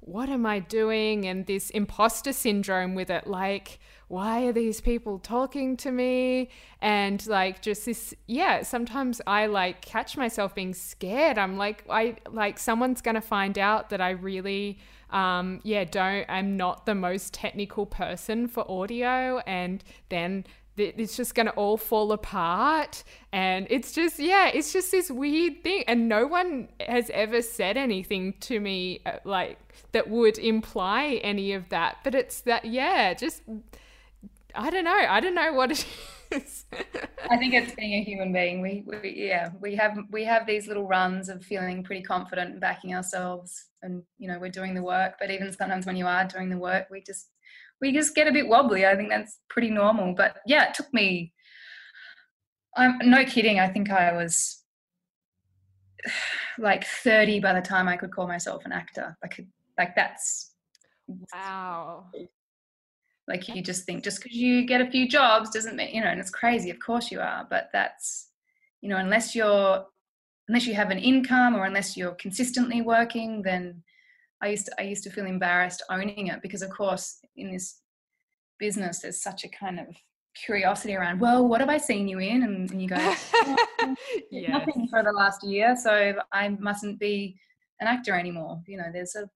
what 0.00 0.28
am 0.28 0.44
I 0.44 0.58
doing? 0.58 1.24
And 1.24 1.46
this 1.46 1.70
imposter 1.70 2.32
syndrome 2.32 2.94
with 2.94 3.08
it. 3.08 3.26
Like, 3.26 3.78
why 4.08 4.44
are 4.44 4.52
these 4.52 4.82
people 4.82 5.18
talking 5.18 5.78
to 5.78 5.90
me? 5.90 6.50
And 6.82 7.26
like 7.26 7.62
just 7.62 7.86
this, 7.86 8.14
yeah, 8.26 8.62
sometimes 8.62 9.22
I 9.26 9.46
like 9.46 9.80
catch 9.80 10.18
myself 10.18 10.54
being 10.54 10.74
scared. 10.74 11.38
I'm 11.38 11.56
like, 11.56 11.84
I 11.88 12.16
like 12.30 12.58
someone's 12.58 13.00
going 13.00 13.14
to 13.14 13.22
find 13.22 13.58
out 13.58 13.88
that 13.90 14.02
I 14.02 14.10
really, 14.10 14.78
um, 15.08 15.60
yeah, 15.62 15.84
don't, 15.84 16.26
I'm 16.28 16.58
not 16.58 16.84
the 16.84 16.94
most 16.94 17.32
technical 17.32 17.86
person 17.86 18.46
for 18.46 18.70
audio. 18.70 19.38
And 19.46 19.82
then 20.10 20.44
it's 20.76 21.16
just 21.16 21.34
going 21.34 21.46
to 21.46 21.52
all 21.52 21.76
fall 21.76 22.10
apart 22.12 23.04
and 23.32 23.66
it's 23.70 23.92
just 23.92 24.18
yeah 24.18 24.48
it's 24.48 24.72
just 24.72 24.90
this 24.90 25.10
weird 25.10 25.62
thing 25.62 25.84
and 25.86 26.08
no 26.08 26.26
one 26.26 26.68
has 26.80 27.10
ever 27.10 27.40
said 27.40 27.76
anything 27.76 28.34
to 28.40 28.58
me 28.58 29.00
uh, 29.06 29.12
like 29.24 29.58
that 29.92 30.10
would 30.10 30.36
imply 30.38 31.20
any 31.22 31.52
of 31.52 31.68
that 31.68 31.98
but 32.02 32.14
it's 32.14 32.40
that 32.40 32.64
yeah 32.64 33.14
just 33.14 33.42
I 34.54 34.70
don't 34.70 34.84
know. 34.84 34.92
I 35.08 35.20
don't 35.20 35.34
know 35.34 35.52
what 35.52 35.72
it 35.72 35.86
is. 36.30 36.64
I 37.30 37.36
think 37.36 37.54
it's 37.54 37.74
being 37.74 37.94
a 37.94 38.04
human 38.04 38.32
being. 38.32 38.60
We, 38.60 38.84
we, 38.86 39.14
yeah, 39.16 39.50
we 39.60 39.74
have 39.76 39.98
we 40.10 40.24
have 40.24 40.46
these 40.46 40.68
little 40.68 40.86
runs 40.86 41.28
of 41.28 41.42
feeling 41.42 41.82
pretty 41.82 42.02
confident 42.02 42.52
and 42.52 42.60
backing 42.60 42.94
ourselves, 42.94 43.66
and 43.82 44.02
you 44.18 44.28
know 44.28 44.38
we're 44.38 44.50
doing 44.50 44.74
the 44.74 44.82
work. 44.82 45.14
But 45.18 45.30
even 45.30 45.52
sometimes 45.52 45.86
when 45.86 45.96
you 45.96 46.06
are 46.06 46.24
doing 46.24 46.48
the 46.48 46.58
work, 46.58 46.86
we 46.90 47.00
just 47.00 47.30
we 47.84 47.92
just 47.92 48.14
get 48.14 48.26
a 48.26 48.32
bit 48.32 48.48
wobbly. 48.48 48.86
I 48.86 48.96
think 48.96 49.10
that's 49.10 49.38
pretty 49.50 49.68
normal. 49.68 50.14
But 50.14 50.38
yeah, 50.46 50.68
it 50.68 50.74
took 50.74 50.92
me. 50.94 51.34
I'm 52.76 52.98
no 53.04 53.24
kidding. 53.26 53.60
I 53.60 53.68
think 53.68 53.90
I 53.90 54.12
was 54.12 54.62
like 56.58 56.86
30 56.86 57.40
by 57.40 57.52
the 57.52 57.60
time 57.60 57.86
I 57.86 57.98
could 57.98 58.10
call 58.10 58.26
myself 58.26 58.64
an 58.64 58.72
actor. 58.72 59.16
Could 59.30 59.48
like 59.78 59.94
that's 59.94 60.52
wow 61.34 62.06
like 63.28 63.48
you 63.48 63.62
just 63.62 63.84
think 63.84 64.04
just 64.04 64.22
because 64.22 64.36
you 64.36 64.66
get 64.66 64.80
a 64.80 64.90
few 64.90 65.08
jobs 65.08 65.50
doesn't 65.50 65.76
mean 65.76 65.94
you 65.94 66.00
know 66.00 66.06
and 66.06 66.20
it's 66.20 66.30
crazy 66.30 66.70
of 66.70 66.78
course 66.78 67.10
you 67.10 67.20
are 67.20 67.46
but 67.50 67.68
that's 67.72 68.30
you 68.80 68.88
know 68.88 68.96
unless 68.96 69.34
you're 69.34 69.84
unless 70.48 70.66
you 70.66 70.74
have 70.74 70.90
an 70.90 70.98
income 70.98 71.54
or 71.54 71.64
unless 71.64 71.96
you're 71.96 72.14
consistently 72.14 72.80
working 72.80 73.42
then 73.42 73.82
i 74.44 74.48
used 74.48 74.66
to 74.66 74.72
i 74.78 74.82
used 74.82 75.02
to 75.02 75.10
feel 75.10 75.26
embarrassed 75.26 75.82
owning 75.90 76.28
it 76.28 76.40
because 76.42 76.62
of 76.62 76.70
course 76.70 77.18
in 77.36 77.50
this 77.50 77.80
business 78.58 79.00
there's 79.00 79.22
such 79.22 79.44
a 79.44 79.48
kind 79.48 79.80
of 79.80 79.86
curiosity 80.44 80.94
around 80.94 81.18
well 81.20 81.46
what 81.46 81.60
have 81.60 81.70
i 81.70 81.78
seen 81.78 82.08
you 82.08 82.18
in? 82.18 82.42
And, 82.42 82.70
and 82.70 82.82
you 82.82 82.88
go 82.88 82.96
oh, 82.98 83.94
yes. 84.30 84.50
nothing 84.50 84.88
for 84.88 85.02
the 85.02 85.12
last 85.12 85.44
year 85.44 85.76
so 85.76 86.14
i 86.32 86.48
mustn't 86.48 86.98
be 86.98 87.36
an 87.80 87.86
actor 87.86 88.14
anymore. 88.14 88.62
You 88.66 88.78
know 88.78 88.90
there's 88.92 89.14
a 89.14 89.28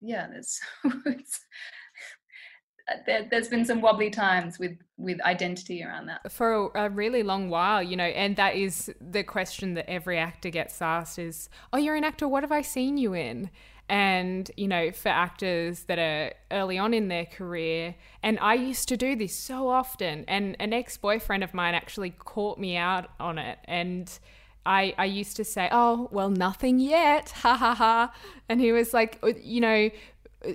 yeah 0.00 0.26
there's 0.28 0.60
there, 3.06 3.26
has 3.30 3.48
been 3.48 3.64
some 3.64 3.80
wobbly 3.80 4.10
times 4.10 4.58
with 4.58 4.76
with 4.96 5.20
identity 5.22 5.82
around 5.84 6.06
that 6.06 6.30
for 6.30 6.70
a, 6.74 6.86
a, 6.86 6.90
really 6.90 7.22
long 7.22 7.48
while 7.48 7.82
you 7.82 7.96
know 7.96 8.04
and 8.04 8.36
that 8.36 8.56
is 8.56 8.92
the 9.00 9.22
question 9.22 9.74
that 9.74 9.88
every 9.88 10.18
actor 10.18 10.50
gets 10.50 10.80
asked 10.82 11.18
is 11.18 11.48
oh 11.72 11.78
you're 11.78 11.94
an 11.94 12.04
actor 12.04 12.26
what 12.26 12.42
have 12.42 12.52
i 12.52 12.62
seen 12.62 12.96
you 12.96 13.14
in 13.14 13.50
and 13.88 14.50
you 14.56 14.68
know 14.68 14.90
for 14.90 15.08
actors 15.08 15.84
that 15.84 15.98
are 15.98 16.32
early 16.50 16.78
on 16.78 16.92
in 16.92 17.08
their 17.08 17.24
career 17.24 17.94
and 18.22 18.38
i 18.40 18.54
used 18.54 18.88
to 18.88 18.96
do 18.96 19.14
this 19.14 19.34
so 19.34 19.68
often 19.68 20.24
and 20.26 20.56
an 20.58 20.72
ex-boyfriend 20.72 21.44
of 21.44 21.54
mine 21.54 21.74
actually 21.74 22.10
caught 22.10 22.58
me 22.58 22.76
out 22.76 23.08
on 23.20 23.38
it 23.38 23.58
and 23.64 24.18
I, 24.66 24.94
I 24.98 25.06
used 25.06 25.36
to 25.36 25.44
say, 25.44 25.70
oh, 25.72 26.10
well, 26.12 26.28
nothing 26.28 26.78
yet. 26.78 27.30
Ha 27.38 27.56
ha 27.56 27.74
ha. 27.74 28.12
And 28.50 28.60
he 28.60 28.70
was 28.70 28.92
like, 28.92 29.18
oh, 29.22 29.28
you 29.28 29.62
know, 29.62 29.90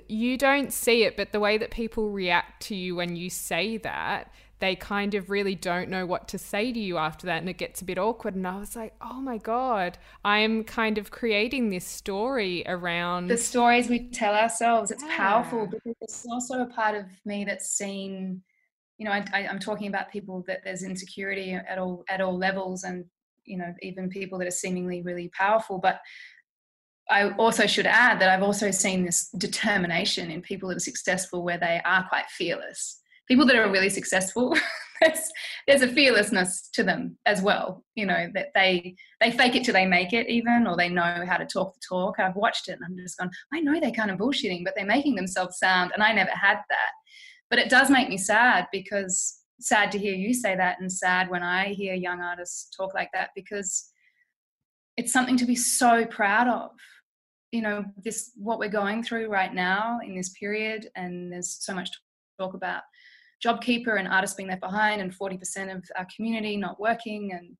you 0.08 0.38
don't 0.38 0.72
see 0.72 1.04
it, 1.04 1.16
but 1.16 1.32
the 1.32 1.40
way 1.40 1.58
that 1.58 1.70
people 1.70 2.10
react 2.10 2.62
to 2.64 2.74
you 2.74 2.96
when 2.96 3.16
you 3.16 3.28
say 3.28 3.76
that, 3.78 4.32
they 4.60 4.74
kind 4.74 5.14
of 5.14 5.28
really 5.28 5.54
don't 5.54 5.90
know 5.90 6.06
what 6.06 6.28
to 6.28 6.38
say 6.38 6.72
to 6.72 6.78
you 6.78 6.96
after 6.96 7.26
that. 7.26 7.38
And 7.40 7.48
it 7.50 7.58
gets 7.58 7.82
a 7.82 7.84
bit 7.84 7.98
awkward. 7.98 8.34
And 8.34 8.46
I 8.46 8.58
was 8.58 8.74
like, 8.74 8.94
oh 9.02 9.20
my 9.20 9.36
God, 9.36 9.98
I'm 10.24 10.64
kind 10.64 10.96
of 10.96 11.10
creating 11.10 11.68
this 11.68 11.84
story 11.84 12.62
around 12.66 13.26
the 13.26 13.36
stories 13.36 13.88
we 13.88 14.08
tell 14.08 14.34
ourselves. 14.34 14.90
It's 14.90 15.02
yeah. 15.02 15.16
powerful 15.16 15.66
because 15.66 15.96
it's 16.00 16.26
also 16.30 16.62
a 16.62 16.66
part 16.66 16.96
of 16.96 17.04
me 17.24 17.44
that's 17.44 17.70
seen. 17.70 18.42
You 18.96 19.06
know, 19.06 19.12
I, 19.12 19.24
I, 19.34 19.46
I'm 19.48 19.58
talking 19.58 19.88
about 19.88 20.10
people 20.10 20.44
that 20.46 20.62
there's 20.64 20.82
insecurity 20.82 21.52
at 21.52 21.78
all 21.78 22.04
at 22.08 22.20
all 22.20 22.38
levels, 22.38 22.84
and 22.84 23.04
you 23.44 23.58
know, 23.58 23.74
even 23.82 24.08
people 24.08 24.38
that 24.38 24.48
are 24.48 24.52
seemingly 24.52 25.02
really 25.02 25.30
powerful. 25.36 25.78
But 25.78 26.00
I 27.10 27.30
also 27.32 27.66
should 27.66 27.86
add 27.86 28.20
that 28.20 28.30
I've 28.30 28.42
also 28.42 28.70
seen 28.70 29.04
this 29.04 29.28
determination 29.36 30.30
in 30.30 30.40
people 30.40 30.68
that 30.70 30.76
are 30.76 30.80
successful 30.80 31.42
where 31.42 31.58
they 31.58 31.80
are 31.84 32.08
quite 32.08 32.26
fearless. 32.30 33.00
People 33.28 33.46
that 33.46 33.56
are 33.56 33.70
really 33.70 33.90
successful, 33.90 34.56
there's, 35.00 35.30
there's 35.66 35.82
a 35.82 35.88
fearlessness 35.88 36.68
to 36.72 36.82
them 36.82 37.18
as 37.26 37.42
well. 37.42 37.84
You 37.94 38.06
know 38.06 38.28
that 38.34 38.48
they 38.54 38.96
they 39.20 39.30
fake 39.30 39.54
it 39.54 39.64
till 39.64 39.74
they 39.74 39.86
make 39.86 40.12
it, 40.12 40.28
even, 40.28 40.66
or 40.66 40.76
they 40.76 40.88
know 40.88 41.24
how 41.26 41.36
to 41.36 41.46
talk 41.46 41.74
the 41.74 41.80
talk. 41.86 42.18
I've 42.18 42.36
watched 42.36 42.68
it 42.68 42.72
and 42.72 42.82
I'm 42.84 42.96
just 42.96 43.18
gone. 43.18 43.30
I 43.52 43.60
know 43.60 43.78
they're 43.80 43.90
kind 43.90 44.10
of 44.10 44.18
bullshitting, 44.18 44.64
but 44.64 44.74
they're 44.76 44.86
making 44.86 45.14
themselves 45.14 45.58
sound, 45.58 45.92
and 45.94 46.02
I 46.02 46.12
never 46.12 46.30
had 46.30 46.58
that. 46.68 46.92
But 47.50 47.58
it 47.58 47.70
does 47.70 47.90
make 47.90 48.08
me 48.08 48.16
sad 48.16 48.66
because 48.72 49.40
sad 49.60 49.92
to 49.92 49.98
hear 49.98 50.14
you 50.14 50.32
say 50.32 50.56
that, 50.56 50.80
and 50.80 50.90
sad 50.90 51.28
when 51.28 51.42
I 51.42 51.68
hear 51.68 51.94
young 51.94 52.20
artists 52.20 52.74
talk 52.74 52.94
like 52.94 53.10
that 53.12 53.30
because 53.34 53.90
it's 54.96 55.12
something 55.12 55.36
to 55.36 55.44
be 55.44 55.56
so 55.56 56.06
proud 56.06 56.48
of 56.48 56.70
you 57.54 57.62
know 57.62 57.84
this 58.02 58.32
what 58.36 58.58
we're 58.58 58.68
going 58.68 59.02
through 59.02 59.28
right 59.28 59.54
now 59.54 59.98
in 60.04 60.14
this 60.14 60.30
period 60.30 60.88
and 60.96 61.32
there's 61.32 61.56
so 61.60 61.74
much 61.74 61.90
to 61.92 61.98
talk 62.38 62.54
about. 62.54 62.82
JobKeeper 63.44 63.98
and 63.98 64.08
artists 64.08 64.36
being 64.36 64.48
left 64.48 64.62
behind 64.62 65.02
and 65.02 65.12
40% 65.12 65.74
of 65.74 65.84
our 65.98 66.06
community 66.14 66.56
not 66.56 66.80
working 66.80 67.32
and 67.32 67.56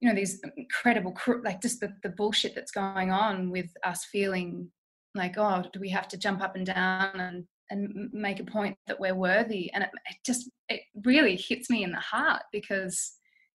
you 0.00 0.08
know 0.08 0.14
these 0.14 0.42
incredible 0.56 1.16
like 1.44 1.62
just 1.62 1.80
the, 1.80 1.92
the 2.02 2.08
bullshit 2.08 2.54
that's 2.54 2.72
going 2.72 3.10
on 3.10 3.50
with 3.50 3.70
us 3.84 4.04
feeling 4.06 4.68
like 5.14 5.38
oh 5.38 5.62
do 5.72 5.78
we 5.78 5.88
have 5.88 6.08
to 6.08 6.16
jump 6.16 6.42
up 6.42 6.56
and 6.56 6.66
down 6.66 7.20
and 7.20 7.44
and 7.72 8.10
make 8.12 8.38
a 8.38 8.44
point 8.44 8.76
that 8.86 9.00
we're 9.00 9.14
worthy? 9.14 9.72
And 9.72 9.82
it, 9.82 9.90
it 10.08 10.16
just 10.24 10.50
it 10.68 10.82
really 11.04 11.36
hits 11.36 11.70
me 11.70 11.82
in 11.82 11.90
the 11.90 11.98
heart 11.98 12.42
because 12.52 13.14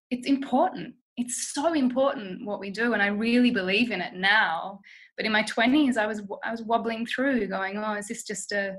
it's 0.09 0.27
important 0.27 0.95
it's 1.17 1.51
so 1.53 1.73
important 1.73 2.45
what 2.45 2.59
we 2.59 2.69
do 2.69 2.93
and 2.93 3.01
i 3.01 3.07
really 3.07 3.51
believe 3.51 3.91
in 3.91 4.01
it 4.01 4.13
now. 4.13 4.79
But 5.15 5.25
in 5.25 5.31
my 5.31 5.43
20s 5.43 5.97
i 5.97 6.05
was 6.05 6.21
i 6.43 6.51
was 6.51 6.61
wobbling 6.61 7.05
through 7.05 7.47
going 7.47 7.77
oh 7.77 7.93
is 7.93 8.07
this 8.07 8.23
just 8.23 8.51
a 8.51 8.75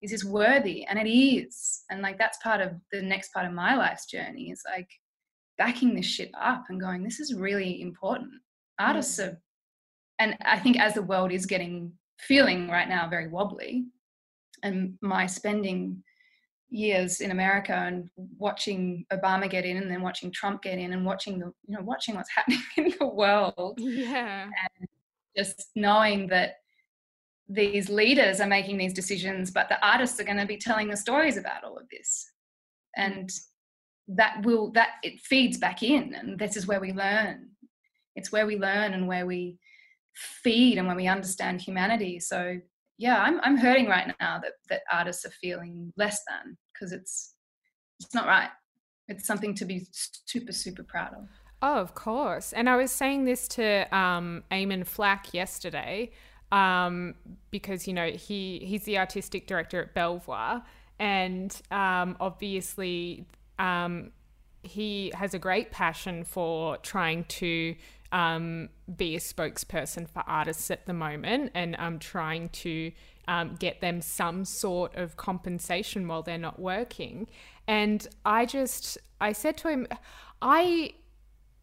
is 0.00 0.10
this 0.10 0.24
worthy? 0.24 0.84
And 0.84 0.98
it 0.98 1.08
is. 1.08 1.82
And 1.88 2.02
like 2.02 2.18
that's 2.18 2.38
part 2.42 2.60
of 2.60 2.72
the 2.90 3.00
next 3.00 3.32
part 3.32 3.46
of 3.46 3.52
my 3.52 3.76
life's 3.76 4.06
journey 4.06 4.50
is 4.50 4.60
like 4.68 4.88
backing 5.58 5.94
this 5.94 6.06
shit 6.06 6.32
up 6.40 6.64
and 6.68 6.80
going 6.80 7.04
this 7.04 7.20
is 7.20 7.34
really 7.34 7.80
important. 7.80 8.32
Artists 8.80 9.20
mm. 9.20 9.28
are 9.28 9.38
and 10.22 10.36
i 10.44 10.58
think 10.58 10.78
as 10.78 10.94
the 10.94 11.02
world 11.02 11.32
is 11.32 11.46
getting 11.46 11.92
feeling 12.18 12.68
right 12.68 12.88
now 12.88 13.08
very 13.08 13.28
wobbly 13.28 13.84
and 14.62 14.94
my 15.02 15.26
spending 15.26 16.02
years 16.72 17.20
in 17.20 17.30
America 17.30 17.74
and 17.74 18.08
watching 18.38 19.04
Obama 19.12 19.48
get 19.48 19.64
in 19.64 19.76
and 19.76 19.90
then 19.90 20.00
watching 20.00 20.32
Trump 20.32 20.62
get 20.62 20.78
in 20.78 20.92
and 20.92 21.04
watching 21.04 21.38
the 21.38 21.52
you 21.66 21.76
know 21.76 21.82
watching 21.82 22.14
what's 22.14 22.30
happening 22.34 22.62
in 22.76 22.94
the 22.98 23.06
world. 23.06 23.78
Yeah. 23.78 24.44
And 24.44 24.88
just 25.36 25.70
knowing 25.76 26.26
that 26.28 26.54
these 27.48 27.90
leaders 27.90 28.40
are 28.40 28.46
making 28.46 28.78
these 28.78 28.94
decisions, 28.94 29.50
but 29.50 29.68
the 29.68 29.86
artists 29.86 30.18
are 30.18 30.24
going 30.24 30.38
to 30.38 30.46
be 30.46 30.56
telling 30.56 30.88
the 30.88 30.96
stories 30.96 31.36
about 31.36 31.64
all 31.64 31.76
of 31.76 31.88
this. 31.90 32.30
Mm. 32.98 33.06
And 33.06 33.30
that 34.08 34.44
will 34.44 34.72
that 34.72 34.90
it 35.02 35.20
feeds 35.20 35.58
back 35.58 35.82
in 35.82 36.14
and 36.14 36.38
this 36.38 36.56
is 36.56 36.66
where 36.66 36.80
we 36.80 36.92
learn. 36.92 37.50
It's 38.16 38.32
where 38.32 38.46
we 38.46 38.56
learn 38.56 38.94
and 38.94 39.06
where 39.06 39.26
we 39.26 39.58
feed 40.14 40.78
and 40.78 40.86
when 40.86 40.96
we 40.96 41.06
understand 41.06 41.60
humanity. 41.60 42.18
So 42.18 42.58
yeah, 42.98 43.22
I'm 43.22 43.40
I'm 43.42 43.56
hurting 43.56 43.86
right 43.88 44.14
now 44.20 44.40
that 44.40 44.52
that 44.70 44.82
artists 44.90 45.24
are 45.24 45.30
feeling 45.40 45.92
less 45.96 46.20
than 46.28 46.56
because 46.82 46.92
it's 46.92 47.34
it's 48.00 48.14
not 48.14 48.26
right. 48.26 48.50
It's 49.08 49.26
something 49.26 49.54
to 49.56 49.64
be 49.64 49.86
super 49.92 50.52
super 50.52 50.82
proud 50.82 51.14
of. 51.14 51.28
Oh, 51.62 51.76
of 51.78 51.94
course. 51.94 52.52
And 52.52 52.68
I 52.68 52.76
was 52.76 52.90
saying 52.90 53.24
this 53.24 53.46
to 53.48 53.96
um, 53.96 54.42
Eamon 54.50 54.84
Flack 54.84 55.32
yesterday 55.32 56.10
um, 56.50 57.14
because 57.50 57.86
you 57.86 57.94
know 57.94 58.10
he 58.10 58.60
he's 58.64 58.82
the 58.82 58.98
artistic 58.98 59.46
director 59.46 59.80
at 59.80 59.94
Belvoir, 59.94 60.64
and 60.98 61.54
um, 61.70 62.16
obviously 62.18 63.26
um, 63.60 64.10
he 64.64 65.12
has 65.14 65.34
a 65.34 65.38
great 65.38 65.70
passion 65.70 66.24
for 66.24 66.78
trying 66.78 67.24
to 67.24 67.76
um, 68.10 68.68
be 68.94 69.16
a 69.16 69.20
spokesperson 69.20 70.08
for 70.08 70.22
artists 70.26 70.70
at 70.70 70.86
the 70.86 70.92
moment 70.92 71.50
and 71.54 71.74
I'm 71.76 71.98
trying 71.98 72.50
to 72.50 72.92
um, 73.28 73.56
get 73.58 73.80
them 73.80 74.00
some 74.00 74.44
sort 74.44 74.94
of 74.96 75.16
compensation 75.16 76.08
while 76.08 76.22
they're 76.22 76.38
not 76.38 76.58
working. 76.58 77.28
And 77.66 78.06
I 78.24 78.46
just, 78.46 78.98
I 79.20 79.32
said 79.32 79.56
to 79.58 79.68
him, 79.68 79.86
I, 80.40 80.94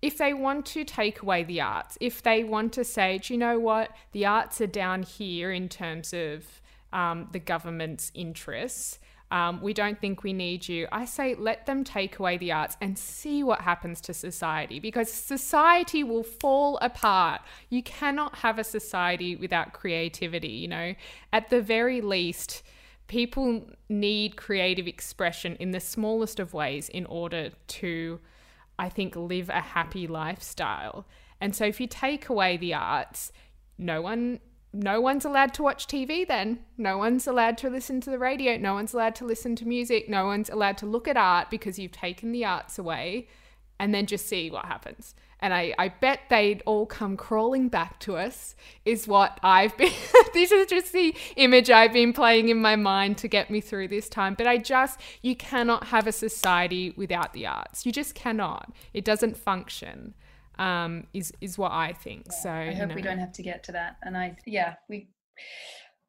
if 0.01 0.17
they 0.17 0.33
want 0.33 0.65
to 0.67 0.83
take 0.85 1.21
away 1.21 1.43
the 1.43 1.61
arts, 1.61 1.97
if 1.99 2.21
they 2.23 2.43
want 2.43 2.73
to 2.73 2.83
say, 2.83 3.17
do 3.17 3.33
you 3.33 3.37
know 3.37 3.59
what, 3.59 3.91
the 4.13 4.25
arts 4.25 4.61
are 4.61 4.67
down 4.67 5.03
here 5.03 5.51
in 5.51 5.67
terms 5.67 6.13
of 6.13 6.61
um, 6.93 7.27
the 7.31 7.39
government's 7.39 8.11
interests, 8.15 8.99
um, 9.31 9.61
we 9.61 9.73
don't 9.73 9.99
think 9.99 10.23
we 10.23 10.33
need 10.33 10.67
you. 10.67 10.87
I 10.91 11.05
say 11.05 11.35
let 11.35 11.65
them 11.65 11.83
take 11.83 12.17
away 12.17 12.37
the 12.37 12.51
arts 12.51 12.77
and 12.81 12.97
see 12.97 13.43
what 13.43 13.61
happens 13.61 14.01
to 14.01 14.13
society 14.13 14.79
because 14.79 15.11
society 15.11 16.03
will 16.03 16.23
fall 16.23 16.79
apart. 16.81 17.41
You 17.69 17.83
cannot 17.83 18.37
have 18.37 18.57
a 18.57 18.63
society 18.63 19.35
without 19.35 19.73
creativity, 19.73 20.49
you 20.49 20.67
know. 20.67 20.95
At 21.31 21.49
the 21.49 21.61
very 21.61 22.01
least, 22.01 22.63
people 23.07 23.69
need 23.87 24.35
creative 24.35 24.87
expression 24.87 25.55
in 25.59 25.71
the 25.71 25.79
smallest 25.79 26.39
of 26.39 26.53
ways 26.53 26.89
in 26.89 27.05
order 27.05 27.51
to, 27.67 28.19
I 28.79 28.89
think, 28.89 29.15
live 29.15 29.49
a 29.49 29.61
happy 29.61 30.07
lifestyle. 30.07 31.05
And 31.39 31.55
so 31.55 31.65
if 31.65 31.79
you 31.79 31.85
take 31.85 32.29
away 32.29 32.57
the 32.57 32.73
arts, 32.73 33.31
no 33.77 34.01
one 34.01 34.39
no 34.71 35.01
one's 35.01 35.25
allowed 35.25 35.53
to 35.55 35.63
watch 35.63 35.87
TV 35.87 36.27
then. 36.27 36.59
No 36.77 36.97
one's 36.97 37.25
allowed 37.25 37.57
to 37.59 37.69
listen 37.69 38.01
to 38.01 38.09
the 38.09 38.19
radio. 38.19 38.57
No 38.57 38.75
one's 38.75 38.93
allowed 38.93 39.15
to 39.15 39.25
listen 39.25 39.55
to 39.57 39.67
music. 39.67 40.07
No 40.07 40.25
one's 40.25 40.49
allowed 40.49 40.77
to 40.79 40.85
look 40.85 41.07
at 41.07 41.17
art 41.17 41.49
because 41.49 41.79
you've 41.79 41.91
taken 41.91 42.31
the 42.31 42.45
arts 42.45 42.77
away 42.77 43.27
and 43.79 43.93
then 43.93 44.05
just 44.05 44.27
see 44.27 44.51
what 44.51 44.65
happens. 44.65 45.15
And 45.39 45.53
I, 45.53 45.73
I 45.79 45.87
bet 45.87 46.19
they'd 46.29 46.61
all 46.65 46.85
come 46.85 47.15
crawling 47.15 47.69
back 47.69 47.99
to 48.01 48.17
us, 48.17 48.55
is 48.83 49.07
what 49.07 49.39
I've 49.41 49.75
been. 49.77 49.93
this 50.33 50.51
is 50.51 50.67
just 50.67 50.91
the 50.91 51.15
image 51.37 51.69
I've 51.69 51.93
been 51.93 52.11
playing 52.11 52.49
in 52.49 52.61
my 52.61 52.75
mind 52.75 53.17
to 53.19 53.29
get 53.29 53.49
me 53.49 53.61
through 53.61 53.87
this 53.87 54.09
time. 54.09 54.35
But 54.35 54.47
I 54.47 54.57
just, 54.57 54.99
you 55.21 55.35
cannot 55.35 55.87
have 55.87 56.07
a 56.07 56.11
society 56.11 56.93
without 56.97 57.31
the 57.31 57.47
arts. 57.47 57.85
You 57.85 57.93
just 57.93 58.15
cannot. 58.15 58.71
It 58.93 59.05
doesn't 59.05 59.37
function 59.37 60.13
um, 60.59 61.07
is 61.13 61.33
is 61.41 61.57
what 61.57 61.71
I 61.71 61.93
think. 61.93 62.25
Yeah, 62.27 62.37
so 62.37 62.51
I 62.51 62.65
hope 62.73 62.81
you 62.81 62.87
know. 62.87 62.95
we 62.95 63.01
don't 63.01 63.17
have 63.17 63.31
to 63.33 63.41
get 63.41 63.63
to 63.63 63.71
that. 63.71 63.95
And 64.03 64.15
I 64.15 64.35
yeah 64.45 64.75
we 64.87 65.09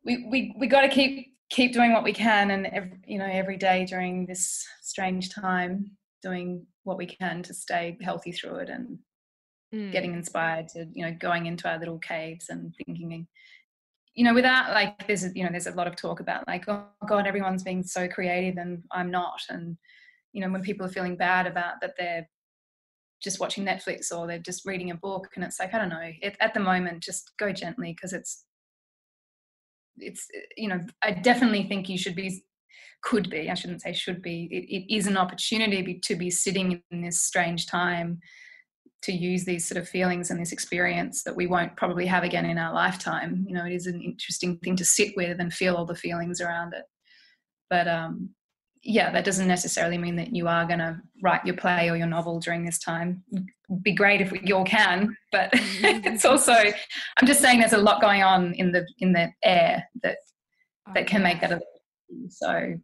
we 0.05 0.27
we 0.31 0.55
we 0.59 0.67
got 0.67 0.83
to 0.83 0.89
keep 0.89 1.29
keep 1.51 1.73
doing 1.73 1.93
what 1.93 2.05
we 2.05 2.13
can 2.13 2.51
and 2.51 2.67
every, 2.67 2.93
you 3.07 3.19
know 3.19 3.29
every 3.31 3.57
day 3.57 3.85
during 3.85 4.27
this 4.27 4.65
strange 4.83 5.31
time 5.31 5.91
doing 6.23 6.65
what 6.85 6.99
we 6.99 7.07
can 7.07 7.43
to 7.43 7.55
stay 7.55 7.97
healthy 8.03 8.33
through 8.33 8.57
it 8.57 8.69
and 8.69 8.99
mm. 9.75 9.93
getting 9.93 10.13
inspired 10.13 10.69
to 10.69 10.87
you 10.93 11.05
know 11.05 11.15
going 11.19 11.47
into 11.47 11.69
our 11.69 11.79
little 11.79 11.99
caves 11.99 12.49
and 12.49 12.75
thinking 12.77 13.27
you 14.15 14.25
know 14.25 14.35
without 14.35 14.73
like 14.73 15.07
there's 15.07 15.25
you 15.35 15.43
know 15.45 15.51
there's 15.51 15.67
a 15.67 15.75
lot 15.75 15.87
of 15.87 15.97
talk 15.97 16.21
about 16.21 16.47
like 16.47 16.65
oh 16.69 16.85
god 17.09 17.27
everyone's 17.27 17.63
being 17.63 17.83
so 17.83 18.07
creative 18.09 18.57
and 18.57 18.83
i'm 18.93 19.11
not 19.11 19.41
and 19.49 19.77
you 20.33 20.41
know 20.41 20.51
when 20.51 20.63
people 20.63 20.87
are 20.87 20.91
feeling 20.91 21.17
bad 21.17 21.47
about 21.47 21.75
that 21.81 21.95
they're 21.99 22.29
just 23.23 23.41
watching 23.41 23.65
Netflix 23.65 24.13
or 24.17 24.27
they're 24.27 24.39
just 24.39 24.65
reading 24.65 24.91
a 24.91 24.95
book. 24.95 25.29
And 25.35 25.45
it's 25.45 25.61
like, 25.61 25.75
I 25.75 25.79
don't 25.79 25.89
know, 25.89 26.11
it, 26.23 26.37
at 26.41 26.55
the 26.55 26.61
moment, 26.61 27.03
just 27.03 27.33
go 27.39 27.53
gently 27.53 27.93
because 27.93 28.13
it's, 28.13 28.45
it's, 29.99 30.27
you 30.57 30.69
know, 30.69 30.81
I 31.03 31.13
definitely 31.13 31.65
think 31.65 31.89
you 31.89 31.99
should 31.99 32.17
be, 32.17 32.43
could 33.03 33.31
be, 33.31 33.51
I 33.51 33.55
shouldn't 33.55 33.83
say 33.83 33.93
should 33.93 34.23
be, 34.23 34.49
it, 34.51 34.75
it 34.75 34.95
is 34.95 35.07
an 35.07 35.17
opportunity 35.17 36.01
to 36.03 36.17
be 36.17 36.31
sitting 36.31 36.83
in 36.91 37.03
this 37.03 37.21
strange 37.21 37.67
time 37.67 38.21
to 39.03 39.13
use 39.13 39.45
these 39.45 39.67
sort 39.67 39.81
of 39.81 39.89
feelings 39.89 40.31
and 40.31 40.39
this 40.39 40.53
experience 40.53 41.23
that 41.23 41.35
we 41.35 41.47
won't 41.47 41.77
probably 41.77 42.07
have 42.07 42.23
again 42.23 42.45
in 42.45 42.59
our 42.59 42.75
lifetime. 42.75 43.45
You 43.49 43.55
know, 43.55 43.65
it 43.65 43.73
is 43.73 43.87
an 43.87 44.01
interesting 44.03 44.59
thing 44.59 44.77
to 44.77 44.85
sit 44.85 45.15
with 45.17 45.41
and 45.41 45.53
feel 45.53 45.75
all 45.75 45.87
the 45.87 45.95
feelings 45.95 46.41
around 46.41 46.75
it. 46.75 46.85
But 47.71 47.89
um, 47.89 48.31
yeah, 48.83 49.13
that 49.13 49.25
doesn't 49.25 49.47
necessarily 49.47 49.99
mean 49.99 50.17
that 50.17 50.35
you 50.35 50.49
are 50.49 50.65
going 50.65 50.79
to 50.79 51.01
write 51.23 51.45
your 51.45 51.57
play 51.57 51.91
or 51.91 51.97
your 51.97 52.07
novel 52.07 52.41
during 52.41 52.65
this 52.65 52.79
time. 52.79 53.23
It'd 53.33 53.83
be 53.83 53.93
great 53.93 54.21
if 54.21 54.33
you 54.43 54.57
all 54.57 54.65
can, 54.65 55.17
but 55.33 55.53
mm-hmm. 55.53 56.07
it's 56.07 56.25
also 56.25 56.55
I'm 56.55 57.27
just 57.27 57.41
saying 57.41 57.61
there's 57.61 57.73
a 57.73 57.79
lot 57.79 58.01
going 58.01 58.23
on 58.23 58.55
in 58.55 58.73
the 58.73 58.87
in 58.99 59.13
the 59.13 59.31
air 59.45 59.85
that 60.03 60.17
oh, 60.89 60.93
that 60.95 61.07
can 61.07 61.23
make 61.23 61.41
that 61.41 61.53
a 61.53 61.61
so 62.29 62.75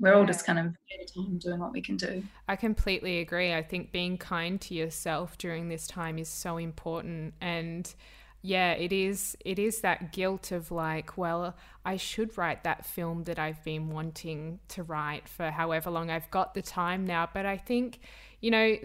we're 0.00 0.14
all 0.14 0.26
just 0.26 0.44
kind 0.44 0.58
of 0.58 0.66
time 1.14 1.38
doing 1.38 1.60
what 1.60 1.72
we 1.72 1.80
can 1.80 1.96
do. 1.96 2.22
I 2.48 2.56
completely 2.56 3.20
agree. 3.20 3.54
I 3.54 3.62
think 3.62 3.92
being 3.92 4.18
kind 4.18 4.60
to 4.62 4.74
yourself 4.74 5.38
during 5.38 5.68
this 5.68 5.86
time 5.86 6.18
is 6.18 6.28
so 6.28 6.58
important 6.58 7.34
and 7.40 7.94
yeah 8.44 8.72
it 8.72 8.92
is 8.92 9.34
it 9.42 9.58
is 9.58 9.80
that 9.80 10.12
guilt 10.12 10.52
of 10.52 10.70
like 10.70 11.16
well 11.16 11.56
i 11.86 11.96
should 11.96 12.36
write 12.36 12.62
that 12.62 12.84
film 12.84 13.24
that 13.24 13.38
i've 13.38 13.64
been 13.64 13.88
wanting 13.88 14.60
to 14.68 14.82
write 14.82 15.26
for 15.26 15.50
however 15.50 15.90
long 15.90 16.10
i've 16.10 16.30
got 16.30 16.52
the 16.52 16.60
time 16.60 17.06
now 17.06 17.26
but 17.32 17.46
i 17.46 17.56
think 17.56 18.00
you 18.42 18.50
know 18.50 18.76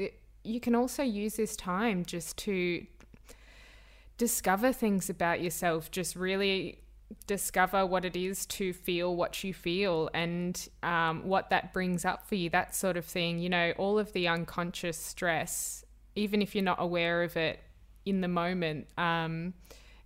you 0.45 0.61
can 0.61 0.73
also 0.73 1.03
use 1.03 1.35
this 1.35 1.57
time 1.57 2.05
just 2.05 2.37
to 2.37 2.85
discover 4.17 4.71
things 4.71 5.09
about 5.09 5.41
yourself 5.41 5.91
just 5.91 6.15
really 6.15 6.79
discover 7.27 7.85
what 7.85 8.05
it 8.05 8.15
is 8.15 8.45
to 8.45 8.71
feel 8.71 9.13
what 9.13 9.43
you 9.43 9.53
feel 9.53 10.09
and 10.13 10.69
um, 10.83 11.27
what 11.27 11.49
that 11.49 11.73
brings 11.73 12.05
up 12.05 12.25
for 12.25 12.35
you 12.35 12.49
that 12.49 12.73
sort 12.73 12.95
of 12.95 13.03
thing 13.03 13.39
you 13.39 13.49
know 13.49 13.73
all 13.77 13.99
of 13.99 14.13
the 14.13 14.25
unconscious 14.25 14.97
stress 14.97 15.83
even 16.15 16.41
if 16.41 16.55
you're 16.55 16.63
not 16.63 16.77
aware 16.79 17.23
of 17.23 17.35
it 17.35 17.59
in 18.05 18.21
the 18.21 18.27
moment, 18.27 18.87
um, 18.97 19.53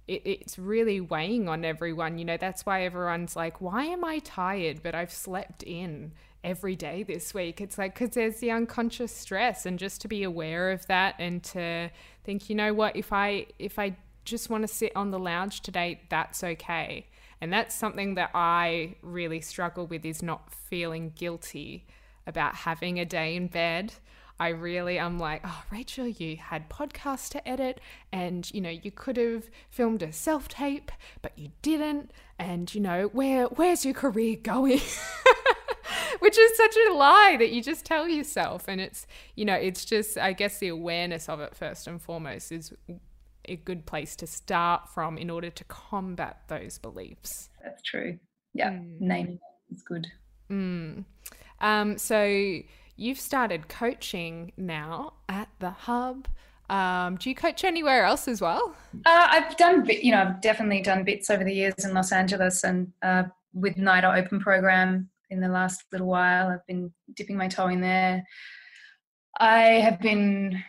it, 0.08 0.22
it's 0.26 0.60
really 0.60 1.00
weighing 1.02 1.48
on 1.48 1.64
everyone. 1.64 2.18
You 2.18 2.26
know, 2.26 2.38
that's 2.38 2.66
why 2.66 2.84
everyone's 2.84 3.36
like, 3.36 3.62
why 3.62 3.86
am 3.86 4.04
I 4.04 4.20
tired? 4.20 4.82
But 4.84 4.96
I've 4.96 5.12
slept 5.12 5.64
in 5.64 6.12
every 6.44 6.76
day 6.76 7.04
this 7.04 7.34
week. 7.34 7.62
It's 7.62 7.78
like, 7.78 7.94
because 7.98 8.16
there's 8.16 8.40
the 8.40 8.52
unconscious 8.52 9.16
stress 9.16 9.66
and 9.66 9.80
just 9.80 10.02
to 10.02 10.08
be 10.08 10.24
aware 10.24 10.72
of 10.72 10.86
that 10.88 11.16
and 11.20 11.42
to 11.46 11.90
think, 12.24 12.50
you 12.50 12.56
know 12.56 12.74
what, 12.74 12.96
if 12.96 13.14
I, 13.14 13.48
if 13.60 13.80
I 13.80 13.96
just 14.26 14.50
want 14.50 14.64
to 14.64 14.68
sit 14.68 14.92
on 14.96 15.12
the 15.12 15.20
lounge 15.20 15.62
today, 15.62 16.02
that's 16.10 16.44
okay. 16.44 17.08
And 17.40 17.52
that's 17.52 17.76
something 17.76 18.16
that 18.16 18.32
I 18.34 18.96
really 19.02 19.42
struggle 19.42 19.86
with 19.86 20.06
is 20.06 20.22
not 20.22 20.54
feeling 20.54 21.14
guilty 21.16 21.86
about 22.26 22.56
having 22.56 23.00
a 23.00 23.06
day 23.06 23.36
in 23.36 23.48
bed 23.48 23.94
I 24.44 24.50
really 24.50 25.00
am 25.00 25.20
like, 25.20 25.40
oh, 25.46 25.64
Rachel, 25.72 26.06
you 26.06 26.36
had 26.36 26.70
podcasts 26.70 27.30
to 27.30 27.48
edit 27.48 27.80
and, 28.12 28.52
you 28.54 28.60
know, 28.60 28.70
you 28.70 28.92
could 28.92 29.16
have 29.16 29.50
filmed 29.70 30.04
a 30.04 30.12
self 30.12 30.50
tape, 30.50 30.92
but 31.22 31.32
you 31.40 31.52
didn't. 31.62 32.12
And, 32.38 32.76
you 32.76 32.82
know, 32.82 33.06
where 33.14 33.46
where's 33.46 33.86
your 33.86 33.94
career 33.94 34.36
going? 34.36 34.82
Which 36.20 36.38
is 36.38 36.58
such 36.58 36.76
a 36.76 36.94
lie 36.94 37.38
that 37.40 37.52
you 37.52 37.64
just 37.64 37.86
tell 37.86 38.10
yourself. 38.10 38.66
And 38.68 38.82
it's, 38.82 39.08
you 39.36 39.46
know, 39.46 39.56
it's 39.56 39.86
just, 39.86 40.18
I 40.18 40.34
guess 40.34 40.60
the 40.60 40.68
awareness 40.68 41.30
of 41.30 41.40
it 41.40 41.56
first 41.56 41.88
and 41.88 42.02
foremost 42.02 42.52
is 42.52 42.74
a 43.46 43.56
good 43.56 43.86
place 43.86 44.14
to 44.18 44.28
start 44.28 44.90
from 44.90 45.18
in 45.18 45.30
order 45.30 45.52
to 45.52 45.64
combat 45.64 46.42
those 46.50 46.78
beliefs. 46.80 47.50
That's 47.64 47.82
true. 47.82 48.20
Yeah, 48.54 48.72
mm. 48.72 49.00
naming 49.00 49.40
is 49.74 49.84
good. 49.84 50.06
Mm. 50.52 51.06
Um, 51.62 51.98
so 51.98 52.62
you've 53.04 53.20
started 53.20 53.68
coaching 53.68 54.54
now 54.56 55.14
at 55.28 55.50
the 55.60 55.72
hub. 55.72 56.28
Um, 56.70 57.18
do 57.18 57.30
you 57.30 57.36
coach 57.36 57.64
anywhere 57.66 58.06
else 58.06 58.28
as 58.28 58.40
well? 58.40 58.74
Uh, 59.06 59.28
I've 59.30 59.58
done, 59.58 59.86
you 59.86 60.12
know, 60.12 60.22
I've 60.22 60.42
definitely 60.42 60.82
done 60.82 61.04
bits 61.04 61.30
over 61.30 61.44
the 61.44 61.54
years 61.54 61.74
in 61.84 61.94
Los 61.94 62.14
Angeles 62.14 62.64
and 62.64 62.92
uh, 63.04 63.24
with 63.54 63.76
NIDA 63.76 64.18
Open 64.18 64.40
program 64.40 65.10
in 65.30 65.42
the 65.42 65.50
last 65.50 65.84
little 65.92 66.08
while. 66.08 66.48
I've 66.48 66.66
been 66.66 66.94
dipping 67.16 67.36
my 67.36 67.50
toe 67.50 67.68
in 67.68 67.82
there. 67.82 68.24
I 69.40 69.62
have 69.82 70.00
been, 70.00 70.64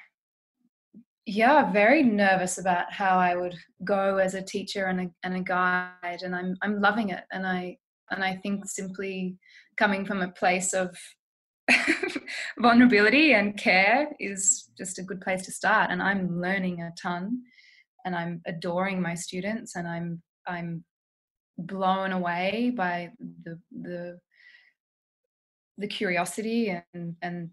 yeah, 1.27 1.71
very 1.71 2.03
nervous 2.03 2.59
about 2.59 2.93
how 2.93 3.19
I 3.19 3.37
would 3.37 3.55
go 3.85 4.17
as 4.17 4.35
a 4.35 4.43
teacher 4.43 4.87
and 4.87 5.01
a, 5.03 5.11
and 5.23 5.37
a 5.37 5.41
guide, 5.41 6.23
and 6.23 6.35
I'm 6.35 6.57
I'm 6.63 6.81
loving 6.81 7.11
it. 7.11 7.25
And 7.31 7.47
I 7.47 7.77
and 8.11 8.25
I 8.25 8.37
think 8.37 8.67
simply 8.67 9.37
coming 9.77 10.05
from 10.05 10.23
a 10.23 10.33
place 10.33 10.73
of 10.73 10.97
vulnerability 12.59 13.35
and 13.35 13.57
care 13.57 14.09
is 14.19 14.71
just 14.77 14.99
a 14.99 15.03
good 15.03 15.21
place 15.21 15.43
to 15.43 15.53
start 15.53 15.91
and 15.91 16.03
i'm 16.03 16.41
learning 16.41 16.83
a 16.83 16.93
ton 17.01 17.43
and 18.05 18.15
i'm 18.15 18.41
adoring 18.47 19.01
my 19.01 19.15
students 19.15 19.77
and 19.77 19.87
i'm 19.89 20.23
i'm 20.47 20.85
blown 21.59 22.13
away 22.13 22.73
by 22.75 23.11
the 23.45 23.59
the 23.83 24.19
the 25.79 25.87
curiosity 25.87 26.77
and 26.93 27.17
and 27.23 27.51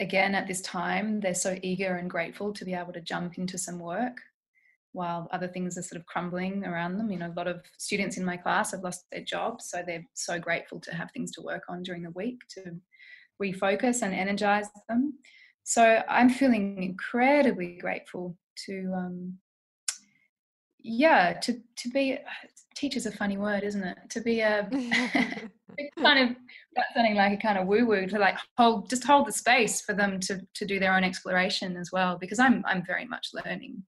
again 0.00 0.34
at 0.34 0.46
this 0.46 0.60
time 0.60 1.20
they're 1.20 1.34
so 1.34 1.56
eager 1.62 1.96
and 1.96 2.10
grateful 2.10 2.52
to 2.52 2.64
be 2.64 2.74
able 2.74 2.92
to 2.92 3.00
jump 3.00 3.38
into 3.38 3.56
some 3.58 3.78
work 3.78 4.18
while 4.94 5.28
other 5.32 5.48
things 5.48 5.76
are 5.76 5.82
sort 5.82 6.00
of 6.00 6.06
crumbling 6.06 6.64
around 6.64 6.96
them. 6.96 7.10
You 7.10 7.18
know 7.18 7.28
a 7.28 7.36
lot 7.36 7.48
of 7.48 7.62
students 7.78 8.16
in 8.16 8.24
my 8.24 8.36
class 8.36 8.70
have 8.70 8.82
lost 8.82 9.04
their 9.10 9.22
jobs 9.22 9.68
so 9.68 9.82
they're 9.84 10.04
so 10.14 10.38
grateful 10.38 10.80
to 10.80 10.94
have 10.94 11.10
things 11.10 11.32
to 11.32 11.42
work 11.42 11.64
on 11.68 11.82
during 11.82 12.02
the 12.02 12.10
week 12.10 12.38
to 12.50 12.76
refocus 13.42 14.02
and 14.02 14.14
energize 14.14 14.68
them. 14.88 15.14
So 15.64 16.02
I'm 16.08 16.28
feeling 16.28 16.82
incredibly 16.82 17.78
grateful 17.80 18.36
to, 18.66 18.92
um, 18.94 19.38
yeah, 20.80 21.34
to 21.40 21.60
to 21.76 21.88
be. 21.90 22.18
Teacher's 22.76 23.06
a 23.06 23.12
funny 23.12 23.36
word, 23.36 23.62
isn't 23.62 23.84
it? 23.84 23.96
To 24.10 24.20
be 24.20 24.40
a 24.40 24.68
kind 25.98 26.30
of 26.30 26.36
that's 26.74 26.94
sounding 26.94 27.14
like 27.14 27.32
a 27.32 27.40
kind 27.40 27.58
of 27.58 27.66
woo 27.66 27.86
woo 27.86 28.06
to 28.06 28.18
like 28.18 28.36
hold 28.58 28.90
just 28.90 29.04
hold 29.04 29.26
the 29.26 29.32
space 29.32 29.80
for 29.80 29.94
them 29.94 30.20
to 30.20 30.40
to 30.54 30.66
do 30.66 30.78
their 30.78 30.94
own 30.94 31.04
exploration 31.04 31.76
as 31.76 31.90
well. 31.92 32.18
Because 32.18 32.38
I'm 32.38 32.64
I'm 32.66 32.84
very 32.84 33.04
much 33.04 33.28
learning, 33.32 33.82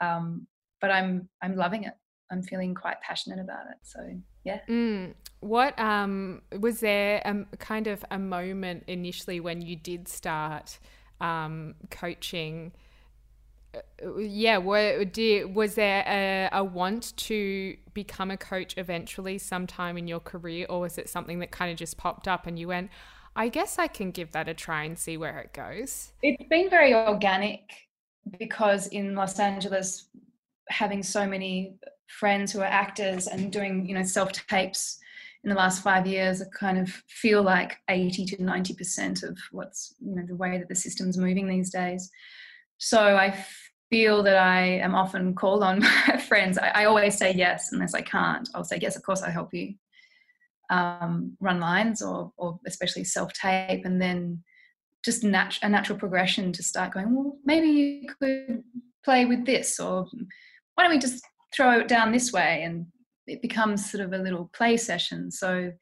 um, 0.00 0.46
but 0.80 0.90
I'm 0.90 1.28
I'm 1.42 1.56
loving 1.56 1.84
it. 1.84 1.94
I'm 2.30 2.42
feeling 2.42 2.74
quite 2.74 3.00
passionate 3.00 3.40
about 3.40 3.66
it. 3.70 3.78
So 3.82 4.00
yeah. 4.46 4.60
Mm. 4.68 5.14
What 5.40 5.78
um 5.78 6.40
was 6.58 6.80
there 6.80 7.20
a 7.24 7.56
kind 7.56 7.88
of 7.88 8.04
a 8.10 8.18
moment 8.18 8.84
initially 8.86 9.40
when 9.40 9.60
you 9.60 9.76
did 9.76 10.06
start 10.08 10.78
um, 11.20 11.74
coaching? 11.90 12.72
Uh, 13.74 14.18
yeah, 14.18 14.58
were, 14.58 15.04
did, 15.04 15.54
was 15.54 15.74
there 15.74 16.04
a, 16.06 16.48
a 16.56 16.64
want 16.64 17.16
to 17.16 17.76
become 17.92 18.30
a 18.30 18.36
coach 18.36 18.74
eventually 18.76 19.36
sometime 19.36 19.98
in 19.98 20.06
your 20.06 20.20
career, 20.20 20.66
or 20.70 20.80
was 20.80 20.96
it 20.96 21.08
something 21.08 21.40
that 21.40 21.50
kind 21.50 21.70
of 21.72 21.76
just 21.76 21.96
popped 21.96 22.28
up 22.28 22.46
and 22.46 22.58
you 22.58 22.68
went, 22.68 22.90
I 23.34 23.48
guess 23.48 23.78
I 23.78 23.88
can 23.88 24.12
give 24.12 24.32
that 24.32 24.48
a 24.48 24.54
try 24.54 24.84
and 24.84 24.96
see 24.96 25.16
where 25.16 25.38
it 25.40 25.52
goes? 25.52 26.12
It's 26.22 26.48
been 26.48 26.70
very 26.70 26.94
organic 26.94 27.60
because 28.38 28.86
in 28.86 29.14
Los 29.14 29.38
Angeles, 29.38 30.08
having 30.68 31.02
so 31.02 31.26
many 31.26 31.76
friends 32.06 32.52
who 32.52 32.60
are 32.60 32.64
actors 32.64 33.26
and 33.26 33.52
doing 33.52 33.86
you 33.86 33.94
know 33.94 34.02
self 34.02 34.32
tapes 34.32 34.98
in 35.44 35.50
the 35.50 35.56
last 35.56 35.82
five 35.82 36.06
years 36.06 36.42
I 36.42 36.46
kind 36.58 36.78
of 36.78 36.88
feel 37.08 37.42
like 37.42 37.76
80 37.88 38.26
to 38.26 38.42
90 38.42 38.74
percent 38.74 39.22
of 39.22 39.38
what's 39.52 39.94
you 40.00 40.14
know 40.14 40.24
the 40.26 40.36
way 40.36 40.58
that 40.58 40.68
the 40.68 40.74
system's 40.74 41.18
moving 41.18 41.48
these 41.48 41.70
days. 41.70 42.10
So 42.78 43.16
i 43.16 43.36
feel 43.88 44.20
that 44.24 44.36
i 44.36 44.60
am 44.60 44.96
often 44.96 45.32
called 45.34 45.62
on 45.62 45.78
my 46.08 46.16
friends. 46.16 46.58
I, 46.58 46.68
I, 46.68 46.84
always 46.86 47.16
say 47.16 47.32
yes 47.32 47.70
unless 47.72 47.94
i 47.94 48.00
can't. 48.00 48.48
I'll 48.54 48.64
say 48.64 48.78
yes 48.80 48.96
of 48.96 49.02
course 49.02 49.22
i'll 49.22 49.30
help 49.30 49.54
you. 49.54 49.74
Um, 50.68 51.36
run 51.38 51.60
lines 51.60 52.02
or, 52.02 52.32
or 52.36 52.58
especially 52.66 53.04
self 53.04 53.32
tape 53.32 53.84
and 53.84 54.02
then 54.02 54.42
just 55.04 55.22
nat- 55.22 55.60
a 55.62 55.68
natural 55.68 55.96
progression 55.96 56.52
to 56.52 56.62
start 56.64 56.92
going 56.92 57.14
well 57.14 57.38
maybe 57.44 57.68
you 57.68 58.08
could 58.20 58.64
play 59.04 59.24
with 59.26 59.46
this 59.46 59.78
or 59.78 60.08
why 60.74 60.82
don't 60.82 60.90
we 60.90 60.98
just 60.98 61.24
throw 61.56 61.80
it 61.80 61.88
down 61.88 62.12
this 62.12 62.32
way 62.32 62.62
and 62.64 62.86
it 63.26 63.42
becomes 63.42 63.90
sort 63.90 64.04
of 64.04 64.12
a 64.12 64.18
little 64.18 64.50
play 64.52 64.76
session 64.76 65.30
so 65.30 65.72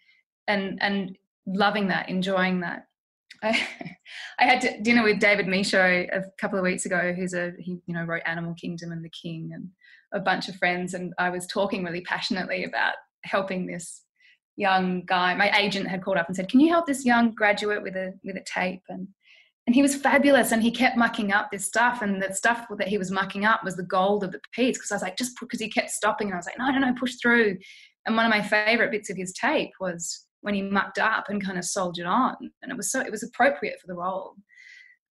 and 0.47 0.79
and 0.83 1.17
loving 1.47 1.89
that 1.89 2.09
enjoying 2.09 2.61
that 2.61 2.87
I, 3.45 3.67
I 4.39 4.45
had 4.45 4.83
dinner 4.83 5.03
with 5.03 5.21
David 5.21 5.47
Michôd 5.47 6.09
a 6.13 6.25
couple 6.41 6.59
of 6.59 6.65
weeks 6.65 6.87
ago, 6.87 7.13
who's 7.13 7.35
a 7.35 7.53
he 7.59 7.81
you 7.87 7.95
know 7.95 8.05
wrote 8.05 8.23
Animal 8.27 8.55
Kingdom 8.55 8.91
and 8.91 9.05
The 9.05 9.11
King 9.11 9.51
and 9.55 9.69
a 10.13 10.21
bunch 10.21 10.49
of 10.49 10.57
friends, 10.57 10.95
and 10.95 11.13
I 11.19 11.31
was 11.31 11.47
talking 11.47 11.85
really 11.85 12.01
passionately 12.01 12.65
about 12.65 12.95
helping 13.25 13.67
this 13.67 14.03
young 14.57 15.05
guy. 15.05 15.35
My 15.35 15.51
agent 15.59 15.89
had 15.89 16.03
called 16.03 16.17
up 16.17 16.27
and 16.27 16.37
said, 16.37 16.49
"Can 16.49 16.61
you 16.61 16.71
help 16.71 16.87
this 16.87 17.05
young 17.05 17.35
graduate 17.35 17.83
with 17.83 17.97
a 17.97 18.15
with 18.25 18.37
a 18.37 18.45
tape?" 18.45 18.83
And 18.89 19.09
and 19.67 19.75
he 19.75 19.83
was 19.83 19.95
fabulous 19.95 20.53
and 20.53 20.63
he 20.63 20.71
kept 20.71 20.97
mucking 20.97 21.33
up 21.33 21.51
this 21.51 21.65
stuff 21.65 22.03
and 22.03 22.23
the 22.23 22.35
stuff 22.35 22.67
that 22.79 22.89
he 22.89 22.99
was 22.99 23.11
mucking 23.11 23.45
up 23.45 23.65
was 23.65 23.77
the 23.77 23.83
gold 23.83 24.25
of 24.25 24.33
the 24.33 24.41
piece 24.53 24.77
because 24.77 24.93
i 24.93 24.95
was 24.95 25.03
like 25.03 25.17
just 25.17 25.39
because 25.41 25.61
he 25.61 25.71
kept 25.71 25.91
stopping 25.91 26.29
and 26.29 26.35
i 26.35 26.39
was 26.39 26.47
like 26.47 26.59
no 26.59 26.71
no 26.71 26.79
no 26.79 26.95
push 26.99 27.15
through 27.21 27.57
and 28.07 28.17
one 28.17 28.27
of 28.27 28.31
my 28.31 28.43
favorite 28.43 28.91
bits 28.91 29.11
of 29.11 29.17
his 29.17 29.33
tape 29.33 29.71
was 29.81 30.27
when 30.43 30.55
he 30.55 30.63
mucked 30.63 30.99
up 30.99 31.25
and 31.29 31.45
kind 31.45 31.59
of 31.59 31.65
soldiered 31.65 32.07
on 32.07 32.37
and 32.63 32.71
it 32.71 32.77
was 32.77 32.91
so 32.91 33.01
it 33.01 33.11
was 33.11 33.23
appropriate 33.23 33.81
for 33.81 33.87
the 33.87 33.95
role 33.95 34.35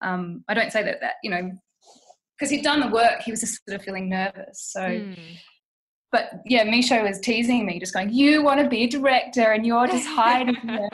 um, 0.01 0.43
i 0.47 0.53
don't 0.53 0.71
say 0.71 0.83
that 0.83 0.99
that 1.01 1.15
you 1.23 1.29
know 1.29 1.51
because 2.37 2.49
he'd 2.49 2.63
done 2.63 2.79
the 2.79 2.87
work 2.87 3.21
he 3.21 3.31
was 3.31 3.39
just 3.39 3.59
sort 3.67 3.79
of 3.79 3.85
feeling 3.85 4.09
nervous 4.09 4.69
so 4.71 4.81
mm. 4.81 5.17
But 6.13 6.41
yeah 6.45 6.63
Michôd 6.63 7.03
was 7.03 7.19
teasing 7.19 7.65
me 7.65 7.79
just 7.79 7.93
going 7.93 8.09
you 8.09 8.41
want 8.41 8.61
to 8.61 8.69
be 8.69 8.83
a 8.83 8.87
director 8.87 9.51
and 9.51 9.65
you're 9.65 9.87
just 9.87 10.07
hiding 10.07 10.55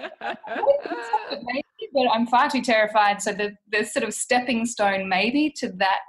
but 1.94 2.08
I'm 2.14 2.28
far 2.28 2.50
too 2.50 2.62
terrified. 2.62 3.22
So 3.22 3.34
the 3.34 3.56
the 3.72 3.84
sort 3.84 4.04
of 4.04 4.14
stepping 4.14 4.66
stone 4.66 5.10
maybe 5.10 5.52
to 5.58 5.70
that 5.74 6.00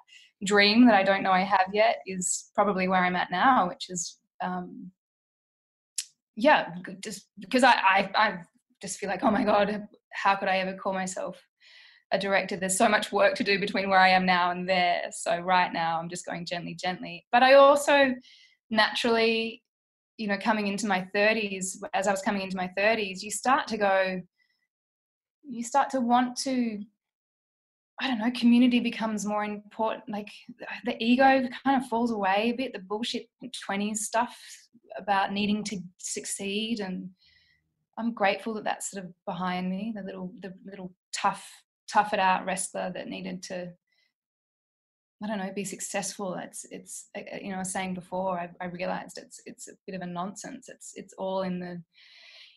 dream 0.45 0.87
that 0.87 0.95
I 0.95 1.03
don't 1.03 1.23
know 1.23 1.33
I 1.33 1.43
have 1.43 1.69
yet 1.73 1.99
is 2.07 2.51
probably 2.55 2.89
where 2.89 3.05
I'm 3.05 3.17
at 3.17 3.31
now, 3.31 3.69
which 3.69 3.91
is 3.91 4.19
um, 4.43 4.91
yeah, 6.37 6.69
just 7.03 7.27
because 7.39 7.65
I, 7.65 7.73
I 7.73 8.11
I 8.15 8.39
just 8.81 8.99
feel 8.99 9.09
like 9.09 9.23
oh 9.23 9.31
my 9.31 9.45
god, 9.45 9.87
how 10.13 10.37
could 10.37 10.49
I 10.49 10.59
ever 10.59 10.75
call 10.75 10.93
myself 10.93 11.41
a 12.13 12.19
director? 12.19 12.57
There's 12.57 12.79
so 12.79 12.89
much 12.89 13.13
work 13.13 13.35
to 13.37 13.45
do 13.45 13.59
between 13.59 13.91
where 13.91 14.01
I 14.01 14.09
am 14.09 14.27
now 14.27 14.51
and 14.51 14.69
there. 14.69 15.03
So 15.13 15.39
right 15.39 15.73
now 15.73 15.99
I'm 16.01 16.09
just 16.09 16.27
going 16.27 16.47
gently, 16.47 16.75
gently. 16.75 17.27
But 17.31 17.43
I 17.43 17.55
also 17.55 18.15
naturally, 18.71 19.63
you 20.17 20.29
know, 20.29 20.39
coming 20.39 20.67
into 20.67 20.87
my 20.87 21.07
30s, 21.15 21.77
as 21.95 22.07
I 22.07 22.11
was 22.11 22.23
coming 22.23 22.43
into 22.43 22.57
my 22.57 22.71
30s, 22.79 23.23
you 23.23 23.31
start 23.31 23.67
to 23.69 23.77
go 23.77 24.21
you 25.43 25.65
start 25.65 25.91
to 25.91 26.01
want 26.01 26.37
to 26.37 26.81
I 28.03 28.07
don't 28.07 28.19
know, 28.19 28.31
community 28.31 28.81
becomes 28.81 29.27
more 29.27 29.45
important. 29.45 30.05
Like 30.09 30.31
the 30.87 30.97
ego 31.05 31.47
kind 31.65 31.83
of 31.83 31.87
falls 31.89 32.11
away 32.11 32.51
a 32.51 32.57
bit, 32.57 32.73
the 32.73 32.79
bullshit 32.79 33.27
20s 33.45 33.99
stuff 33.99 34.35
about 34.97 35.35
needing 35.35 35.63
to 35.65 35.77
succeed. 35.99 36.81
And 36.81 37.11
I'm 37.99 38.15
grateful 38.15 38.55
that 38.55 38.65
that's 38.65 38.91
sort 38.91 39.05
of 39.05 39.13
behind 39.27 39.69
me, 39.69 39.93
the 39.95 40.03
little, 40.03 40.33
the 40.41 40.55
little 40.65 40.95
tough, 41.15 41.47
tough 41.93 42.15
it 42.15 42.21
out 42.21 42.47
wrestler 42.47 42.91
that 42.95 43.09
needed 43.09 43.43
to, 43.45 43.71
I 45.23 45.27
don't 45.27 45.39
know, 45.39 45.53
be 45.55 45.65
successful. 45.65 46.35
It's, 46.35 46.65
it's, 46.71 47.09
you 47.43 47.51
know, 47.51 47.57
I 47.57 47.61
was 47.61 47.73
saying 47.73 47.95
before, 47.95 48.39
I, 48.39 48.49
I 48.61 48.67
realized 48.69 49.19
it's, 49.19 49.41
it's 49.45 49.69
a 49.69 49.73
bit 49.87 49.95
of 49.95 50.03
a 50.03 50.07
nonsense. 50.07 50.69
It's, 50.69 50.93
it's 50.97 51.13
all 51.19 51.43
in 51.43 51.61
the, 51.61 51.83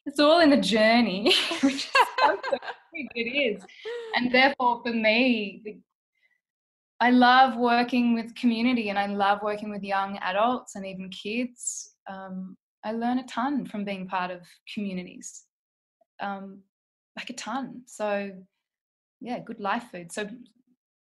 it's 0.06 0.20
all 0.20 0.40
in 0.40 0.50
the 0.50 0.58
journey, 0.58 1.34
which 1.62 1.74
is 1.74 1.92
so 2.24 2.38
it 2.94 3.56
is. 3.56 3.64
And 4.16 4.34
therefore, 4.34 4.82
for 4.82 4.94
me, 4.94 5.82
I 7.00 7.10
love 7.10 7.58
working 7.58 8.14
with 8.14 8.34
community 8.36 8.90
and 8.90 8.98
I 8.98 9.08
love 9.08 9.40
working 9.44 9.70
with 9.70 9.84
young 9.84 10.18
adults 10.20 10.76
and 10.76 10.86
even 10.86 11.10
kids. 11.10 11.96
Um, 12.10 12.56
I 12.86 12.94
learn 12.94 13.20
a 13.20 13.26
ton 13.26 13.66
from 13.66 13.84
being 13.84 14.08
part 14.08 14.32
of 14.32 14.42
communities, 14.74 15.44
um, 16.22 16.60
like 17.18 17.30
a 17.30 17.34
ton. 17.34 17.82
So, 17.88 18.32
yeah, 19.20 19.40
good 19.40 19.60
life 19.60 19.86
food. 19.92 20.12
So 20.14 20.30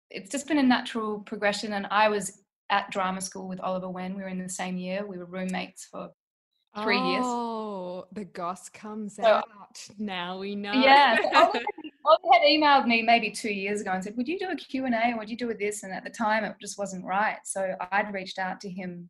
it's 0.09 0.29
just 0.29 0.47
been 0.47 0.57
a 0.57 0.63
natural 0.63 1.19
progression. 1.19 1.73
And 1.73 1.87
I 1.91 2.09
was 2.09 2.41
at 2.69 2.91
drama 2.91 3.21
school 3.21 3.47
with 3.47 3.59
Oliver 3.61 3.89
Wenn. 3.89 4.15
We 4.15 4.21
were 4.21 4.29
in 4.29 4.41
the 4.41 4.49
same 4.49 4.77
year. 4.77 5.05
We 5.05 5.17
were 5.17 5.25
roommates 5.25 5.85
for 5.85 6.09
three 6.81 6.99
oh, 6.99 7.11
years. 7.11 7.23
Oh, 7.25 8.05
the 8.11 8.25
goss 8.25 8.69
comes 8.69 9.15
so, 9.15 9.23
out. 9.23 9.45
Now 9.97 10.39
we 10.39 10.55
know. 10.55 10.73
Yeah. 10.73 11.17
So 11.17 11.29
Oliver, 11.35 11.59
Oliver 12.05 12.33
had 12.33 12.41
emailed 12.43 12.85
me 12.85 13.01
maybe 13.01 13.31
two 13.31 13.53
years 13.53 13.81
ago 13.81 13.91
and 13.91 14.03
said, 14.03 14.15
would 14.17 14.27
you 14.27 14.39
do 14.39 14.49
a 14.49 14.55
Q&A? 14.55 15.15
Would 15.17 15.29
you 15.29 15.37
do 15.37 15.47
with 15.47 15.59
this? 15.59 15.83
And 15.83 15.93
at 15.93 16.03
the 16.03 16.09
time 16.09 16.43
it 16.43 16.55
just 16.61 16.77
wasn't 16.77 17.05
right. 17.05 17.37
So 17.43 17.75
I'd 17.91 18.13
reached 18.13 18.39
out 18.39 18.59
to 18.61 18.69
him 18.69 19.09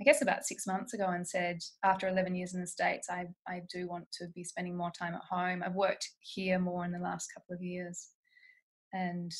I 0.00 0.04
guess 0.04 0.22
about 0.22 0.44
six 0.44 0.66
months 0.66 0.92
ago 0.92 1.06
and 1.08 1.26
said, 1.26 1.60
after 1.84 2.08
11 2.08 2.34
years 2.34 2.54
in 2.54 2.60
the 2.60 2.66
States, 2.66 3.08
I, 3.08 3.26
I 3.46 3.62
do 3.72 3.86
want 3.86 4.10
to 4.14 4.26
be 4.34 4.42
spending 4.42 4.76
more 4.76 4.90
time 4.90 5.14
at 5.14 5.20
home. 5.28 5.62
I've 5.64 5.74
worked 5.74 6.08
here 6.18 6.58
more 6.58 6.84
in 6.84 6.90
the 6.90 6.98
last 6.98 7.28
couple 7.32 7.54
of 7.54 7.62
years. 7.62 8.08
And 8.92 9.32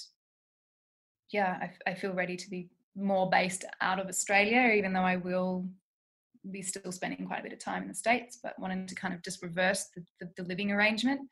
yeah, 1.34 1.58
I, 1.60 1.90
I 1.90 1.94
feel 1.94 2.12
ready 2.12 2.36
to 2.36 2.48
be 2.48 2.68
more 2.94 3.28
based 3.28 3.64
out 3.80 3.98
of 3.98 4.06
Australia, 4.06 4.72
even 4.72 4.92
though 4.92 5.00
I 5.00 5.16
will 5.16 5.66
be 6.52 6.62
still 6.62 6.92
spending 6.92 7.26
quite 7.26 7.40
a 7.40 7.42
bit 7.42 7.52
of 7.52 7.58
time 7.58 7.82
in 7.82 7.88
the 7.88 7.94
States, 7.94 8.38
but 8.40 8.56
wanting 8.56 8.86
to 8.86 8.94
kind 8.94 9.12
of 9.12 9.20
just 9.22 9.42
reverse 9.42 9.88
the, 9.96 10.04
the, 10.20 10.30
the 10.36 10.48
living 10.48 10.70
arrangement. 10.70 11.22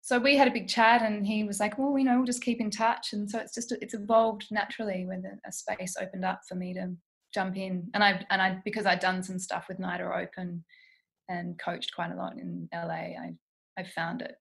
So 0.00 0.20
we 0.20 0.36
had 0.36 0.46
a 0.46 0.52
big 0.52 0.68
chat 0.68 1.02
and 1.02 1.26
he 1.26 1.42
was 1.42 1.58
like, 1.58 1.76
well, 1.76 1.98
you 1.98 2.04
know, 2.04 2.18
we'll 2.18 2.24
just 2.24 2.44
keep 2.44 2.60
in 2.60 2.70
touch. 2.70 3.12
And 3.12 3.28
so 3.28 3.40
it's 3.40 3.52
just, 3.52 3.72
it's 3.72 3.94
evolved 3.94 4.46
naturally 4.52 5.04
when 5.04 5.24
a 5.44 5.50
space 5.50 5.96
opened 6.00 6.24
up 6.24 6.42
for 6.48 6.54
me 6.54 6.72
to 6.74 6.92
jump 7.34 7.56
in. 7.56 7.90
And 7.94 8.04
I 8.04 8.24
and 8.30 8.40
I 8.40 8.62
because 8.64 8.86
I'd 8.86 9.00
done 9.00 9.24
some 9.24 9.40
stuff 9.40 9.64
with 9.68 9.80
NIDA 9.80 10.22
Open 10.22 10.64
and 11.28 11.58
coached 11.58 11.92
quite 11.96 12.12
a 12.12 12.16
lot 12.16 12.38
in 12.38 12.68
LA, 12.72 13.16
I 13.24 13.34
I 13.76 13.82
found 13.82 14.22
it 14.22 14.36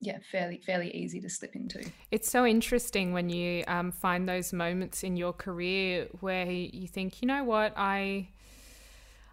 yeah 0.00 0.18
fairly 0.30 0.60
fairly 0.64 0.90
easy 0.94 1.20
to 1.20 1.28
slip 1.28 1.56
into 1.56 1.84
it's 2.10 2.30
so 2.30 2.46
interesting 2.46 3.12
when 3.12 3.28
you 3.28 3.64
um, 3.66 3.90
find 3.90 4.28
those 4.28 4.52
moments 4.52 5.02
in 5.02 5.16
your 5.16 5.32
career 5.32 6.06
where 6.20 6.50
you 6.50 6.86
think 6.86 7.20
you 7.20 7.26
know 7.26 7.44
what 7.44 7.72
i 7.76 8.28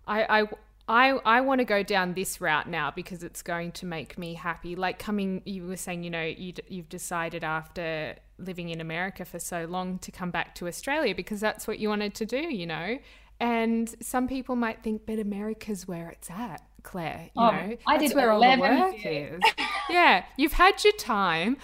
i 0.08 0.42
i 0.42 0.48
I, 0.88 1.14
I 1.26 1.42
want 1.42 1.60
to 1.60 1.66
go 1.66 1.82
down 1.82 2.14
this 2.14 2.40
route 2.40 2.70
now 2.70 2.92
because 2.92 3.24
it's 3.24 3.42
going 3.42 3.72
to 3.74 3.88
make 3.88 4.18
me 4.18 4.36
happy. 4.36 4.76
Like 4.76 5.00
coming, 5.00 5.42
you 5.46 5.66
were 5.66 5.78
saying, 5.78 6.04
you 6.04 6.12
know, 6.12 6.22
you, 6.22 6.54
you've 6.68 6.90
decided 6.90 7.44
after 7.44 8.16
living 8.38 8.70
in 8.70 8.80
America 8.80 9.26
for 9.26 9.40
so 9.40 9.66
long 9.66 9.98
to 10.00 10.12
come 10.12 10.30
back 10.30 10.54
to 10.56 10.68
Australia 10.68 11.16
because 11.16 11.40
that's 11.40 11.68
what 11.68 11.80
you 11.80 11.90
wanted 11.90 12.14
to 12.16 12.26
do, 12.26 12.38
you 12.38 12.68
know. 12.68 13.00
And 13.40 13.94
some 14.02 14.28
people 14.28 14.56
might 14.56 14.84
think, 14.84 15.06
but 15.06 15.20
America's 15.20 15.88
where 15.88 16.10
it's 16.10 16.30
at, 16.30 16.62
Claire. 16.84 17.32
You 17.36 17.42
oh, 17.42 17.52
know, 17.52 17.78
I 17.88 17.98
that's 17.98 18.10
did 18.10 18.16
where 18.16 18.32
all 18.32 18.40
the 18.40 18.60
work 18.60 18.96
is. 19.04 19.42
yeah, 19.90 20.26
you've 20.38 20.54
had 20.54 20.84
your 20.84 20.94
time. 20.94 21.58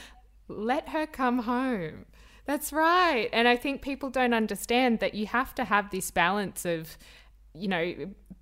Let 0.48 0.90
her 0.90 1.06
come 1.06 1.40
home. 1.40 2.06
That's 2.46 2.74
right. 2.74 3.30
And 3.32 3.48
I 3.48 3.56
think 3.56 3.82
people 3.82 4.10
don't 4.10 4.34
understand 4.34 5.00
that 5.00 5.14
you 5.14 5.28
have 5.28 5.56
to 5.56 5.66
have 5.66 5.92
this 5.92 6.12
balance 6.12 6.66
of 6.66 6.98
you 7.54 7.68
know, 7.68 7.94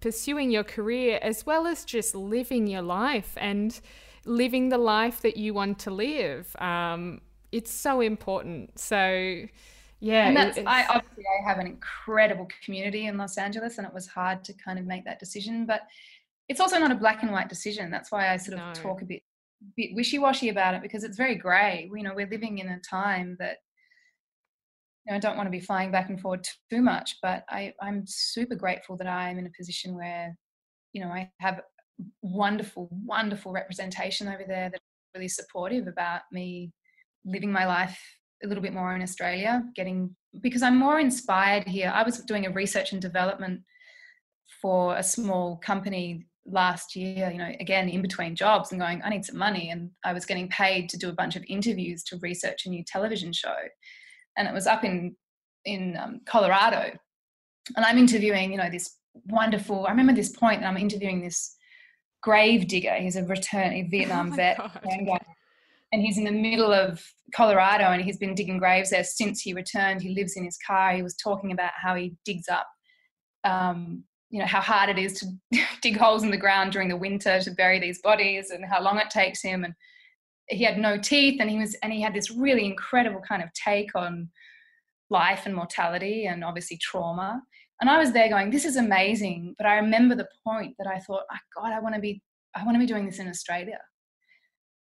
pursuing 0.01 0.51
your 0.51 0.63
career 0.63 1.19
as 1.21 1.45
well 1.45 1.67
as 1.67 1.83
just 1.83 2.15
living 2.15 2.67
your 2.67 2.81
life 2.81 3.33
and 3.37 3.79
living 4.25 4.69
the 4.69 4.77
life 4.77 5.21
that 5.21 5.37
you 5.37 5.53
want 5.53 5.79
to 5.79 5.91
live. 5.91 6.55
Um, 6.59 7.21
it's 7.51 7.71
so 7.71 8.01
important. 8.01 8.77
So, 8.79 9.45
yeah. 9.99 10.27
And 10.27 10.37
that's, 10.37 10.59
I 10.59 10.85
obviously 10.85 11.25
I 11.39 11.47
have 11.47 11.57
an 11.57 11.67
incredible 11.67 12.47
community 12.63 13.07
in 13.07 13.17
Los 13.17 13.37
Angeles, 13.37 13.77
and 13.77 13.87
it 13.87 13.93
was 13.93 14.07
hard 14.07 14.43
to 14.45 14.53
kind 14.53 14.77
of 14.77 14.85
make 14.85 15.05
that 15.05 15.19
decision. 15.19 15.65
But 15.65 15.87
it's 16.47 16.59
also 16.59 16.77
not 16.77 16.91
a 16.91 16.95
black 16.95 17.23
and 17.23 17.31
white 17.31 17.49
decision. 17.49 17.89
That's 17.89 18.11
why 18.11 18.31
I 18.31 18.37
sort 18.37 18.59
of 18.59 18.65
no. 18.65 18.73
talk 18.73 19.01
a 19.01 19.05
bit, 19.05 19.23
bit 19.75 19.91
wishy 19.93 20.19
washy 20.19 20.49
about 20.49 20.73
it 20.73 20.81
because 20.81 21.03
it's 21.03 21.17
very 21.17 21.35
grey. 21.35 21.89
You 21.93 22.03
know, 22.03 22.13
we're 22.15 22.29
living 22.29 22.59
in 22.59 22.69
a 22.69 22.79
time 22.79 23.35
that 23.39 23.57
you 25.05 25.11
know, 25.11 25.17
I 25.17 25.19
don't 25.19 25.37
want 25.37 25.47
to 25.47 25.51
be 25.51 25.59
flying 25.59 25.91
back 25.91 26.09
and 26.09 26.19
forth 26.19 26.41
too 26.69 26.81
much, 26.81 27.17
but 27.21 27.43
I, 27.49 27.73
I'm 27.81 28.03
super 28.05 28.55
grateful 28.55 28.97
that 28.97 29.07
I'm 29.07 29.39
in 29.39 29.47
a 29.47 29.51
position 29.57 29.95
where, 29.95 30.35
you 30.93 31.03
know, 31.03 31.09
I 31.09 31.31
have 31.39 31.61
wonderful, 32.21 32.89
wonderful 32.91 33.51
representation 33.51 34.27
over 34.27 34.43
there 34.47 34.69
that 34.69 34.79
really 35.15 35.27
supportive 35.27 35.87
about 35.87 36.21
me 36.31 36.71
living 37.25 37.51
my 37.51 37.65
life 37.65 37.99
a 38.43 38.47
little 38.47 38.63
bit 38.63 38.73
more 38.73 38.95
in 38.95 39.01
Australia, 39.01 39.63
getting 39.75 40.15
because 40.41 40.61
I'm 40.61 40.77
more 40.77 40.99
inspired 40.99 41.67
here. 41.67 41.91
I 41.93 42.03
was 42.03 42.19
doing 42.19 42.45
a 42.45 42.51
research 42.51 42.93
and 42.93 43.01
development 43.01 43.61
for 44.61 44.95
a 44.95 45.03
small 45.03 45.57
company 45.57 46.27
last 46.51 46.95
year, 46.95 47.29
you 47.31 47.37
know, 47.37 47.51
again, 47.59 47.89
in 47.89 48.01
between 48.01 48.35
jobs 48.35 48.71
and 48.71 48.79
going, 48.79 49.01
I 49.03 49.09
need 49.09 49.25
some 49.25 49.37
money. 49.37 49.69
And 49.69 49.91
I 50.03 50.13
was 50.13 50.25
getting 50.25 50.49
paid 50.49 50.89
to 50.89 50.97
do 50.97 51.09
a 51.09 51.13
bunch 51.13 51.35
of 51.35 51.43
interviews 51.47 52.03
to 52.05 52.17
research 52.21 52.65
a 52.65 52.69
new 52.69 52.83
television 52.85 53.33
show 53.33 53.55
and 54.39 54.47
it 54.47 54.53
was 54.53 54.65
up 54.65 54.83
in 54.83 55.15
in 55.65 55.97
um, 55.97 56.21
Colorado. 56.25 56.91
And 57.75 57.85
I'm 57.85 57.97
interviewing, 57.97 58.51
you 58.51 58.57
know, 58.57 58.69
this 58.71 58.97
wonderful. 59.25 59.85
I 59.85 59.91
remember 59.91 60.13
this 60.13 60.31
point 60.31 60.61
that 60.61 60.67
I'm 60.67 60.77
interviewing 60.77 61.21
this 61.21 61.55
grave 62.23 62.67
digger. 62.67 62.95
He's 62.95 63.17
a 63.17 63.25
return 63.25 63.73
a 63.73 63.83
Vietnam 63.91 64.31
oh 64.33 64.35
vet, 64.35 64.59
and 65.91 66.01
he's 66.01 66.17
in 66.17 66.23
the 66.23 66.31
middle 66.31 66.71
of 66.71 67.03
Colorado, 67.35 67.85
and 67.85 68.01
he's 68.01 68.17
been 68.17 68.33
digging 68.33 68.57
graves 68.57 68.89
there 68.89 69.03
since 69.03 69.41
he 69.41 69.53
returned. 69.53 70.01
He 70.01 70.15
lives 70.15 70.35
in 70.35 70.45
his 70.45 70.57
car. 70.65 70.93
He 70.93 71.03
was 71.03 71.15
talking 71.15 71.51
about 71.51 71.71
how 71.75 71.95
he 71.95 72.15
digs 72.25 72.47
up. 72.47 72.67
Um, 73.43 74.03
you 74.29 74.39
know 74.39 74.45
how 74.45 74.61
hard 74.61 74.89
it 74.89 74.99
is 74.99 75.13
to 75.13 75.59
dig 75.81 75.97
holes 75.97 76.23
in 76.23 76.31
the 76.31 76.37
ground 76.37 76.71
during 76.71 76.87
the 76.87 76.97
winter 76.97 77.39
to 77.39 77.51
bury 77.51 77.79
these 77.79 78.01
bodies 78.01 78.51
and 78.51 78.65
how 78.65 78.81
long 78.81 78.97
it 78.97 79.09
takes 79.09 79.41
him. 79.41 79.63
And 79.63 79.73
he 80.47 80.63
had 80.63 80.77
no 80.77 80.97
teeth 80.97 81.39
and 81.39 81.49
he 81.49 81.57
was 81.57 81.75
and 81.83 81.91
he 81.91 82.01
had 82.01 82.13
this 82.13 82.31
really 82.31 82.65
incredible 82.65 83.21
kind 83.27 83.43
of 83.43 83.49
take 83.53 83.95
on 83.95 84.29
life 85.09 85.45
and 85.45 85.55
mortality 85.55 86.25
and 86.25 86.43
obviously 86.43 86.77
trauma. 86.77 87.41
And 87.81 87.89
i 87.89 87.97
was 87.97 88.11
there 88.11 88.29
going 88.29 88.51
this 88.51 88.65
is 88.65 88.75
amazing. 88.75 89.55
But 89.57 89.67
i 89.67 89.75
remember 89.77 90.15
the 90.15 90.27
point 90.45 90.75
that 90.77 90.87
i 90.87 90.99
thought 90.99 91.23
oh 91.31 91.37
god 91.55 91.73
i 91.73 91.79
want 91.79 91.95
to 91.95 92.01
be 92.01 92.21
i 92.55 92.63
want 92.63 92.75
to 92.75 92.79
be 92.79 92.85
doing 92.85 93.05
this 93.05 93.19
in 93.19 93.27
australia. 93.27 93.79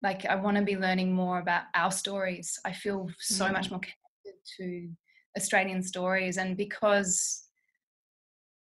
Like 0.03 0.26
i 0.26 0.34
want 0.34 0.57
to 0.57 0.62
be 0.62 0.76
learning 0.76 1.12
more 1.12 1.38
about 1.38 1.64
our 1.74 1.92
stories. 1.92 2.59
I 2.64 2.72
feel 2.72 3.09
so 3.18 3.47
mm. 3.47 3.53
much 3.53 3.70
more 3.70 3.80
connected 3.80 4.40
to 4.59 4.88
australian 5.36 5.82
stories. 5.82 6.36
And 6.36 6.57
because 6.57 7.45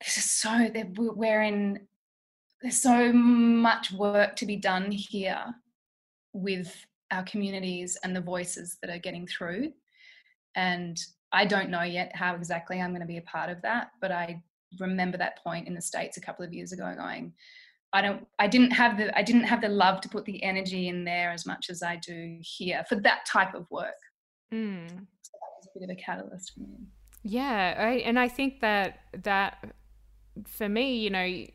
this 0.01 0.17
is 0.17 0.29
so 0.29 0.71
we're 0.97 1.43
in 1.43 1.79
there's 2.61 2.81
so 2.81 3.13
much 3.13 3.91
work 3.91 4.35
to 4.35 4.45
be 4.45 4.57
done 4.57 4.91
here 4.91 5.45
with 6.33 6.85
our 7.11 7.23
communities 7.23 7.97
and 8.03 8.15
the 8.15 8.21
voices 8.21 8.77
that 8.81 8.91
are 8.91 8.99
getting 8.99 9.25
through. 9.25 9.71
And 10.55 10.97
I 11.31 11.45
don't 11.45 11.69
know 11.69 11.83
yet 11.83 12.11
how 12.15 12.35
exactly 12.35 12.81
I'm 12.81 12.91
going 12.91 13.01
to 13.01 13.07
be 13.07 13.17
a 13.17 13.21
part 13.21 13.49
of 13.49 13.61
that, 13.61 13.91
but 14.01 14.11
I 14.11 14.41
remember 14.79 15.17
that 15.17 15.41
point 15.43 15.67
in 15.67 15.73
the 15.73 15.81
states 15.81 16.17
a 16.17 16.21
couple 16.21 16.45
of 16.45 16.53
years 16.53 16.71
ago 16.71 16.93
going 16.97 17.33
I 17.91 18.01
don't 18.01 18.27
I 18.37 18.47
didn't 18.47 18.71
have 18.71 18.97
the 18.97 19.17
I 19.17 19.23
didn't 19.23 19.45
have 19.45 19.61
the 19.61 19.69
love 19.69 20.01
to 20.01 20.09
put 20.09 20.25
the 20.25 20.43
energy 20.43 20.89
in 20.89 21.03
there 21.03 21.31
as 21.31 21.47
much 21.47 21.69
as 21.71 21.81
I 21.81 21.95
do 21.95 22.37
here 22.39 22.83
for 22.87 22.95
that 22.97 23.25
type 23.25 23.55
of 23.55 23.65
work. 23.71 23.95
Mm. 24.53 24.87
So 24.89 25.31
that 25.33 25.51
was 25.57 25.67
a 25.75 25.79
bit 25.79 25.89
of 25.89 25.97
a 25.97 25.99
catalyst 25.99 26.53
for 26.53 26.59
me. 26.61 26.85
Yeah, 27.23 27.75
I, 27.77 27.91
and 28.05 28.19
I 28.19 28.27
think 28.27 28.61
that 28.61 28.99
that 29.23 29.73
for 30.45 30.69
me, 30.69 30.97
you 30.97 31.09
know, 31.09 31.45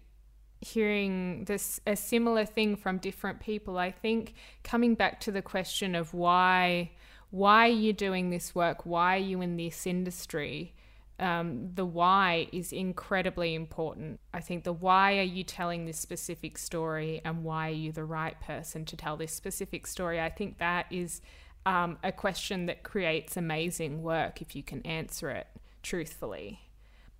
hearing 0.60 1.44
this 1.44 1.80
a 1.86 1.94
similar 1.94 2.46
thing 2.46 2.74
from 2.74 2.96
different 2.96 3.38
people 3.38 3.76
i 3.76 3.90
think 3.90 4.32
coming 4.62 4.94
back 4.94 5.20
to 5.20 5.30
the 5.30 5.42
question 5.42 5.94
of 5.94 6.14
why 6.14 6.90
why 7.28 7.68
are 7.68 7.72
you 7.72 7.92
doing 7.92 8.30
this 8.30 8.54
work 8.54 8.86
why 8.86 9.14
are 9.16 9.18
you 9.18 9.42
in 9.42 9.58
this 9.58 9.86
industry 9.86 10.72
um, 11.18 11.70
the 11.74 11.84
why 11.84 12.48
is 12.52 12.72
incredibly 12.72 13.54
important. 13.54 14.18
I 14.32 14.40
think 14.40 14.64
the 14.64 14.72
why 14.72 15.18
are 15.18 15.22
you 15.22 15.44
telling 15.44 15.86
this 15.86 15.98
specific 15.98 16.58
story 16.58 17.20
and 17.24 17.44
why 17.44 17.68
are 17.68 17.72
you 17.72 17.92
the 17.92 18.04
right 18.04 18.40
person 18.40 18.84
to 18.86 18.96
tell 18.96 19.16
this 19.16 19.32
specific 19.32 19.86
story? 19.86 20.20
I 20.20 20.28
think 20.28 20.58
that 20.58 20.86
is 20.90 21.20
um, 21.66 21.98
a 22.02 22.10
question 22.10 22.66
that 22.66 22.82
creates 22.82 23.36
amazing 23.36 24.02
work 24.02 24.42
if 24.42 24.56
you 24.56 24.62
can 24.62 24.84
answer 24.84 25.30
it 25.30 25.46
truthfully. 25.82 26.63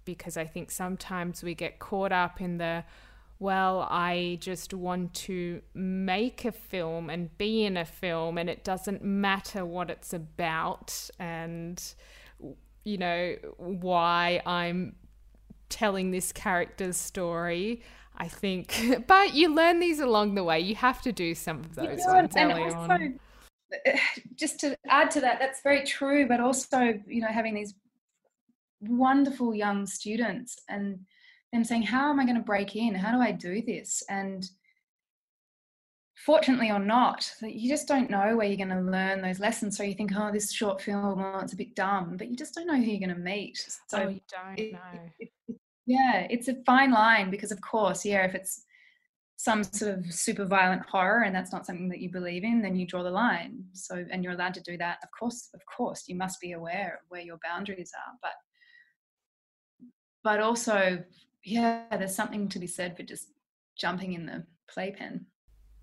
Because 0.04 0.36
I 0.36 0.44
think 0.44 0.70
sometimes 0.70 1.42
we 1.42 1.54
get 1.54 1.78
caught 1.78 2.12
up 2.12 2.40
in 2.40 2.58
the, 2.58 2.84
well, 3.38 3.86
I 3.90 4.38
just 4.40 4.74
want 4.74 5.14
to 5.14 5.62
make 5.74 6.44
a 6.44 6.52
film 6.52 7.10
and 7.10 7.36
be 7.38 7.64
in 7.64 7.76
a 7.76 7.84
film, 7.84 8.38
and 8.38 8.48
it 8.48 8.64
doesn't 8.64 9.02
matter 9.02 9.64
what 9.64 9.90
it's 9.90 10.12
about 10.12 11.10
and, 11.18 11.82
you 12.84 12.98
know, 12.98 13.36
why 13.56 14.40
I'm 14.46 14.96
telling 15.68 16.10
this 16.10 16.32
character's 16.32 16.96
story. 16.96 17.82
I 18.16 18.28
think, 18.28 19.04
but 19.06 19.34
you 19.34 19.54
learn 19.54 19.80
these 19.80 20.00
along 20.00 20.34
the 20.34 20.44
way. 20.44 20.60
You 20.60 20.76
have 20.76 21.02
to 21.02 21.12
do 21.12 21.34
some 21.34 21.58
of 21.60 21.74
those 21.74 21.98
you 21.98 22.06
know, 22.06 22.14
ones 22.14 22.34
and 22.36 22.52
early 22.52 22.62
also, 22.62 22.78
on. 22.78 23.20
Just 24.36 24.60
to 24.60 24.76
add 24.88 25.10
to 25.12 25.20
that, 25.20 25.38
that's 25.40 25.62
very 25.62 25.84
true. 25.84 26.26
But 26.28 26.40
also, 26.40 27.00
you 27.06 27.20
know, 27.20 27.28
having 27.28 27.54
these 27.54 27.74
wonderful 28.88 29.54
young 29.54 29.86
students 29.86 30.56
and 30.68 31.00
them 31.52 31.64
saying, 31.64 31.82
How 31.82 32.10
am 32.10 32.20
I 32.20 32.24
going 32.24 32.36
to 32.36 32.42
break 32.42 32.76
in? 32.76 32.94
How 32.94 33.12
do 33.12 33.22
I 33.22 33.32
do 33.32 33.62
this? 33.62 34.02
And 34.08 34.48
fortunately 36.24 36.70
or 36.70 36.78
not, 36.78 37.30
you 37.42 37.68
just 37.68 37.88
don't 37.88 38.10
know 38.10 38.36
where 38.36 38.46
you're 38.46 38.56
going 38.56 38.84
to 38.84 38.90
learn 38.90 39.20
those 39.20 39.40
lessons. 39.40 39.76
So 39.76 39.82
you 39.82 39.94
think, 39.94 40.12
oh, 40.16 40.30
this 40.32 40.52
short 40.52 40.80
film, 40.80 41.18
well, 41.18 41.40
it's 41.40 41.52
a 41.52 41.56
bit 41.56 41.74
dumb, 41.74 42.16
but 42.16 42.28
you 42.28 42.36
just 42.36 42.54
don't 42.54 42.66
know 42.66 42.76
who 42.76 42.82
you're 42.82 43.06
going 43.06 43.16
to 43.16 43.22
meet. 43.22 43.58
So 43.88 43.98
oh, 43.98 44.08
you 44.08 44.20
don't 44.30 44.58
it, 44.58 44.72
know. 44.72 45.00
It, 45.18 45.30
it, 45.48 45.56
yeah, 45.86 46.26
it's 46.30 46.48
a 46.48 46.56
fine 46.64 46.92
line 46.92 47.30
because, 47.30 47.52
of 47.52 47.60
course, 47.60 48.04
yeah, 48.04 48.24
if 48.24 48.34
it's 48.34 48.64
some 49.36 49.64
sort 49.64 49.98
of 49.98 50.12
super 50.12 50.44
violent 50.44 50.82
horror 50.86 51.24
and 51.24 51.34
that's 51.34 51.52
not 51.52 51.66
something 51.66 51.88
that 51.88 52.00
you 52.00 52.10
believe 52.10 52.44
in, 52.44 52.62
then 52.62 52.76
you 52.76 52.86
draw 52.86 53.02
the 53.02 53.10
line. 53.10 53.62
So, 53.72 54.04
and 54.10 54.22
you're 54.24 54.32
allowed 54.32 54.54
to 54.54 54.62
do 54.62 54.78
that. 54.78 54.98
Of 55.02 55.10
course, 55.18 55.50
of 55.52 55.60
course, 55.66 56.04
you 56.08 56.16
must 56.16 56.40
be 56.40 56.52
aware 56.52 57.00
of 57.02 57.10
where 57.10 57.20
your 57.20 57.38
boundaries 57.44 57.92
are. 57.94 58.14
But, 58.22 58.32
but 60.24 60.40
also, 60.40 61.04
yeah, 61.44 61.84
there's 61.96 62.14
something 62.14 62.48
to 62.48 62.58
be 62.58 62.66
said 62.66 62.96
for 62.96 63.04
just 63.04 63.28
jumping 63.76 64.14
in 64.14 64.26
the 64.26 64.44
playpen. 64.66 65.26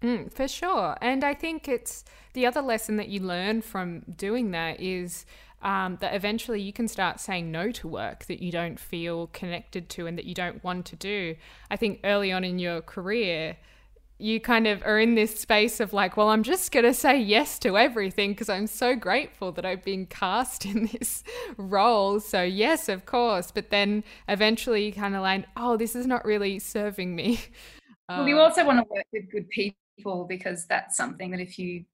Mm, 0.02 0.34
for 0.34 0.48
sure. 0.48 0.98
And 1.00 1.24
I 1.24 1.36
think 1.36 1.68
it's 1.68 2.04
the 2.34 2.48
other 2.48 2.62
lesson 2.62 2.98
that 2.98 3.08
you 3.08 3.22
learn 3.22 3.62
from 3.62 4.02
doing 4.18 4.52
that 4.52 4.82
is 4.82 5.26
um, 5.62 6.00
that 6.02 6.16
eventually 6.16 6.60
you 6.60 6.74
can 6.74 6.88
start 6.88 7.20
saying 7.20 7.52
no 7.52 7.72
to 7.72 7.88
work 7.88 8.26
that 8.26 8.42
you 8.42 8.52
don't 8.52 8.80
feel 8.80 9.28
connected 9.28 9.90
to 9.90 10.08
and 10.08 10.18
that 10.18 10.26
you 10.26 10.34
don't 10.34 10.64
want 10.64 10.88
to 10.88 10.96
do. 10.96 11.36
I 11.70 11.76
think 11.76 12.00
early 12.04 12.32
on 12.32 12.44
in 12.44 12.58
your 12.58 12.82
career, 12.82 13.58
you 14.22 14.40
kind 14.40 14.68
of 14.68 14.84
are 14.84 15.00
in 15.00 15.16
this 15.16 15.40
space 15.40 15.80
of 15.80 15.94
like, 15.94 16.16
well, 16.16 16.30
I'm 16.30 16.44
just 16.44 16.72
going 16.72 16.86
to 16.86 16.94
say 16.94 17.20
yes 17.20 17.58
to 17.60 17.78
everything 17.78 18.32
because 18.32 18.50
I'm 18.50 18.68
so 18.68 18.96
grateful 18.96 19.52
that 19.54 19.66
I've 19.66 19.84
been 19.84 20.06
cast 20.06 20.66
in 20.72 20.88
this 20.88 21.24
role. 21.58 22.20
So, 22.20 22.42
yes, 22.42 22.90
of 22.90 23.06
course. 23.06 23.52
But 23.52 23.70
then 23.70 24.04
eventually 24.28 24.86
you 24.86 24.94
kind 24.94 25.16
of 25.16 25.22
like, 25.22 25.46
oh, 25.58 25.78
this 25.78 25.96
is 25.96 26.06
not 26.06 26.26
really 26.26 26.60
serving 26.60 27.16
me. 27.16 27.40
Well, 28.10 28.28
you 28.28 28.40
uh, 28.40 28.44
also 28.44 28.66
want 28.66 28.78
to 28.78 28.94
work 28.94 29.06
with 29.14 29.32
good 29.32 29.48
people 29.48 29.78
people 30.02 30.26
because 30.26 30.66
that's 30.66 30.98
something 30.98 31.32
that 31.32 31.40
if 31.40 31.60
you 31.60 31.86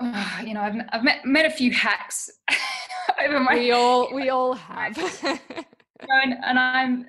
oh, 0.00 0.40
you 0.44 0.54
know 0.54 0.60
I've, 0.60 0.76
I've 0.92 1.04
met, 1.04 1.24
met 1.24 1.46
a 1.46 1.50
few 1.50 1.72
hacks 1.72 2.30
over 3.24 3.40
my 3.40 3.54
we 3.54 3.72
all 3.72 4.14
we 4.14 4.30
all 4.30 4.54
have 4.54 4.96
and, 5.28 6.34
and 6.44 6.58
I'm 6.58 7.06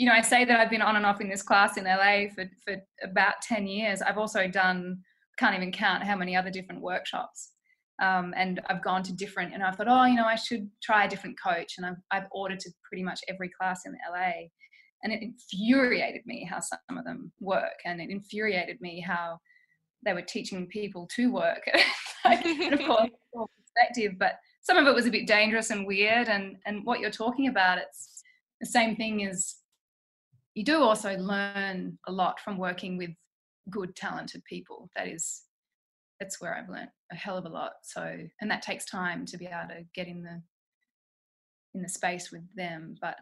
you 0.00 0.06
know 0.06 0.12
I 0.12 0.22
say 0.22 0.46
that 0.46 0.58
I've 0.58 0.70
been 0.70 0.80
on 0.80 0.96
and 0.96 1.04
off 1.04 1.20
in 1.20 1.28
this 1.28 1.42
class 1.42 1.76
in 1.76 1.84
LA 1.84 2.28
for 2.34 2.50
for 2.64 2.76
about 3.02 3.34
10 3.42 3.66
years. 3.66 4.00
I've 4.00 4.16
also 4.16 4.48
done 4.48 5.02
can't 5.38 5.54
even 5.54 5.70
count 5.70 6.04
how 6.04 6.16
many 6.16 6.34
other 6.34 6.50
different 6.50 6.80
workshops 6.80 7.52
um, 8.02 8.32
and 8.34 8.62
I've 8.70 8.82
gone 8.82 9.02
to 9.02 9.12
different 9.12 9.52
and 9.52 9.62
I 9.62 9.72
thought 9.72 9.88
oh 9.88 10.06
you 10.06 10.16
know 10.16 10.24
I 10.24 10.36
should 10.36 10.70
try 10.82 11.04
a 11.04 11.08
different 11.08 11.36
coach 11.38 11.74
and 11.76 11.84
I've, 11.84 12.00
I've 12.10 12.28
audited 12.32 12.72
pretty 12.82 13.02
much 13.02 13.20
every 13.28 13.50
class 13.50 13.82
in 13.84 13.92
LA 14.10 14.48
and 15.02 15.12
it 15.12 15.20
infuriated 15.22 16.22
me 16.24 16.48
how 16.50 16.60
some 16.60 16.96
of 16.96 17.04
them 17.04 17.30
work 17.38 17.78
and 17.84 18.00
it 18.00 18.08
infuriated 18.08 18.80
me 18.80 19.04
how 19.06 19.38
they 20.02 20.14
were 20.14 20.22
teaching 20.22 20.66
people 20.66 21.06
to 21.16 21.30
work. 21.30 21.62
And 22.22 22.74
of 22.74 22.80
course 22.86 23.10
perspective 23.64 24.12
but 24.18 24.34
some 24.62 24.76
of 24.76 24.86
it 24.86 24.94
was 24.94 25.06
a 25.06 25.10
bit 25.10 25.26
dangerous 25.26 25.70
and 25.70 25.86
weird 25.86 26.28
and 26.28 26.56
and 26.66 26.84
what 26.84 27.00
you're 27.00 27.10
talking 27.10 27.48
about 27.48 27.78
it's 27.78 28.22
the 28.60 28.66
same 28.66 28.94
thing 28.94 29.26
as 29.26 29.59
you 30.60 30.64
do 30.64 30.82
also 30.82 31.16
learn 31.16 31.98
a 32.06 32.12
lot 32.12 32.38
from 32.40 32.58
working 32.58 32.96
with 32.96 33.10
good 33.70 33.94
talented 33.96 34.44
people 34.44 34.90
that 34.94 35.08
is 35.08 35.42
that's 36.18 36.40
where 36.40 36.56
i've 36.56 36.68
learned 36.68 36.90
a 37.12 37.16
hell 37.16 37.36
of 37.36 37.44
a 37.44 37.48
lot 37.48 37.72
so 37.82 38.18
and 38.40 38.50
that 38.50 38.62
takes 38.62 38.84
time 38.84 39.24
to 39.24 39.38
be 39.38 39.46
able 39.46 39.68
to 39.68 39.84
get 39.94 40.06
in 40.06 40.22
the 40.22 40.42
in 41.74 41.82
the 41.82 41.88
space 41.88 42.32
with 42.32 42.42
them 42.56 42.94
but 43.00 43.16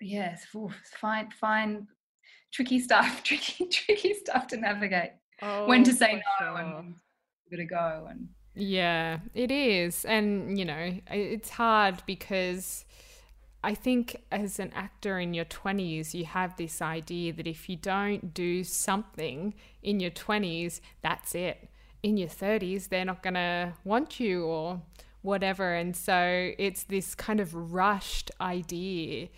yes, 0.00 0.46
ooh, 0.54 0.70
find 1.00 1.32
fine, 1.32 1.86
tricky 2.52 2.80
stuff, 2.80 3.22
tricky, 3.24 3.66
tricky 3.66 4.14
stuff 4.14 4.46
to 4.48 4.56
navigate. 4.56 5.12
Oh, 5.42 5.66
when 5.66 5.84
to 5.84 5.92
say 5.92 6.14
no 6.14 6.46
sure. 6.46 6.58
and 6.58 6.94
where 7.48 7.58
to 7.58 7.66
go 7.66 8.06
and 8.10 8.28
yeah, 8.54 9.18
it 9.34 9.50
is. 9.50 10.06
And 10.06 10.58
you 10.58 10.64
know, 10.64 10.98
it's 11.10 11.50
hard 11.50 12.02
because 12.06 12.86
I 13.62 13.74
think 13.74 14.16
as 14.30 14.58
an 14.58 14.72
actor 14.74 15.18
in 15.18 15.34
your 15.34 15.44
20s, 15.44 16.14
you 16.14 16.24
have 16.24 16.56
this 16.56 16.80
idea 16.80 17.32
that 17.32 17.46
if 17.46 17.68
you 17.68 17.76
don't 17.76 18.32
do 18.32 18.62
something 18.62 19.54
in 19.82 19.98
your 20.00 20.12
20s, 20.12 20.80
that's 21.02 21.34
it. 21.34 21.68
In 22.02 22.16
your 22.16 22.28
30s, 22.28 22.88
they're 22.88 23.04
not 23.04 23.22
going 23.22 23.34
to 23.34 23.72
want 23.84 24.20
you 24.20 24.44
or 24.44 24.80
whatever. 25.22 25.74
And 25.74 25.96
so 25.96 26.52
it's 26.58 26.84
this 26.84 27.14
kind 27.14 27.40
of 27.40 27.54
rushed 27.54 28.30
idea 28.40 29.28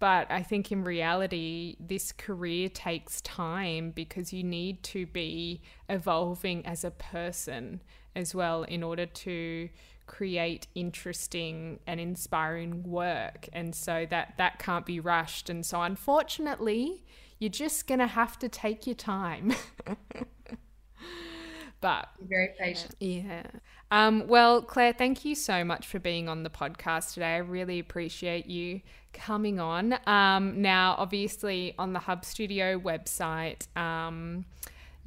but 0.00 0.30
I 0.30 0.42
think 0.42 0.72
in 0.72 0.82
reality, 0.82 1.76
this 1.78 2.12
career 2.12 2.68
takes 2.68 3.20
time 3.20 3.90
because 3.90 4.32
you 4.32 4.42
need 4.42 4.82
to 4.84 5.06
be 5.06 5.62
evolving 5.88 6.66
as 6.66 6.84
a 6.84 6.90
person 6.90 7.82
as 8.16 8.34
well 8.34 8.64
in 8.64 8.82
order 8.82 9.06
to 9.06 9.68
create 10.08 10.66
interesting 10.74 11.78
and 11.86 12.00
inspiring 12.00 12.82
work. 12.82 13.48
And 13.52 13.74
so 13.74 14.06
that 14.10 14.34
that 14.38 14.58
can't 14.58 14.84
be 14.84 14.98
rushed. 14.98 15.48
And 15.48 15.64
so 15.64 15.82
unfortunately, 15.82 17.04
you're 17.38 17.50
just 17.50 17.86
going 17.86 18.00
to 18.00 18.08
have 18.08 18.36
to 18.40 18.48
take 18.48 18.86
your 18.86 18.96
time. 18.96 19.54
but 21.80 22.08
very 22.20 22.50
patient. 22.58 22.96
Yeah. 22.98 23.44
Um, 23.90 24.26
well, 24.26 24.62
Claire, 24.62 24.92
thank 24.92 25.24
you 25.24 25.34
so 25.34 25.64
much 25.64 25.86
for 25.86 25.98
being 25.98 26.28
on 26.28 26.42
the 26.42 26.50
podcast 26.50 27.14
today. 27.14 27.34
I 27.34 27.38
really 27.38 27.78
appreciate 27.78 28.46
you 28.46 28.80
coming 29.12 29.60
on. 29.60 29.98
Um, 30.06 30.60
now, 30.60 30.96
obviously, 30.98 31.74
on 31.78 31.92
the 31.92 32.00
Hub 32.00 32.24
Studio 32.24 32.78
website, 32.78 33.74
um, 33.76 34.44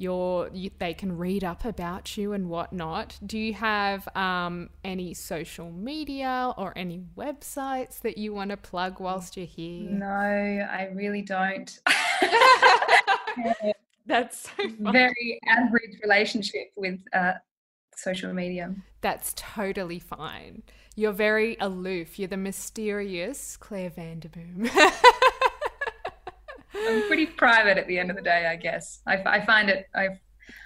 your 0.02 0.50
you, 0.52 0.70
they 0.78 0.92
can 0.92 1.16
read 1.16 1.44
up 1.44 1.64
about 1.64 2.16
you 2.16 2.32
and 2.32 2.50
whatnot. 2.50 3.18
Do 3.24 3.38
you 3.38 3.54
have 3.54 4.08
um, 4.16 4.68
any 4.84 5.14
social 5.14 5.70
media 5.70 6.52
or 6.58 6.72
any 6.76 7.00
websites 7.16 8.00
that 8.00 8.18
you 8.18 8.34
want 8.34 8.50
to 8.50 8.56
plug 8.56 9.00
whilst 9.00 9.36
you're 9.36 9.46
here? 9.46 9.88
No, 9.88 10.06
I 10.06 10.90
really 10.92 11.22
don't. 11.22 11.78
That's 14.06 14.50
so 14.50 14.68
very 14.80 15.40
average 15.46 15.96
relationship 16.02 16.72
with 16.76 16.98
uh, 17.14 17.34
social 17.94 18.32
media. 18.32 18.74
That's 19.00 19.32
totally 19.36 20.00
fine. 20.00 20.64
You're 20.96 21.12
very 21.12 21.56
aloof. 21.60 22.18
You're 22.18 22.28
the 22.28 22.36
mysterious 22.36 23.56
Claire 23.56 23.90
van 23.90 24.20
der 24.20 24.28
Boom. 24.28 24.68
I'm 26.88 27.06
pretty 27.06 27.26
private 27.26 27.78
at 27.78 27.86
the 27.86 27.98
end 27.98 28.10
of 28.10 28.16
the 28.16 28.22
day, 28.22 28.46
I 28.46 28.56
guess. 28.56 29.00
I, 29.06 29.22
I 29.24 29.44
find 29.44 29.68
it. 29.68 29.88
I 29.94 30.08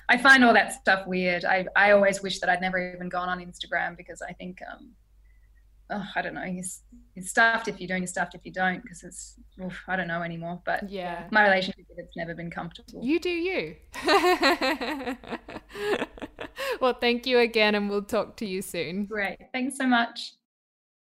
I 0.09 0.17
find 0.17 0.45
all 0.45 0.55
that 0.55 0.73
stuff 0.73 1.07
weird. 1.07 1.45
I 1.45 1.67
I 1.75 1.93
always 1.93 2.23
wish 2.23 2.39
that 2.41 2.49
I'd 2.49 2.61
never 2.61 2.95
even 2.95 3.09
gone 3.09 3.29
on 3.29 3.39
Instagram 3.41 3.97
because 3.97 4.23
I 4.23 4.33
think 4.33 4.61
um, 4.71 4.93
oh, 5.91 6.07
I 6.15 6.23
don't 6.23 6.35
know. 6.35 6.45
You're, 6.45 6.65
you're 7.15 7.25
stuffed 7.25 7.69
if 7.69 7.81
you're 7.81 7.89
doing, 7.89 8.03
you're 8.03 8.09
stuffed 8.09 8.35
if 8.35 8.45
you 8.45 8.53
don't, 8.53 8.83
because 8.83 9.03
it's, 9.03 9.35
oof, 9.63 9.83
I 9.89 9.97
don't 9.97 10.09
know 10.09 10.23
anymore. 10.23 10.61
But 10.65 10.89
yeah, 10.91 11.27
my 11.31 11.45
relationship 11.45 11.87
with 11.89 11.99
it's 11.99 12.17
never 12.17 12.35
been 12.35 12.51
comfortable. 12.51 13.05
You 13.05 13.21
do 13.21 13.31
you. 13.31 13.77
well, 16.81 16.95
thank 16.95 17.27
you 17.27 17.39
again, 17.39 17.75
and 17.75 17.89
we'll 17.89 18.03
talk 18.03 18.37
to 18.37 18.47
you 18.47 18.63
soon. 18.63 19.07
Great. 19.07 19.39
Thanks 19.53 19.77
so 19.77 19.87
much. 19.87 20.36